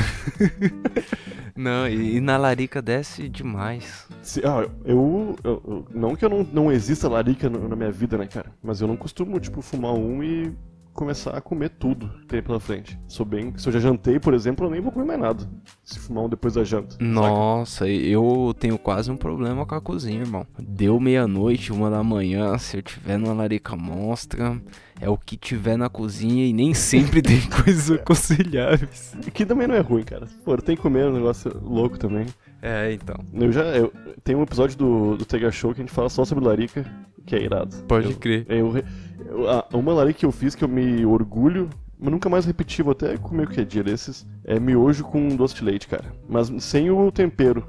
não, 1.54 1.88
e, 1.88 2.16
e, 2.16 2.20
na 2.20 2.36
larica 2.36 2.82
desce 2.82 3.28
demais. 3.28 4.08
Se, 4.20 4.40
ah, 4.44 4.68
eu, 4.84 5.36
eu, 5.44 5.60
eu, 5.64 5.86
Não 5.94 6.16
que 6.16 6.24
eu 6.24 6.28
não, 6.28 6.42
não 6.42 6.72
exista 6.72 7.08
larica 7.08 7.48
no, 7.48 7.68
na 7.68 7.76
minha 7.76 7.92
vida, 7.92 8.18
né, 8.18 8.26
cara? 8.26 8.52
Mas 8.60 8.80
eu 8.80 8.88
não 8.88 8.96
costumo, 8.96 9.38
tipo, 9.38 9.62
fumar 9.62 9.92
um 9.92 10.22
e 10.22 10.52
começar 10.96 11.36
a 11.36 11.40
comer 11.40 11.68
tudo 11.68 12.08
que 12.20 12.26
tem 12.26 12.42
pela 12.42 12.58
frente. 12.58 12.98
Sou 13.06 13.24
bem. 13.24 13.52
Se 13.56 13.68
eu 13.68 13.72
já 13.72 13.78
jantei, 13.78 14.18
por 14.18 14.34
exemplo, 14.34 14.66
eu 14.66 14.70
nem 14.70 14.80
vou 14.80 14.90
comer 14.90 15.04
mais 15.04 15.20
nada. 15.20 15.48
Se 15.84 15.98
fumar 16.00 16.24
um 16.24 16.28
depois 16.28 16.54
da 16.54 16.64
janta. 16.64 16.96
Nossa, 16.98 17.84
saca? 17.84 17.90
eu 17.90 18.54
tenho 18.58 18.78
quase 18.78 19.10
um 19.10 19.16
problema 19.16 19.64
com 19.64 19.74
a 19.74 19.80
cozinha, 19.80 20.20
irmão. 20.20 20.46
Deu 20.58 20.98
meia-noite, 20.98 21.72
uma 21.72 21.90
da 21.90 22.02
manhã, 22.02 22.56
se 22.58 22.78
eu 22.78 22.82
tiver 22.82 23.18
numa 23.18 23.34
larica 23.34 23.76
monstra, 23.76 24.60
é 25.00 25.08
o 25.08 25.16
que 25.16 25.36
tiver 25.36 25.76
na 25.76 25.88
cozinha 25.88 26.46
e 26.46 26.52
nem 26.52 26.72
sempre 26.74 27.20
tem 27.20 27.40
coisas 27.62 27.90
aconselháveis. 27.90 29.14
Que 29.34 29.44
também 29.44 29.68
não 29.68 29.74
é 29.74 29.80
ruim, 29.80 30.02
cara. 30.02 30.26
Pô, 30.44 30.56
tem 30.56 30.74
que 30.74 30.82
comer 30.82 31.06
um 31.06 31.12
negócio 31.12 31.52
louco 31.62 31.98
também. 31.98 32.26
É, 32.66 32.92
então. 32.92 33.14
Eu 33.32 33.52
já. 33.52 33.62
Eu, 33.62 33.92
tem 34.24 34.34
um 34.34 34.42
episódio 34.42 34.76
do, 34.76 35.16
do 35.16 35.24
Tega 35.24 35.52
Show 35.52 35.72
que 35.72 35.80
a 35.80 35.84
gente 35.84 35.94
fala 35.94 36.08
só 36.08 36.24
sobre 36.24 36.44
larica, 36.44 36.84
que 37.24 37.36
é 37.36 37.40
irado. 37.40 37.76
Pode 37.84 38.10
eu, 38.10 38.16
crer. 38.16 38.44
Eu, 38.48 38.74
eu, 38.76 39.78
uma 39.78 39.92
larica 39.92 40.18
que 40.18 40.26
eu 40.26 40.32
fiz 40.32 40.56
que 40.56 40.64
eu 40.64 40.68
me 40.68 41.06
orgulho, 41.06 41.70
mas 41.96 42.10
nunca 42.10 42.28
mais 42.28 42.44
repeti, 42.44 42.82
vou 42.82 42.90
até 42.90 43.16
comer 43.18 43.46
o 43.46 43.50
que 43.50 43.60
é 43.60 43.64
dia 43.64 43.84
desses, 43.84 44.26
é 44.44 44.58
miojo 44.58 45.04
com 45.04 45.28
doce 45.28 45.54
de 45.54 45.64
leite, 45.64 45.86
cara. 45.86 46.06
Mas 46.28 46.52
sem 46.58 46.90
o 46.90 47.12
tempero. 47.12 47.64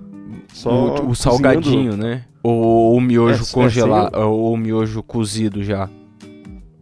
Só 0.52 0.96
o, 1.04 1.10
o 1.12 1.16
salgadinho, 1.16 1.96
né? 1.96 2.26
Ou 2.42 2.96
o 2.96 3.00
miojo 3.00 3.44
é, 3.44 3.48
é 3.48 3.54
congelado, 3.54 4.16
é 4.16 4.26
ou 4.26 4.54
o 4.54 4.58
miojo 4.58 5.04
cozido 5.04 5.64
já. 5.64 5.88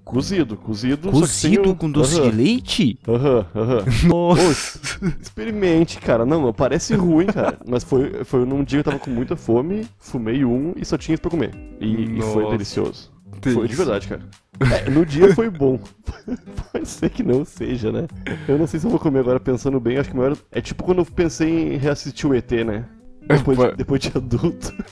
Cozido, 0.06 0.56
cozido. 0.56 1.12
Cozido 1.12 1.76
com 1.76 1.90
doce 1.90 2.22
uhum. 2.22 2.30
de 2.30 2.36
leite? 2.36 3.00
Aham, 3.08 3.46
uhum, 3.54 3.62
aham. 3.62 3.78
Uhum. 3.80 4.08
Nossa. 4.08 4.80
experimente, 5.20 6.00
cara. 6.00 6.26
Não, 6.26 6.54
parece 6.54 6.94
ruim, 6.94 7.26
cara. 7.26 7.58
Mas 7.68 7.84
foi, 7.84 8.24
foi 8.24 8.46
num 8.46 8.64
dia 8.64 8.84
que 8.84 8.88
eu 8.88 8.92
tava 8.94 9.04
com 9.04 9.10
muita 9.10 9.36
fome, 9.36 9.88
fumei 9.98 10.46
um 10.46 10.74
e 10.78 10.86
só 10.86 10.96
tinha 10.96 11.16
isso 11.16 11.22
pra 11.24 11.32
comer. 11.32 11.52
E, 11.82 12.20
e 12.20 12.22
foi 12.22 12.48
delicioso. 12.52 13.12
Foi 13.42 13.68
de 13.68 13.76
verdade, 13.76 14.08
cara. 14.08 14.22
É, 14.60 14.90
no 14.90 15.06
dia 15.06 15.34
foi 15.34 15.50
bom. 15.50 15.80
Pode 16.72 16.88
ser 16.88 17.10
que 17.10 17.24
não 17.24 17.44
seja, 17.44 17.92
né? 17.92 18.08
Eu 18.48 18.58
não 18.58 18.68
sei 18.68 18.80
se 18.80 18.86
eu 18.86 18.90
vou 18.90 19.00
comer 19.00 19.20
agora 19.20 19.40
pensando 19.40 19.80
bem. 19.80 19.98
Acho 19.98 20.10
que 20.10 20.16
maior... 20.16 20.38
é 20.52 20.62
tipo 20.62 20.84
quando 20.84 21.00
eu 21.00 21.06
pensei 21.06 21.74
em 21.74 21.78
reassistir 21.78 22.30
o 22.30 22.34
ET, 22.34 22.52
né? 22.52 22.86
Depois 23.28 23.58
de, 23.58 23.72
depois 23.78 24.02
de 24.02 24.12
adulto. 24.16 24.74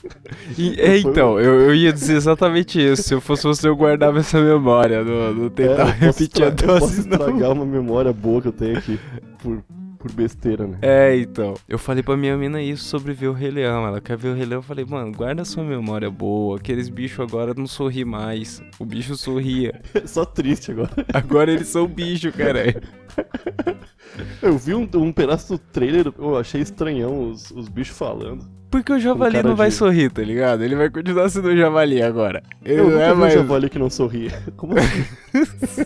E, 0.58 0.80
é, 0.80 0.98
então, 0.98 1.40
eu, 1.40 1.62
eu 1.62 1.76
ia 1.76 1.94
dizer 1.94 2.16
exatamente 2.16 2.80
isso. 2.80 3.04
Se 3.04 3.14
eu 3.14 3.22
fosse 3.22 3.44
você, 3.44 3.68
eu 3.68 3.76
guardava 3.76 4.20
essa 4.20 4.42
memória. 4.42 5.04
Não, 5.04 5.34
não 5.34 5.50
tentar 5.50 5.90
é, 5.90 5.92
repetir 5.92 6.46
a 6.46 6.50
dose, 6.50 6.64
eu 6.64 6.80
posso 6.80 7.00
estragar 7.02 7.52
uma 7.52 7.66
memória 7.66 8.12
boa 8.12 8.42
que 8.42 8.48
eu 8.48 8.52
tenho 8.52 8.78
aqui 8.78 9.00
por, 9.42 9.64
por 10.04 10.12
besteira, 10.12 10.68
né? 10.68 10.78
É, 10.82 11.16
então. 11.16 11.54
Eu 11.66 11.80
falei 11.80 12.04
pra 12.04 12.18
minha 12.18 12.36
mina 12.36 12.62
isso 12.62 12.84
sobre 12.84 13.14
ver 13.14 13.30
o 13.30 13.34
Rei 13.34 13.50
Leão. 13.50 13.88
Ela 13.88 14.02
quer 14.02 14.18
ver 14.18 14.30
o 14.30 14.34
Rei 14.34 14.46
Leão. 14.46 14.60
Eu 14.60 14.64
falei, 14.64 14.84
mano, 14.84 15.14
guarda 15.14 15.46
sua 15.46 15.64
memória 15.64 16.12
boa. 16.12 16.58
Aqueles 16.58 16.90
bichos 16.90 17.22
agora 17.22 17.54
não 17.54 17.66
sorri 17.66 18.04
mais. 18.04 18.62
O 18.78 18.84
bicho 18.84 19.16
sorria. 19.16 19.82
Só 20.06 20.26
triste 20.26 20.72
agora. 20.72 20.92
Agora 21.14 21.54
eles 21.54 21.70
são 21.70 21.88
bicho, 21.88 22.34
cara. 22.34 22.64
Eu 24.42 24.58
vi 24.58 24.76
um, 24.76 24.88
um, 24.96 25.14
pedaço 25.14 25.54
do 25.54 25.58
trailer, 25.58 26.12
eu 26.20 26.38
achei 26.38 26.62
estranhão 26.62 27.32
os, 27.32 27.50
os 27.52 27.68
bichos 27.68 27.98
falando. 27.98 28.46
Porque 28.70 28.92
o 28.92 29.00
javali 29.00 29.42
não 29.42 29.56
vai 29.56 29.70
de... 29.70 29.76
sorrir, 29.76 30.12
tá 30.12 30.22
ligado? 30.22 30.64
Ele 30.64 30.76
vai 30.76 30.90
continuar 30.90 31.30
sendo 31.30 31.50
um 31.50 31.58
javali 31.58 32.02
agora. 32.02 32.44
Ele 32.64 32.82
eu 32.82 32.90
não 32.90 33.02
é 33.02 33.14
mais. 33.14 33.34
um 33.34 33.38
javali 33.38 33.70
que 33.70 33.80
não 33.80 33.90
sorria. 33.90 34.32
Como 34.58 34.74
assim? 34.78 35.86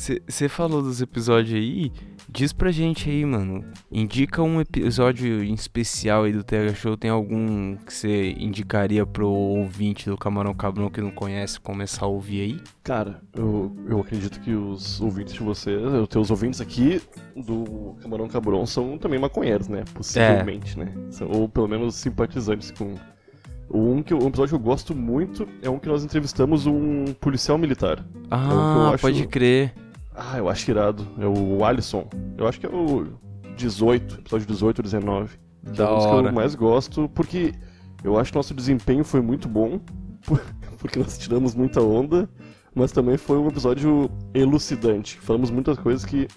Você 0.00 0.48
falou 0.48 0.80
dos 0.80 1.02
episódios 1.02 1.54
aí. 1.54 1.92
Diz 2.26 2.54
pra 2.54 2.70
gente 2.70 3.10
aí, 3.10 3.22
mano. 3.22 3.62
Indica 3.92 4.42
um 4.42 4.58
episódio 4.58 5.44
em 5.44 5.52
especial 5.52 6.24
aí 6.24 6.32
do 6.32 6.42
TH 6.42 6.74
Show. 6.74 6.96
Tem 6.96 7.10
algum 7.10 7.76
que 7.76 7.92
você 7.92 8.30
indicaria 8.38 9.04
pro 9.04 9.28
ouvinte 9.28 10.08
do 10.08 10.16
Camarão 10.16 10.54
Cabrão 10.54 10.88
que 10.88 11.02
não 11.02 11.10
conhece 11.10 11.60
começar 11.60 12.06
a 12.06 12.08
ouvir 12.08 12.40
aí? 12.40 12.60
Cara, 12.82 13.20
eu, 13.34 13.76
eu 13.86 14.00
acredito 14.00 14.40
que 14.40 14.54
os 14.54 15.02
ouvintes 15.02 15.34
de 15.34 15.42
você, 15.42 15.76
os 15.76 16.08
teus 16.08 16.30
ouvintes 16.30 16.62
aqui 16.62 17.02
do 17.36 17.94
Camarão 18.00 18.26
Cabrão 18.26 18.64
são 18.64 18.96
também 18.96 19.18
maconheiros, 19.18 19.68
né? 19.68 19.84
Possivelmente, 19.92 20.80
é. 20.80 20.84
né? 20.84 20.94
Ou 21.28 21.46
pelo 21.46 21.68
menos 21.68 21.94
simpatizantes 21.96 22.70
com. 22.70 22.94
Um, 23.72 24.02
que, 24.02 24.14
um 24.14 24.26
episódio 24.26 24.48
que 24.48 24.54
eu 24.54 24.66
gosto 24.66 24.94
muito 24.94 25.46
é 25.62 25.68
um 25.68 25.78
que 25.78 25.88
nós 25.88 26.02
entrevistamos 26.02 26.66
um 26.66 27.04
policial 27.20 27.58
militar. 27.58 28.04
Ah, 28.30 28.48
é 28.50 28.54
um 28.54 28.92
acho... 28.94 29.02
pode 29.02 29.28
crer. 29.28 29.74
Ah, 30.22 30.36
eu 30.36 30.48
acho 30.50 30.70
irado. 30.70 31.06
É 31.18 31.26
o 31.26 31.64
Alisson. 31.64 32.06
Eu 32.36 32.46
acho 32.46 32.60
que 32.60 32.66
é 32.66 32.68
o 32.68 33.06
18, 33.56 34.20
episódio 34.20 34.46
18 34.46 34.78
ou 34.78 34.82
19. 34.82 35.38
Que 35.64 35.72
da 35.72 35.84
é 35.84 35.90
um 35.90 36.22
que 36.22 36.28
eu 36.28 36.32
mais 36.32 36.54
gosto, 36.54 37.08
porque 37.14 37.54
eu 38.04 38.18
acho 38.18 38.30
que 38.30 38.36
nosso 38.36 38.52
desempenho 38.54 39.02
foi 39.02 39.22
muito 39.22 39.48
bom, 39.48 39.80
porque 40.78 40.98
nós 40.98 41.16
tiramos 41.16 41.54
muita 41.54 41.80
onda, 41.80 42.28
mas 42.74 42.92
também 42.92 43.16
foi 43.16 43.38
um 43.38 43.48
episódio 43.48 44.10
elucidante. 44.34 45.18
Falamos 45.18 45.50
muitas 45.50 45.78
coisas 45.78 46.04
que 46.04 46.28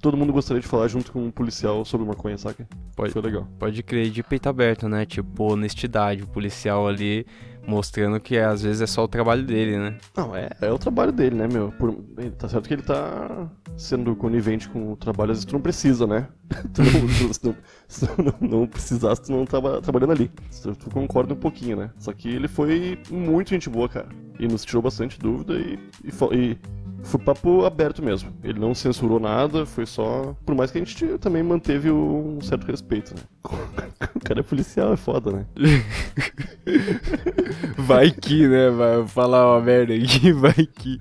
todo 0.00 0.16
mundo 0.16 0.32
gostaria 0.32 0.60
de 0.60 0.66
falar 0.66 0.88
junto 0.88 1.12
com 1.12 1.24
um 1.24 1.30
policial 1.30 1.84
sobre 1.84 2.06
maconha, 2.06 2.38
saca? 2.38 2.68
Pode, 2.96 3.12
foi 3.12 3.22
legal. 3.22 3.46
Pode 3.58 3.82
crer, 3.84 4.10
de 4.10 4.22
peito 4.22 4.48
aberto, 4.48 4.88
né? 4.88 5.04
Tipo, 5.06 5.52
honestidade. 5.52 6.22
O 6.22 6.26
policial 6.26 6.88
ali 6.88 7.24
mostrando 7.68 8.18
que 8.18 8.38
às 8.38 8.62
vezes 8.62 8.80
é 8.80 8.86
só 8.86 9.04
o 9.04 9.08
trabalho 9.08 9.44
dele, 9.44 9.76
né? 9.76 9.98
Não, 10.16 10.34
é, 10.34 10.48
é 10.62 10.72
o 10.72 10.78
trabalho 10.78 11.12
dele, 11.12 11.36
né, 11.36 11.46
meu? 11.46 11.70
Por, 11.72 11.94
tá 12.38 12.48
certo 12.48 12.66
que 12.66 12.74
ele 12.74 12.82
tá 12.82 13.46
sendo 13.76 14.16
conivente 14.16 14.68
com 14.70 14.92
o 14.92 14.96
trabalho, 14.96 15.32
às 15.32 15.38
vezes 15.38 15.44
tu 15.44 15.52
não 15.52 15.60
precisa, 15.60 16.06
né? 16.06 16.28
tu 16.72 16.82
não, 16.82 17.28
tu, 17.28 17.34
se, 17.34 17.46
não, 17.46 17.56
se 17.86 18.06
não, 18.22 18.60
não 18.60 18.66
precisasse, 18.66 19.22
tu 19.22 19.32
não 19.32 19.44
tava 19.44 19.82
trabalhando 19.82 20.12
ali. 20.12 20.30
Tu, 20.62 20.74
tu, 20.74 20.90
concorda 20.90 21.34
um 21.34 21.36
pouquinho, 21.36 21.76
né? 21.76 21.90
Só 21.98 22.10
que 22.14 22.28
ele 22.30 22.48
foi 22.48 22.98
muito 23.10 23.50
gente 23.50 23.68
boa, 23.68 23.88
cara. 23.88 24.08
E 24.40 24.48
nos 24.48 24.64
tirou 24.64 24.82
bastante 24.82 25.18
dúvida 25.18 25.54
e, 25.54 25.78
e, 26.04 26.10
e 26.34 26.58
foi 27.02 27.20
papo 27.20 27.64
aberto 27.64 28.02
mesmo. 28.02 28.32
Ele 28.42 28.58
não 28.58 28.74
censurou 28.74 29.20
nada, 29.20 29.64
foi 29.64 29.86
só. 29.86 30.34
Por 30.44 30.54
mais 30.54 30.70
que 30.70 30.78
a 30.78 30.84
gente 30.84 31.18
também 31.18 31.42
manteve 31.42 31.90
um 31.90 32.40
certo 32.40 32.66
respeito, 32.66 33.14
né? 33.14 33.22
O 34.14 34.20
cara 34.20 34.40
é 34.40 34.42
policial, 34.42 34.92
é 34.92 34.96
foda, 34.96 35.32
né? 35.32 35.46
Vai 37.78 38.10
que, 38.10 38.46
né? 38.46 38.70
Vai 38.70 39.06
falar 39.06 39.54
uma 39.54 39.64
merda 39.64 39.94
aqui, 39.94 40.32
vai 40.36 40.52
que. 40.52 40.98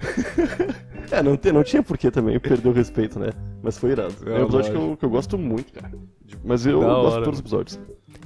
É, 1.11 1.21
não, 1.21 1.35
te, 1.35 1.51
não 1.51 1.63
tinha 1.63 1.83
porquê 1.83 2.09
também 2.09 2.39
perder 2.39 2.69
o 2.69 2.71
respeito, 2.71 3.19
né? 3.19 3.31
Mas 3.61 3.77
foi 3.77 3.91
irado. 3.91 4.15
É, 4.25 4.31
é 4.31 4.39
um 4.39 4.43
episódio 4.43 4.71
que 4.71 4.77
eu, 4.77 4.97
que 4.97 5.05
eu, 5.05 5.09
gosto 5.09 5.37
muito, 5.37 5.73
cara. 5.73 5.91
Mas 6.43 6.65
eu 6.65 6.79
da 6.79 6.87
gosto 6.87 7.07
hora. 7.07 7.19
de 7.19 7.25
todos 7.25 7.39
os 7.39 7.41
episódios. 7.41 7.79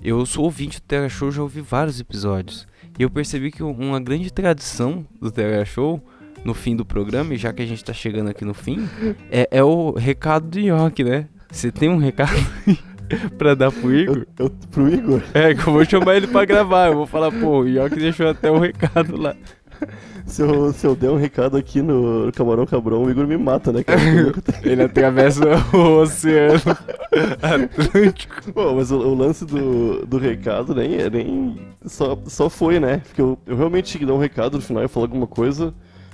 Eu 0.03 0.26
sou 0.26 0.45
ouvinte 0.45 0.80
do 0.80 0.84
Terra 0.84 1.09
Show, 1.09 1.32
já 1.32 1.41
ouvi 1.41 1.61
vários 1.61 1.99
episódios. 1.99 2.67
E 2.99 3.03
eu 3.03 3.09
percebi 3.09 3.51
que 3.51 3.63
uma 3.63 3.99
grande 3.99 4.32
tradição 4.32 5.05
do 5.19 5.32
Terra 5.32 5.65
Show 5.65 6.01
no 6.43 6.53
fim 6.53 6.75
do 6.75 6.86
programa, 6.86 7.34
e 7.34 7.38
já 7.38 7.53
que 7.53 7.61
a 7.61 7.65
gente 7.65 7.84
tá 7.84 7.93
chegando 7.93 8.29
aqui 8.29 8.43
no 8.43 8.53
fim, 8.53 8.88
é, 9.32 9.47
é 9.51 9.63
o 9.63 9.91
recado 9.91 10.47
do 10.47 10.59
York, 10.59 11.03
né? 11.03 11.27
Você 11.51 11.71
tem 11.71 11.89
um 11.89 11.97
recado 11.97 12.32
pra 13.38 13.53
dar 13.53 13.71
pro 13.71 13.93
Igor? 13.93 14.25
Eu, 14.39 14.45
eu, 14.45 14.49
pro 14.71 14.88
Igor? 14.88 15.21
É, 15.34 15.53
que 15.53 15.67
eu 15.67 15.73
vou 15.73 15.86
chamar 15.86 16.15
ele 16.15 16.27
pra 16.27 16.45
gravar. 16.45 16.88
Eu 16.88 16.95
vou 16.95 17.05
falar, 17.05 17.32
pô, 17.32 17.61
o 17.61 17.67
York 17.67 17.95
deixou 17.95 18.29
até 18.29 18.49
o 18.49 18.55
um 18.55 18.59
recado 18.59 19.19
lá. 19.19 19.36
Se 20.25 20.41
eu, 20.41 20.71
se 20.71 20.86
eu 20.86 20.95
der 20.95 21.09
um 21.09 21.17
recado 21.17 21.57
aqui 21.57 21.82
no 21.82 22.32
Camarão 22.34 22.65
Cabrão, 22.65 23.03
o 23.03 23.09
Igor 23.09 23.27
me 23.27 23.36
mata, 23.38 23.71
né, 23.73 23.84
cara? 23.84 23.99
Ele 24.63 24.84
atravessa 24.84 25.41
o 25.73 26.01
oceano 26.01 26.61
Atlântico. 27.41 28.53
Pô, 28.53 28.73
mas 28.75 28.91
o, 28.91 28.97
o, 28.99 29.15
lance 29.15 29.45
do, 29.45 30.05
do 30.05 30.17
recado 30.17 30.75
nem, 30.75 31.09
nem 31.09 31.59
só, 31.86 32.17
só 32.27 32.49
foi, 32.49 32.79
né? 32.79 32.99
Porque 32.99 33.21
eu, 33.21 33.38
eu 33.45 33.57
realmente 33.57 33.91
tinha 33.91 33.99
que 33.99 34.05
dar 34.05 34.13
um 34.13 34.19
recado 34.19 34.55
no 34.55 34.63
final 34.63 34.84
e 34.84 34.88
falar 34.88 35.07
alguma 35.07 35.27
coisa. 35.27 35.73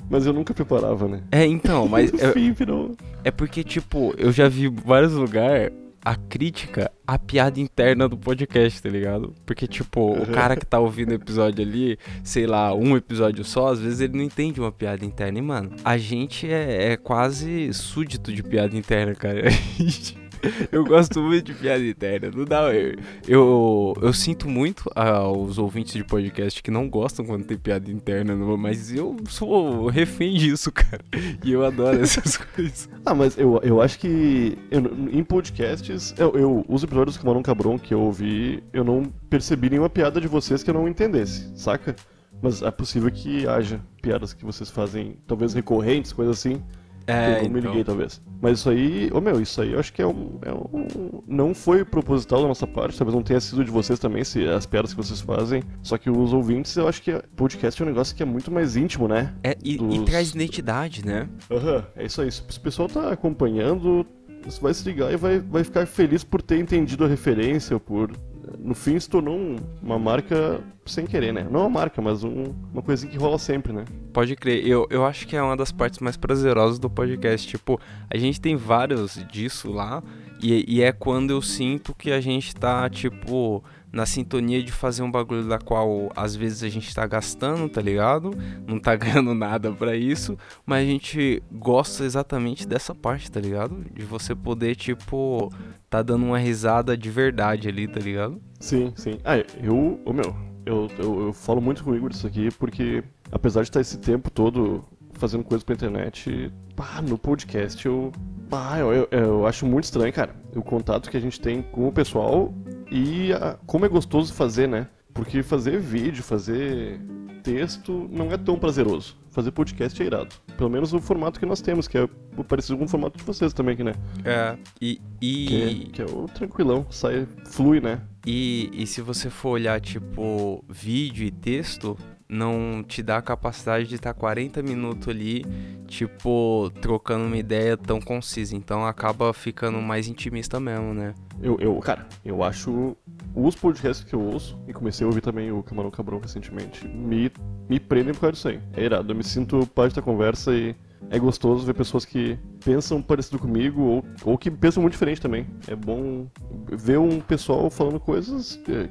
Mas 0.09 0.25
eu 0.25 0.33
nunca 0.33 0.53
preparava, 0.53 1.07
né? 1.07 1.21
É, 1.31 1.45
então, 1.45 1.87
mas. 1.89 2.11
Enfim, 2.13 2.51
virou. 2.51 2.95
É 3.23 3.31
porque, 3.31 3.63
tipo, 3.63 4.13
eu 4.17 4.31
já 4.31 4.47
vi 4.47 4.67
vários 4.67 5.13
lugares 5.13 5.71
a 6.07 6.15
crítica 6.15 6.89
à 7.05 7.19
piada 7.19 7.59
interna 7.59 8.07
do 8.07 8.17
podcast, 8.17 8.81
tá 8.81 8.87
ligado? 8.87 9.35
Porque, 9.45 9.67
tipo, 9.67 10.13
o 10.13 10.25
cara 10.27 10.55
que 10.55 10.65
tá 10.65 10.79
ouvindo 10.79 11.11
o 11.11 11.15
episódio 11.15 11.61
ali, 11.65 11.99
sei 12.23 12.47
lá, 12.47 12.73
um 12.73 12.95
episódio 12.95 13.43
só, 13.43 13.73
às 13.73 13.81
vezes 13.81 13.99
ele 13.99 14.17
não 14.17 14.23
entende 14.23 14.57
uma 14.57 14.71
piada 14.71 15.03
interna. 15.03 15.37
E, 15.37 15.41
mano, 15.41 15.71
a 15.83 15.97
gente 15.97 16.49
é, 16.49 16.93
é 16.93 16.97
quase 16.97 17.73
súdito 17.73 18.31
de 18.31 18.41
piada 18.41 18.77
interna, 18.77 19.13
cara. 19.15 19.41
Eu 20.71 20.85
gosto 20.85 21.21
muito 21.21 21.45
de 21.45 21.53
piada 21.53 21.83
interna. 21.83 22.31
Não 22.35 22.45
dá. 22.45 22.73
Eu, 22.73 22.97
eu, 23.27 23.93
eu 24.01 24.13
sinto 24.13 24.47
muito 24.47 24.89
aos 24.95 25.57
ouvintes 25.57 25.93
de 25.93 26.03
podcast 26.03 26.61
que 26.61 26.71
não 26.71 26.89
gostam 26.89 27.25
quando 27.25 27.45
tem 27.45 27.57
piada 27.57 27.91
interna, 27.91 28.35
mas 28.35 28.93
eu 28.93 29.15
sou 29.27 29.87
refém 29.87 30.35
disso, 30.35 30.71
cara. 30.71 31.03
E 31.43 31.51
eu 31.51 31.65
adoro 31.65 32.01
essas 32.01 32.37
coisas. 32.55 32.89
Ah, 33.05 33.13
mas 33.13 33.37
eu, 33.37 33.59
eu 33.63 33.81
acho 33.81 33.99
que 33.99 34.57
eu, 34.71 34.81
em 35.11 35.23
podcasts, 35.23 36.13
eu, 36.17 36.33
eu, 36.35 36.65
os 36.67 36.83
episódios 36.83 37.15
do 37.15 37.21
Camarão 37.21 37.41
Cabrão 37.41 37.77
que 37.77 37.93
eu 37.93 38.01
ouvi, 38.01 38.63
eu 38.73 38.83
não 38.83 39.03
percebi 39.29 39.69
nenhuma 39.69 39.89
piada 39.89 40.19
de 40.19 40.27
vocês 40.27 40.63
que 40.63 40.69
eu 40.69 40.73
não 40.73 40.87
entendesse, 40.87 41.51
saca? 41.55 41.95
Mas 42.41 42.61
é 42.61 42.69
possível 42.69 43.09
que 43.11 43.47
haja 43.47 43.81
piadas 44.01 44.33
que 44.33 44.45
vocês 44.45 44.69
fazem, 44.69 45.17
talvez 45.25 45.53
recorrentes, 45.53 46.13
coisas 46.13 46.37
assim, 46.37 46.61
é, 47.07 47.39
eu 47.39 47.43
não 47.43 47.49
me 47.49 47.61
liguei, 47.61 47.81
então. 47.81 47.95
talvez. 47.95 48.21
Mas 48.41 48.59
isso 48.59 48.69
aí, 48.69 49.09
ô 49.13 49.17
oh, 49.17 49.21
meu, 49.21 49.41
isso 49.41 49.61
aí 49.61 49.71
eu 49.71 49.79
acho 49.79 49.93
que 49.93 50.01
é 50.01 50.05
um, 50.05 50.39
é 50.43 50.53
um. 50.53 51.23
Não 51.25 51.53
foi 51.55 51.85
proposital 51.85 52.41
da 52.41 52.47
nossa 52.49 52.67
parte, 52.67 52.97
talvez 52.97 53.15
não 53.15 53.23
tenha 53.23 53.39
sido 53.39 53.63
de 53.63 53.71
vocês 53.71 53.97
também, 53.97 54.23
se 54.23 54.45
as 54.45 54.65
piadas 54.65 54.93
que 54.93 54.97
vocês 54.97 55.21
fazem. 55.21 55.63
Só 55.81 55.97
que 55.97 56.09
os 56.09 56.33
ouvintes, 56.33 56.75
eu 56.75 56.87
acho 56.87 57.01
que 57.01 57.13
podcast 57.35 57.81
é 57.81 57.85
um 57.85 57.89
negócio 57.89 58.15
que 58.15 58.21
é 58.21 58.25
muito 58.25 58.51
mais 58.51 58.75
íntimo, 58.75 59.07
né? 59.07 59.33
É, 59.43 59.57
e, 59.63 59.77
Dos... 59.77 59.95
e 59.95 60.05
traz 60.05 60.31
identidade, 60.31 61.05
né? 61.05 61.29
Aham, 61.49 61.75
uhum, 61.77 61.83
é 61.95 62.05
isso 62.05 62.21
aí. 62.21 62.31
Se 62.31 62.41
o 62.41 62.61
pessoal 62.61 62.89
tá 62.89 63.11
acompanhando, 63.11 64.05
você 64.43 64.61
vai 64.61 64.73
se 64.73 64.83
ligar 64.83 65.11
e 65.11 65.15
vai, 65.15 65.39
vai 65.39 65.63
ficar 65.63 65.85
feliz 65.85 66.23
por 66.23 66.41
ter 66.41 66.59
entendido 66.59 67.05
a 67.05 67.07
referência, 67.07 67.79
por 67.79 68.11
no 68.59 68.73
fim 68.73 68.99
se 68.99 69.09
tornou 69.09 69.37
um, 69.37 69.55
uma 69.81 69.99
marca 69.99 70.61
sem 70.85 71.05
querer, 71.05 71.33
né? 71.33 71.47
Não 71.49 71.61
uma 71.61 71.69
marca, 71.69 72.01
mas 72.01 72.23
um, 72.23 72.45
uma 72.73 72.81
coisinha 72.81 73.11
que 73.11 73.17
rola 73.17 73.37
sempre, 73.37 73.73
né? 73.73 73.85
Pode 74.13 74.35
crer. 74.35 74.65
Eu, 74.65 74.87
eu 74.89 75.05
acho 75.05 75.27
que 75.27 75.35
é 75.35 75.41
uma 75.41 75.55
das 75.57 75.71
partes 75.71 75.99
mais 75.99 76.17
prazerosas 76.17 76.79
do 76.79 76.89
podcast. 76.89 77.47
Tipo, 77.47 77.79
a 78.09 78.17
gente 78.17 78.39
tem 78.39 78.55
vários 78.55 79.15
disso 79.31 79.71
lá. 79.71 80.03
E, 80.41 80.63
e 80.67 80.81
é 80.81 80.91
quando 80.91 81.31
eu 81.31 81.41
sinto 81.41 81.95
que 81.95 82.11
a 82.11 82.21
gente 82.21 82.55
tá, 82.55 82.89
tipo, 82.89 83.63
na 83.91 84.05
sintonia 84.05 84.61
de 84.61 84.71
fazer 84.71 85.01
um 85.03 85.11
bagulho 85.11 85.47
da 85.47 85.57
qual 85.57 86.11
às 86.15 86.35
vezes 86.35 86.63
a 86.63 86.69
gente 86.69 86.93
tá 86.93 87.05
gastando, 87.07 87.69
tá 87.69 87.81
ligado? 87.81 88.31
Não 88.67 88.79
tá 88.79 88.95
ganhando 88.97 89.33
nada 89.33 89.71
para 89.71 89.95
isso, 89.95 90.37
mas 90.65 90.83
a 90.83 90.85
gente 90.85 91.41
gosta 91.51 92.03
exatamente 92.03 92.67
dessa 92.67 92.93
parte, 92.93 93.31
tá 93.31 93.39
ligado? 93.39 93.83
De 93.93 94.03
você 94.03 94.35
poder, 94.35 94.75
tipo, 94.75 95.51
tá 95.89 96.01
dando 96.01 96.25
uma 96.25 96.37
risada 96.37 96.97
de 96.97 97.09
verdade 97.09 97.67
ali, 97.67 97.87
tá 97.87 97.99
ligado? 97.99 98.41
Sim, 98.59 98.91
sim. 98.95 99.19
Ah, 99.23 99.37
eu, 99.37 99.99
o 100.05 100.13
meu, 100.13 100.35
eu, 100.65 100.87
eu, 100.99 101.27
eu 101.27 101.33
falo 101.33 101.61
muito 101.61 101.83
com 101.83 101.91
o 101.91 101.95
Igor 101.95 102.09
disso 102.09 102.27
aqui 102.27 102.49
porque, 102.51 103.03
apesar 103.31 103.61
de 103.61 103.69
estar 103.69 103.81
esse 103.81 103.97
tempo 103.97 104.29
todo 104.29 104.83
fazendo 105.13 105.43
coisas 105.43 105.63
pra 105.63 105.75
internet, 105.75 106.51
pá, 106.75 107.01
no 107.01 107.17
podcast 107.17 107.85
eu. 107.85 108.11
Pá, 108.49 108.77
eu, 108.79 108.93
eu, 108.93 109.07
eu 109.11 109.47
acho 109.47 109.65
muito 109.65 109.85
estranho, 109.85 110.13
cara. 110.13 110.33
O 110.55 110.61
contato 110.61 111.09
que 111.09 111.17
a 111.17 111.19
gente 111.19 111.39
tem 111.39 111.61
com 111.61 111.87
o 111.87 111.91
pessoal 111.91 112.53
e 112.91 113.33
a, 113.33 113.57
como 113.65 113.85
é 113.85 113.89
gostoso 113.89 114.33
fazer, 114.33 114.67
né? 114.67 114.87
Porque 115.13 115.41
fazer 115.41 115.79
vídeo, 115.79 116.23
fazer 116.23 116.99
texto 117.43 118.07
não 118.11 118.31
é 118.31 118.37
tão 118.37 118.59
prazeroso. 118.59 119.15
Fazer 119.29 119.51
podcast 119.51 120.01
é 120.01 120.05
irado. 120.05 120.35
Pelo 120.57 120.69
menos 120.69 120.93
o 120.93 120.99
formato 120.99 121.39
que 121.39 121.45
nós 121.45 121.61
temos, 121.61 121.87
que 121.87 121.97
é 121.97 122.07
parecido 122.47 122.77
com 122.77 122.85
o 122.85 122.87
formato 122.87 123.17
de 123.17 123.23
vocês 123.23 123.53
também 123.53 123.73
aqui, 123.73 123.83
né? 123.83 123.93
É, 124.25 124.57
e. 124.81 124.99
e... 125.21 125.45
Que, 125.45 125.63
é, 125.63 125.91
que 125.91 126.01
é 126.01 126.05
o 126.05 126.25
tranquilão, 126.25 126.85
sai, 126.89 127.27
flui, 127.45 127.79
né? 127.79 128.01
E, 128.25 128.69
e 128.73 128.85
se 128.85 129.01
você 129.01 129.29
for 129.29 129.51
olhar, 129.51 129.79
tipo, 129.79 130.63
vídeo 130.67 131.25
e 131.25 131.31
texto, 131.31 131.97
não 132.27 132.83
te 132.85 133.01
dá 133.01 133.17
a 133.17 133.21
capacidade 133.21 133.87
de 133.87 133.95
estar 133.95 134.13
40 134.13 134.61
minutos 134.61 135.07
ali, 135.07 135.45
tipo, 135.87 136.69
trocando 136.81 137.25
uma 137.25 137.37
ideia 137.37 137.77
tão 137.77 138.01
concisa. 138.01 138.55
Então 138.55 138.85
acaba 138.85 139.31
ficando 139.33 139.81
mais 139.81 140.07
intimista 140.07 140.59
mesmo, 140.59 140.93
né? 140.93 141.13
Eu, 141.41 141.57
eu 141.59 141.75
cara, 141.79 142.07
eu 142.25 142.43
acho 142.43 142.95
os 143.35 143.55
podcasts 143.55 144.03
que 144.03 144.15
eu 144.15 144.21
ouço, 144.21 144.59
e 144.67 144.73
comecei 144.73 145.05
a 145.05 145.07
ouvir 145.07 145.21
também 145.21 145.51
o 145.51 145.61
Camarão 145.61 145.91
Cabrão 145.91 146.19
recentemente, 146.19 146.87
me, 146.87 147.31
me 147.69 147.79
prendem 147.79 148.13
por 148.13 148.21
causa 148.21 148.33
disso 148.33 148.47
aí. 148.47 148.59
É 148.73 148.83
irado, 148.83 149.11
eu 149.11 149.15
me 149.15 149.23
sinto 149.23 149.65
parte 149.67 149.95
da 149.95 150.01
conversa 150.01 150.53
e 150.53 150.75
é 151.09 151.19
gostoso 151.19 151.65
ver 151.65 151.73
pessoas 151.73 152.03
que 152.03 152.37
pensam 152.63 153.01
parecido 153.01 153.39
comigo 153.39 153.81
ou, 153.81 154.05
ou 154.25 154.37
que 154.37 154.49
pensam 154.49 154.81
muito 154.81 154.93
diferente 154.93 155.21
também. 155.21 155.47
É 155.67 155.75
bom 155.75 156.27
ver 156.67 156.97
um 156.97 157.19
pessoal 157.19 157.69
falando 157.69 157.99
coisas. 157.99 158.59
É, 158.67 158.89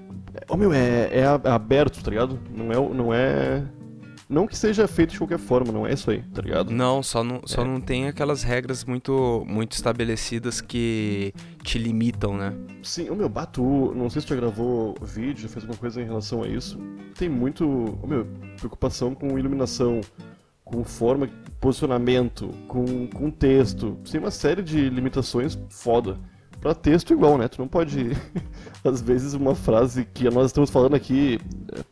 oh, 0.48 0.56
meu, 0.56 0.72
é, 0.72 1.10
é 1.12 1.26
aberto, 1.26 2.02
tá 2.02 2.10
ligado? 2.10 2.38
Não 2.54 2.72
é. 2.72 2.94
Não 2.94 3.14
é 3.14 3.64
não 4.28 4.46
que 4.46 4.56
seja 4.56 4.88
feito 4.88 5.12
de 5.12 5.18
qualquer 5.18 5.38
forma, 5.38 5.72
não 5.72 5.86
é 5.86 5.92
isso 5.92 6.10
aí, 6.10 6.22
tá 6.34 6.42
ligado? 6.42 6.72
Não, 6.72 7.00
só 7.02 7.22
não, 7.22 7.40
só 7.44 7.62
é. 7.62 7.64
não 7.64 7.80
tem 7.80 8.08
aquelas 8.08 8.42
regras 8.42 8.84
muito, 8.84 9.44
muito 9.46 9.72
estabelecidas 9.72 10.60
que 10.60 11.32
te 11.62 11.78
limitam, 11.78 12.36
né? 12.36 12.52
Sim, 12.82 13.08
o 13.10 13.14
meu 13.14 13.28
Batu, 13.28 13.94
não 13.94 14.10
sei 14.10 14.20
se 14.20 14.26
tu 14.26 14.34
já 14.34 14.40
gravou 14.40 14.96
vídeo, 15.00 15.48
fez 15.48 15.64
alguma 15.64 15.78
coisa 15.78 16.02
em 16.02 16.04
relação 16.04 16.42
a 16.42 16.48
isso. 16.48 16.76
Tem 17.16 17.28
muito, 17.28 17.64
meu, 18.04 18.26
preocupação 18.58 19.14
com 19.14 19.38
iluminação, 19.38 20.00
com 20.64 20.82
forma, 20.82 21.28
posicionamento, 21.60 22.48
com, 22.66 23.06
com 23.06 23.30
texto. 23.30 23.96
Tem 24.10 24.20
uma 24.20 24.32
série 24.32 24.62
de 24.62 24.90
limitações 24.90 25.56
foda. 25.70 26.18
Pra 26.60 26.74
texto 26.74 27.12
igual, 27.12 27.38
né? 27.38 27.46
Tu 27.46 27.60
não 27.60 27.68
pode. 27.68 28.10
Às 28.82 29.00
vezes 29.00 29.34
uma 29.34 29.54
frase 29.54 30.04
que 30.04 30.28
nós 30.30 30.46
estamos 30.46 30.70
falando 30.70 30.94
aqui, 30.94 31.38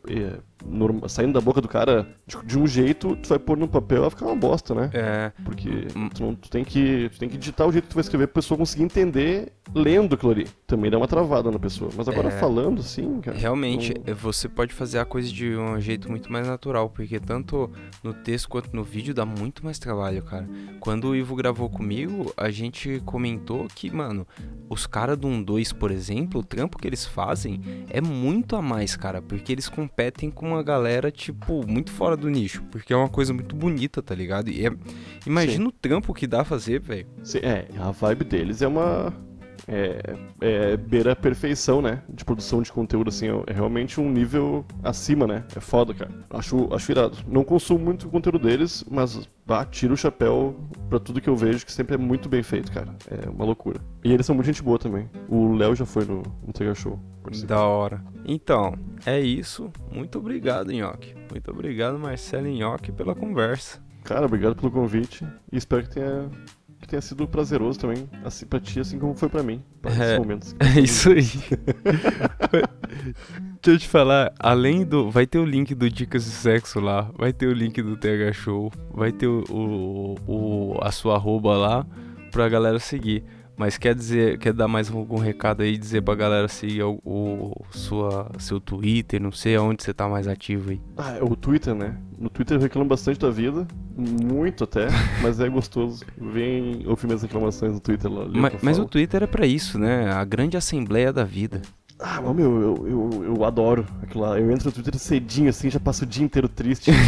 é, 0.08 0.12
é, 0.12 0.38
norma, 0.66 1.08
saindo 1.08 1.32
da 1.32 1.40
boca 1.40 1.60
do 1.60 1.68
cara 1.68 2.06
de, 2.26 2.36
de, 2.44 2.58
um 2.58 2.66
jeito, 2.66 3.16
tu 3.16 3.28
vai 3.28 3.38
pôr 3.38 3.56
no 3.56 3.68
papel 3.68 4.02
vai 4.02 4.10
ficar 4.10 4.26
uma 4.26 4.36
bosta, 4.36 4.74
né? 4.74 4.90
É. 4.92 5.32
Porque 5.44 5.86
tu, 6.14 6.22
não, 6.22 6.34
tu, 6.34 6.50
tem 6.50 6.64
que, 6.64 7.08
tu 7.10 7.18
tem 7.18 7.28
que 7.28 7.36
digitar 7.36 7.66
o 7.66 7.72
jeito 7.72 7.84
que 7.84 7.90
tu 7.90 7.94
vai 7.94 8.02
escrever 8.02 8.26
pra 8.26 8.34
pessoa 8.34 8.58
conseguir 8.58 8.84
entender 8.84 9.52
lendo 9.74 10.14
aquilo 10.14 10.32
ali. 10.32 10.46
Também 10.66 10.90
dá 10.90 10.98
uma 10.98 11.08
travada 11.08 11.50
na 11.50 11.58
pessoa. 11.58 11.90
Mas 11.96 12.08
agora 12.08 12.28
é. 12.28 12.30
falando 12.32 12.80
assim, 12.80 13.20
cara. 13.20 13.36
Realmente, 13.36 13.94
não... 14.06 14.14
você 14.14 14.48
pode 14.48 14.74
fazer 14.74 14.98
a 14.98 15.04
coisa 15.04 15.30
de 15.30 15.56
um 15.56 15.80
jeito 15.80 16.10
muito 16.10 16.30
mais 16.32 16.46
natural, 16.46 16.90
porque 16.90 17.18
tanto 17.20 17.70
no 18.02 18.12
texto 18.12 18.48
quanto 18.48 18.74
no 18.74 18.82
vídeo 18.82 19.14
dá 19.14 19.24
muito 19.24 19.64
mais 19.64 19.78
trabalho, 19.78 20.22
cara. 20.22 20.48
Quando 20.80 21.08
o 21.08 21.16
Ivo 21.16 21.34
gravou 21.34 21.68
comigo, 21.68 22.32
a 22.36 22.50
gente 22.50 23.02
comentou 23.04 23.66
que, 23.74 23.90
mano, 23.90 24.26
os 24.68 24.86
caras 24.86 25.16
do 25.16 25.28
1-2, 25.28 25.74
por 25.74 25.90
exemplo, 25.90 26.40
o 26.40 26.44
trampo 26.44 26.78
que 26.78 26.86
eles 26.86 27.04
fazem 27.04 27.60
é 27.90 28.00
muito 28.00 28.56
a 28.56 28.62
mais, 28.62 28.96
cara, 28.96 29.22
porque 29.22 29.52
eles 29.52 29.68
competem 29.68 30.30
com 30.30 30.48
uma 30.48 30.53
galera, 30.62 31.10
tipo, 31.10 31.66
muito 31.66 31.90
fora 31.90 32.16
do 32.16 32.28
nicho, 32.28 32.62
porque 32.70 32.92
é 32.92 32.96
uma 32.96 33.08
coisa 33.08 33.32
muito 33.32 33.54
bonita, 33.54 34.02
tá 34.02 34.14
ligado? 34.14 34.48
E 34.48 34.66
é... 34.66 34.72
imagina 35.26 35.64
Sim. 35.64 35.68
o 35.68 35.72
trampo 35.72 36.14
que 36.14 36.26
dá 36.26 36.42
a 36.42 36.44
fazer, 36.44 36.80
velho. 36.80 37.06
É, 37.42 37.66
a 37.78 37.90
vibe 37.90 38.24
deles 38.24 38.62
é 38.62 38.66
uma 38.66 39.12
é, 39.66 40.16
é, 40.40 40.76
beira 40.76 41.12
a 41.12 41.16
perfeição, 41.16 41.80
né? 41.80 42.02
De 42.08 42.24
produção 42.24 42.62
de 42.62 42.72
conteúdo, 42.72 43.08
assim, 43.08 43.26
é 43.46 43.52
realmente 43.52 44.00
um 44.00 44.10
nível 44.10 44.64
acima, 44.82 45.26
né? 45.26 45.44
É 45.56 45.60
foda, 45.60 45.94
cara. 45.94 46.10
Acho, 46.30 46.72
acho 46.72 46.92
irado. 46.92 47.18
Não 47.26 47.44
consumo 47.44 47.84
muito 47.84 48.06
o 48.06 48.10
conteúdo 48.10 48.38
deles, 48.38 48.84
mas 48.90 49.28
bah, 49.46 49.64
tiro 49.64 49.94
o 49.94 49.96
chapéu 49.96 50.56
pra 50.88 50.98
tudo 50.98 51.20
que 51.20 51.28
eu 51.28 51.36
vejo, 51.36 51.64
que 51.64 51.72
sempre 51.72 51.94
é 51.94 51.98
muito 51.98 52.28
bem 52.28 52.42
feito, 52.42 52.70
cara. 52.72 52.94
É 53.10 53.28
uma 53.28 53.44
loucura. 53.44 53.80
E 54.02 54.12
eles 54.12 54.26
são 54.26 54.34
muito 54.34 54.46
gente 54.46 54.62
boa 54.62 54.78
também. 54.78 55.08
O 55.28 55.54
Léo 55.54 55.74
já 55.74 55.86
foi 55.86 56.04
no, 56.04 56.22
no 56.46 56.52
Trigger 56.52 56.74
Show. 56.74 57.00
Da 57.46 57.62
hora. 57.64 58.04
Então, 58.26 58.74
é 59.06 59.18
isso. 59.18 59.72
Muito 59.90 60.18
obrigado, 60.18 60.70
Nhoque. 60.70 61.14
Muito 61.30 61.50
obrigado, 61.50 61.98
Marcelo 61.98 62.48
Nhoque, 62.48 62.92
pela 62.92 63.14
conversa. 63.14 63.82
Cara, 64.04 64.26
obrigado 64.26 64.54
pelo 64.54 64.70
convite 64.70 65.26
e 65.50 65.56
espero 65.56 65.82
que 65.84 65.94
tenha 65.94 66.30
que 66.84 66.88
tenha 66.88 67.00
sido 67.00 67.26
prazeroso 67.26 67.78
também, 67.78 68.08
assim, 68.22 68.46
pra 68.46 68.60
ti, 68.60 68.78
assim 68.78 68.98
como 68.98 69.14
foi 69.14 69.30
pra 69.30 69.42
mim, 69.42 69.62
é, 69.84 70.18
momentos. 70.18 70.54
É 70.60 70.80
isso 70.80 71.10
aí. 71.10 71.24
Deixa 73.62 73.76
eu 73.76 73.78
te 73.78 73.88
falar, 73.88 74.32
além 74.38 74.84
do. 74.84 75.10
Vai 75.10 75.26
ter 75.26 75.38
o 75.38 75.44
link 75.44 75.74
do 75.74 75.88
Dicas 75.88 76.24
de 76.24 76.30
Sexo 76.30 76.80
lá, 76.80 77.10
vai 77.16 77.32
ter 77.32 77.46
o 77.46 77.52
link 77.52 77.80
do 77.80 77.96
TH 77.96 78.32
Show, 78.34 78.70
vai 78.92 79.10
ter 79.10 79.26
o, 79.26 79.42
o, 79.48 80.14
o 80.26 80.78
a 80.82 80.92
sua 80.92 81.14
arroba 81.14 81.56
lá 81.56 81.86
pra 82.30 82.48
galera 82.48 82.78
seguir. 82.78 83.24
Mas 83.56 83.78
quer 83.78 83.94
dizer, 83.94 84.38
quer 84.38 84.52
dar 84.52 84.66
mais 84.66 84.90
algum 84.90 85.18
recado 85.18 85.62
aí, 85.62 85.76
dizer 85.76 86.02
pra 86.02 86.14
galera 86.14 86.48
seguir 86.48 86.82
o, 86.82 87.00
o, 87.04 87.64
sua, 87.70 88.30
seu 88.38 88.58
Twitter, 88.58 89.20
não 89.20 89.30
sei 89.30 89.54
aonde 89.54 89.82
você 89.82 89.94
tá 89.94 90.08
mais 90.08 90.26
ativo 90.26 90.70
aí. 90.70 90.80
Ah, 90.96 91.12
é 91.12 91.22
o 91.22 91.36
Twitter, 91.36 91.74
né? 91.74 91.96
No 92.18 92.28
Twitter 92.28 92.56
eu 92.56 92.60
reclamo 92.60 92.88
bastante 92.88 93.20
da 93.20 93.30
vida, 93.30 93.66
muito 93.96 94.64
até, 94.64 94.88
mas 95.22 95.38
é 95.38 95.48
gostoso. 95.48 96.04
Vem 96.18 96.84
ouvir 96.86 97.06
minhas 97.06 97.22
reclamações 97.22 97.72
no 97.72 97.80
Twitter 97.80 98.10
lá. 98.10 98.26
Mas, 98.28 98.54
mas 98.60 98.78
o 98.78 98.86
Twitter 98.86 99.22
é 99.22 99.26
para 99.26 99.46
isso, 99.46 99.78
né? 99.78 100.10
A 100.10 100.24
grande 100.24 100.56
assembleia 100.56 101.12
da 101.12 101.22
vida. 101.22 101.62
Ah, 101.98 102.20
mas, 102.20 102.34
meu, 102.34 102.60
eu, 102.60 102.88
eu, 102.88 103.24
eu 103.24 103.44
adoro 103.44 103.86
aquilo 104.02 104.24
lá. 104.24 104.38
Eu 104.38 104.50
entro 104.50 104.66
no 104.66 104.72
Twitter 104.72 104.98
cedinho 104.98 105.48
assim, 105.48 105.70
já 105.70 105.78
passo 105.78 106.02
o 106.02 106.06
dia 106.06 106.24
inteiro 106.24 106.48
triste. 106.48 106.90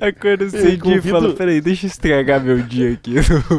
Acorda 0.00 0.48
cedinho 0.48 0.78
convido... 0.78 1.08
e 1.08 1.10
fala, 1.10 1.32
peraí, 1.34 1.60
deixa 1.60 1.86
eu 1.86 1.88
estragar 1.88 2.42
meu 2.42 2.62
dia 2.62 2.92
aqui. 2.92 3.14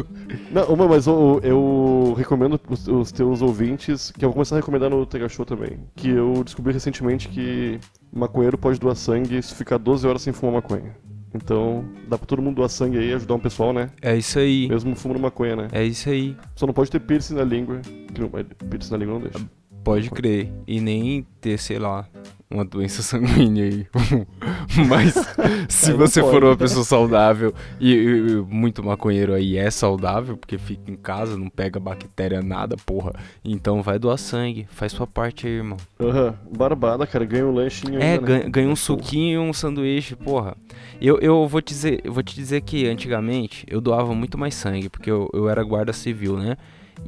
Não, 0.50 0.76
mas 0.88 1.06
eu, 1.06 1.40
eu 1.42 2.14
recomendo 2.16 2.60
os, 2.68 2.88
os, 2.88 3.12
teus 3.12 3.42
ouvintes, 3.42 4.10
que 4.10 4.24
eu 4.24 4.28
vou 4.28 4.34
começar 4.34 4.56
a 4.56 4.58
recomendar 4.58 4.90
no 4.90 5.04
Tega 5.06 5.28
Show 5.28 5.44
também, 5.44 5.78
que 5.94 6.10
eu 6.10 6.42
descobri 6.44 6.72
recentemente 6.72 7.28
que 7.28 7.78
maconheiro 8.12 8.58
pode 8.58 8.78
doar 8.78 8.96
sangue 8.96 9.42
se 9.42 9.54
ficar 9.54 9.78
12 9.78 10.06
horas 10.06 10.22
sem 10.22 10.32
fumar 10.32 10.54
maconha. 10.54 10.94
Então, 11.32 11.84
dá 12.08 12.18
pra 12.18 12.26
todo 12.26 12.42
mundo 12.42 12.56
doar 12.56 12.68
sangue 12.68 12.98
aí, 12.98 13.14
ajudar 13.14 13.34
um 13.34 13.38
pessoal, 13.38 13.72
né? 13.72 13.90
É 14.02 14.16
isso 14.16 14.38
aí. 14.38 14.68
Mesmo 14.68 14.96
fumando 14.96 15.20
maconha, 15.20 15.54
né? 15.54 15.68
É 15.72 15.84
isso 15.84 16.08
aí. 16.08 16.36
Só 16.56 16.66
não 16.66 16.74
pode 16.74 16.90
ter 16.90 16.98
piercing 16.98 17.34
na 17.34 17.44
língua. 17.44 17.80
Que 18.12 18.20
não, 18.20 18.28
piercing 18.68 18.90
na 18.90 18.96
língua 18.96 19.14
não 19.14 19.20
deixa. 19.20 19.38
Pode 19.82 20.10
crer. 20.10 20.52
E 20.66 20.80
nem 20.80 21.26
ter, 21.40 21.58
sei 21.58 21.78
lá, 21.78 22.06
uma 22.50 22.64
doença 22.64 23.00
sanguínea 23.02 23.64
aí. 23.64 23.86
Mas 24.88 25.14
se 25.68 25.92
você 25.92 26.20
for 26.20 26.42
uma 26.42 26.56
pessoa 26.56 26.84
saudável 26.84 27.54
e, 27.80 27.92
e, 27.94 28.34
muito 28.48 28.82
maconheiro 28.82 29.32
aí 29.32 29.56
é 29.56 29.70
saudável, 29.70 30.36
porque 30.36 30.58
fica 30.58 30.90
em 30.90 30.96
casa, 30.96 31.36
não 31.36 31.48
pega 31.48 31.78
bactéria 31.78 32.42
nada, 32.42 32.76
porra. 32.84 33.12
Então 33.44 33.82
vai 33.82 33.98
doar 33.98 34.18
sangue, 34.18 34.66
faz 34.70 34.92
sua 34.92 35.06
parte 35.06 35.46
aí, 35.46 35.54
irmão. 35.54 35.76
Aham, 36.00 36.26
uhum. 36.44 36.56
barbada, 36.56 37.06
cara, 37.06 37.24
ganha 37.24 37.46
um 37.46 37.52
lanchinho 37.52 38.00
É, 38.00 38.12
ainda, 38.12 38.26
ganha, 38.26 38.44
né? 38.44 38.50
ganha 38.50 38.68
um 38.68 38.76
suquinho 38.76 39.44
e 39.44 39.48
um 39.48 39.52
sanduíche, 39.52 40.16
porra. 40.16 40.56
Eu, 41.00 41.18
eu 41.20 41.46
vou 41.46 41.62
te 41.62 41.68
dizer, 41.72 42.00
eu 42.04 42.12
vou 42.12 42.22
te 42.22 42.34
dizer 42.34 42.60
que 42.62 42.86
antigamente 42.86 43.64
eu 43.68 43.80
doava 43.80 44.14
muito 44.14 44.36
mais 44.36 44.54
sangue, 44.54 44.88
porque 44.88 45.10
eu, 45.10 45.30
eu 45.32 45.48
era 45.48 45.62
guarda 45.62 45.92
civil, 45.92 46.36
né? 46.36 46.56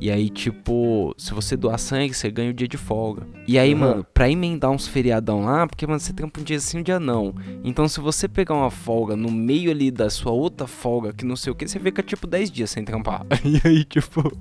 E 0.00 0.10
aí, 0.10 0.28
tipo, 0.28 1.14
se 1.16 1.32
você 1.32 1.56
doar 1.56 1.78
sangue, 1.78 2.12
você 2.12 2.30
ganha 2.30 2.50
o 2.50 2.54
dia 2.54 2.66
de 2.66 2.76
folga. 2.76 3.26
E 3.46 3.58
aí, 3.58 3.72
uhum. 3.72 3.80
mano, 3.80 4.06
pra 4.12 4.28
emendar 4.28 4.70
uns 4.70 4.88
feriadão 4.88 5.44
lá, 5.44 5.66
porque, 5.66 5.86
mano, 5.86 6.00
você 6.00 6.12
trampa 6.12 6.40
um 6.40 6.42
dia 6.42 6.58
sim, 6.58 6.78
um 6.78 6.82
dia 6.82 6.98
não. 6.98 7.34
Então, 7.62 7.86
se 7.86 8.00
você 8.00 8.26
pegar 8.26 8.54
uma 8.54 8.70
folga 8.70 9.14
no 9.14 9.30
meio 9.30 9.70
ali 9.70 9.90
da 9.90 10.10
sua 10.10 10.32
outra 10.32 10.66
folga, 10.66 11.12
que 11.12 11.24
não 11.24 11.36
sei 11.36 11.52
o 11.52 11.54
que, 11.54 11.68
você 11.68 11.78
fica, 11.78 12.02
tipo, 12.02 12.26
10 12.26 12.50
dias 12.50 12.70
sem 12.70 12.84
trampar. 12.84 13.24
E 13.44 13.60
aí, 13.64 13.84
tipo, 13.84 14.32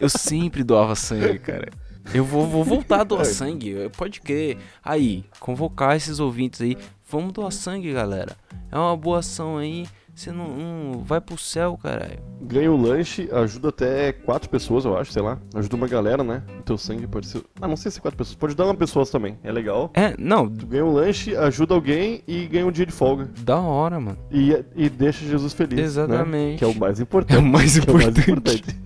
eu 0.00 0.08
sempre 0.08 0.62
doava 0.62 0.94
sangue, 0.94 1.38
cara. 1.38 1.68
Eu 2.14 2.24
vou, 2.24 2.46
vou 2.46 2.62
voltar 2.62 3.00
a 3.00 3.04
doar 3.04 3.24
sangue, 3.24 3.90
pode 3.96 4.20
crer. 4.20 4.58
Aí, 4.82 5.24
convocar 5.40 5.96
esses 5.96 6.20
ouvintes 6.20 6.60
aí. 6.60 6.76
Vamos 7.10 7.32
doar 7.32 7.50
sangue, 7.50 7.92
galera. 7.92 8.36
É 8.70 8.78
uma 8.78 8.96
boa 8.96 9.18
ação 9.18 9.58
aí. 9.58 9.86
Você 10.16 10.32
não, 10.32 10.48
não, 10.48 11.04
vai 11.04 11.20
pro 11.20 11.36
céu, 11.36 11.76
caralho. 11.76 12.18
Ganha 12.40 12.72
o 12.72 12.76
lanche, 12.76 13.28
ajuda 13.30 13.68
até 13.68 14.12
quatro 14.12 14.48
pessoas, 14.48 14.86
eu 14.86 14.96
acho, 14.96 15.12
sei 15.12 15.20
lá. 15.20 15.38
Ajuda 15.54 15.76
uma 15.76 15.86
galera, 15.86 16.24
né? 16.24 16.42
O 16.58 16.62
teu 16.62 16.78
sangue 16.78 17.06
pode 17.06 17.26
ser. 17.26 17.42
Ah, 17.60 17.68
não 17.68 17.76
sei 17.76 17.90
se 17.90 18.00
quatro 18.00 18.16
pessoas. 18.16 18.34
Pode 18.34 18.54
dar 18.56 18.64
uma 18.64 18.74
pessoa 18.74 19.04
também. 19.04 19.38
É 19.44 19.52
legal. 19.52 19.90
É, 19.92 20.14
não. 20.18 20.48
Tu 20.48 20.66
ganha 20.66 20.86
um 20.86 20.92
lanche, 20.94 21.36
ajuda 21.36 21.74
alguém 21.74 22.22
e 22.26 22.46
ganha 22.46 22.66
um 22.66 22.72
dia 22.72 22.86
de 22.86 22.92
folga. 22.92 23.28
Da 23.40 23.60
hora, 23.60 24.00
mano. 24.00 24.16
E, 24.32 24.64
e 24.74 24.88
deixa 24.88 25.22
Jesus 25.22 25.52
feliz. 25.52 25.78
Né? 25.78 25.84
Exatamente. 25.84 26.52
Né? 26.52 26.56
Que 26.56 26.64
é 26.64 26.66
o 26.66 26.74
mais 26.74 26.98
importante. 26.98 27.36
É 27.36 27.38
o 27.38 27.44
mais 27.44 27.76
importante. 27.76 28.18
É 28.18 28.32
o 28.32 28.42
mais 28.42 28.56
importante. 28.56 28.76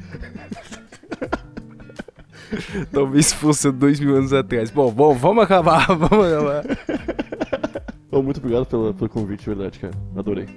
Talvez 2.90 3.32
fosse 3.32 3.70
dois 3.70 4.00
mil 4.00 4.16
anos 4.16 4.32
atrás. 4.32 4.68
Bom, 4.68 4.90
bom, 4.90 5.14
vamos 5.14 5.44
acabar, 5.44 5.86
vamos 5.94 6.26
acabar. 6.26 6.64
Oh, 8.10 8.20
muito 8.20 8.38
obrigado 8.38 8.66
pela, 8.66 8.92
pelo 8.92 9.08
convite, 9.08 9.44
de 9.44 9.46
verdade, 9.46 9.78
cara. 9.78 9.94
Adorei. 10.16 10.48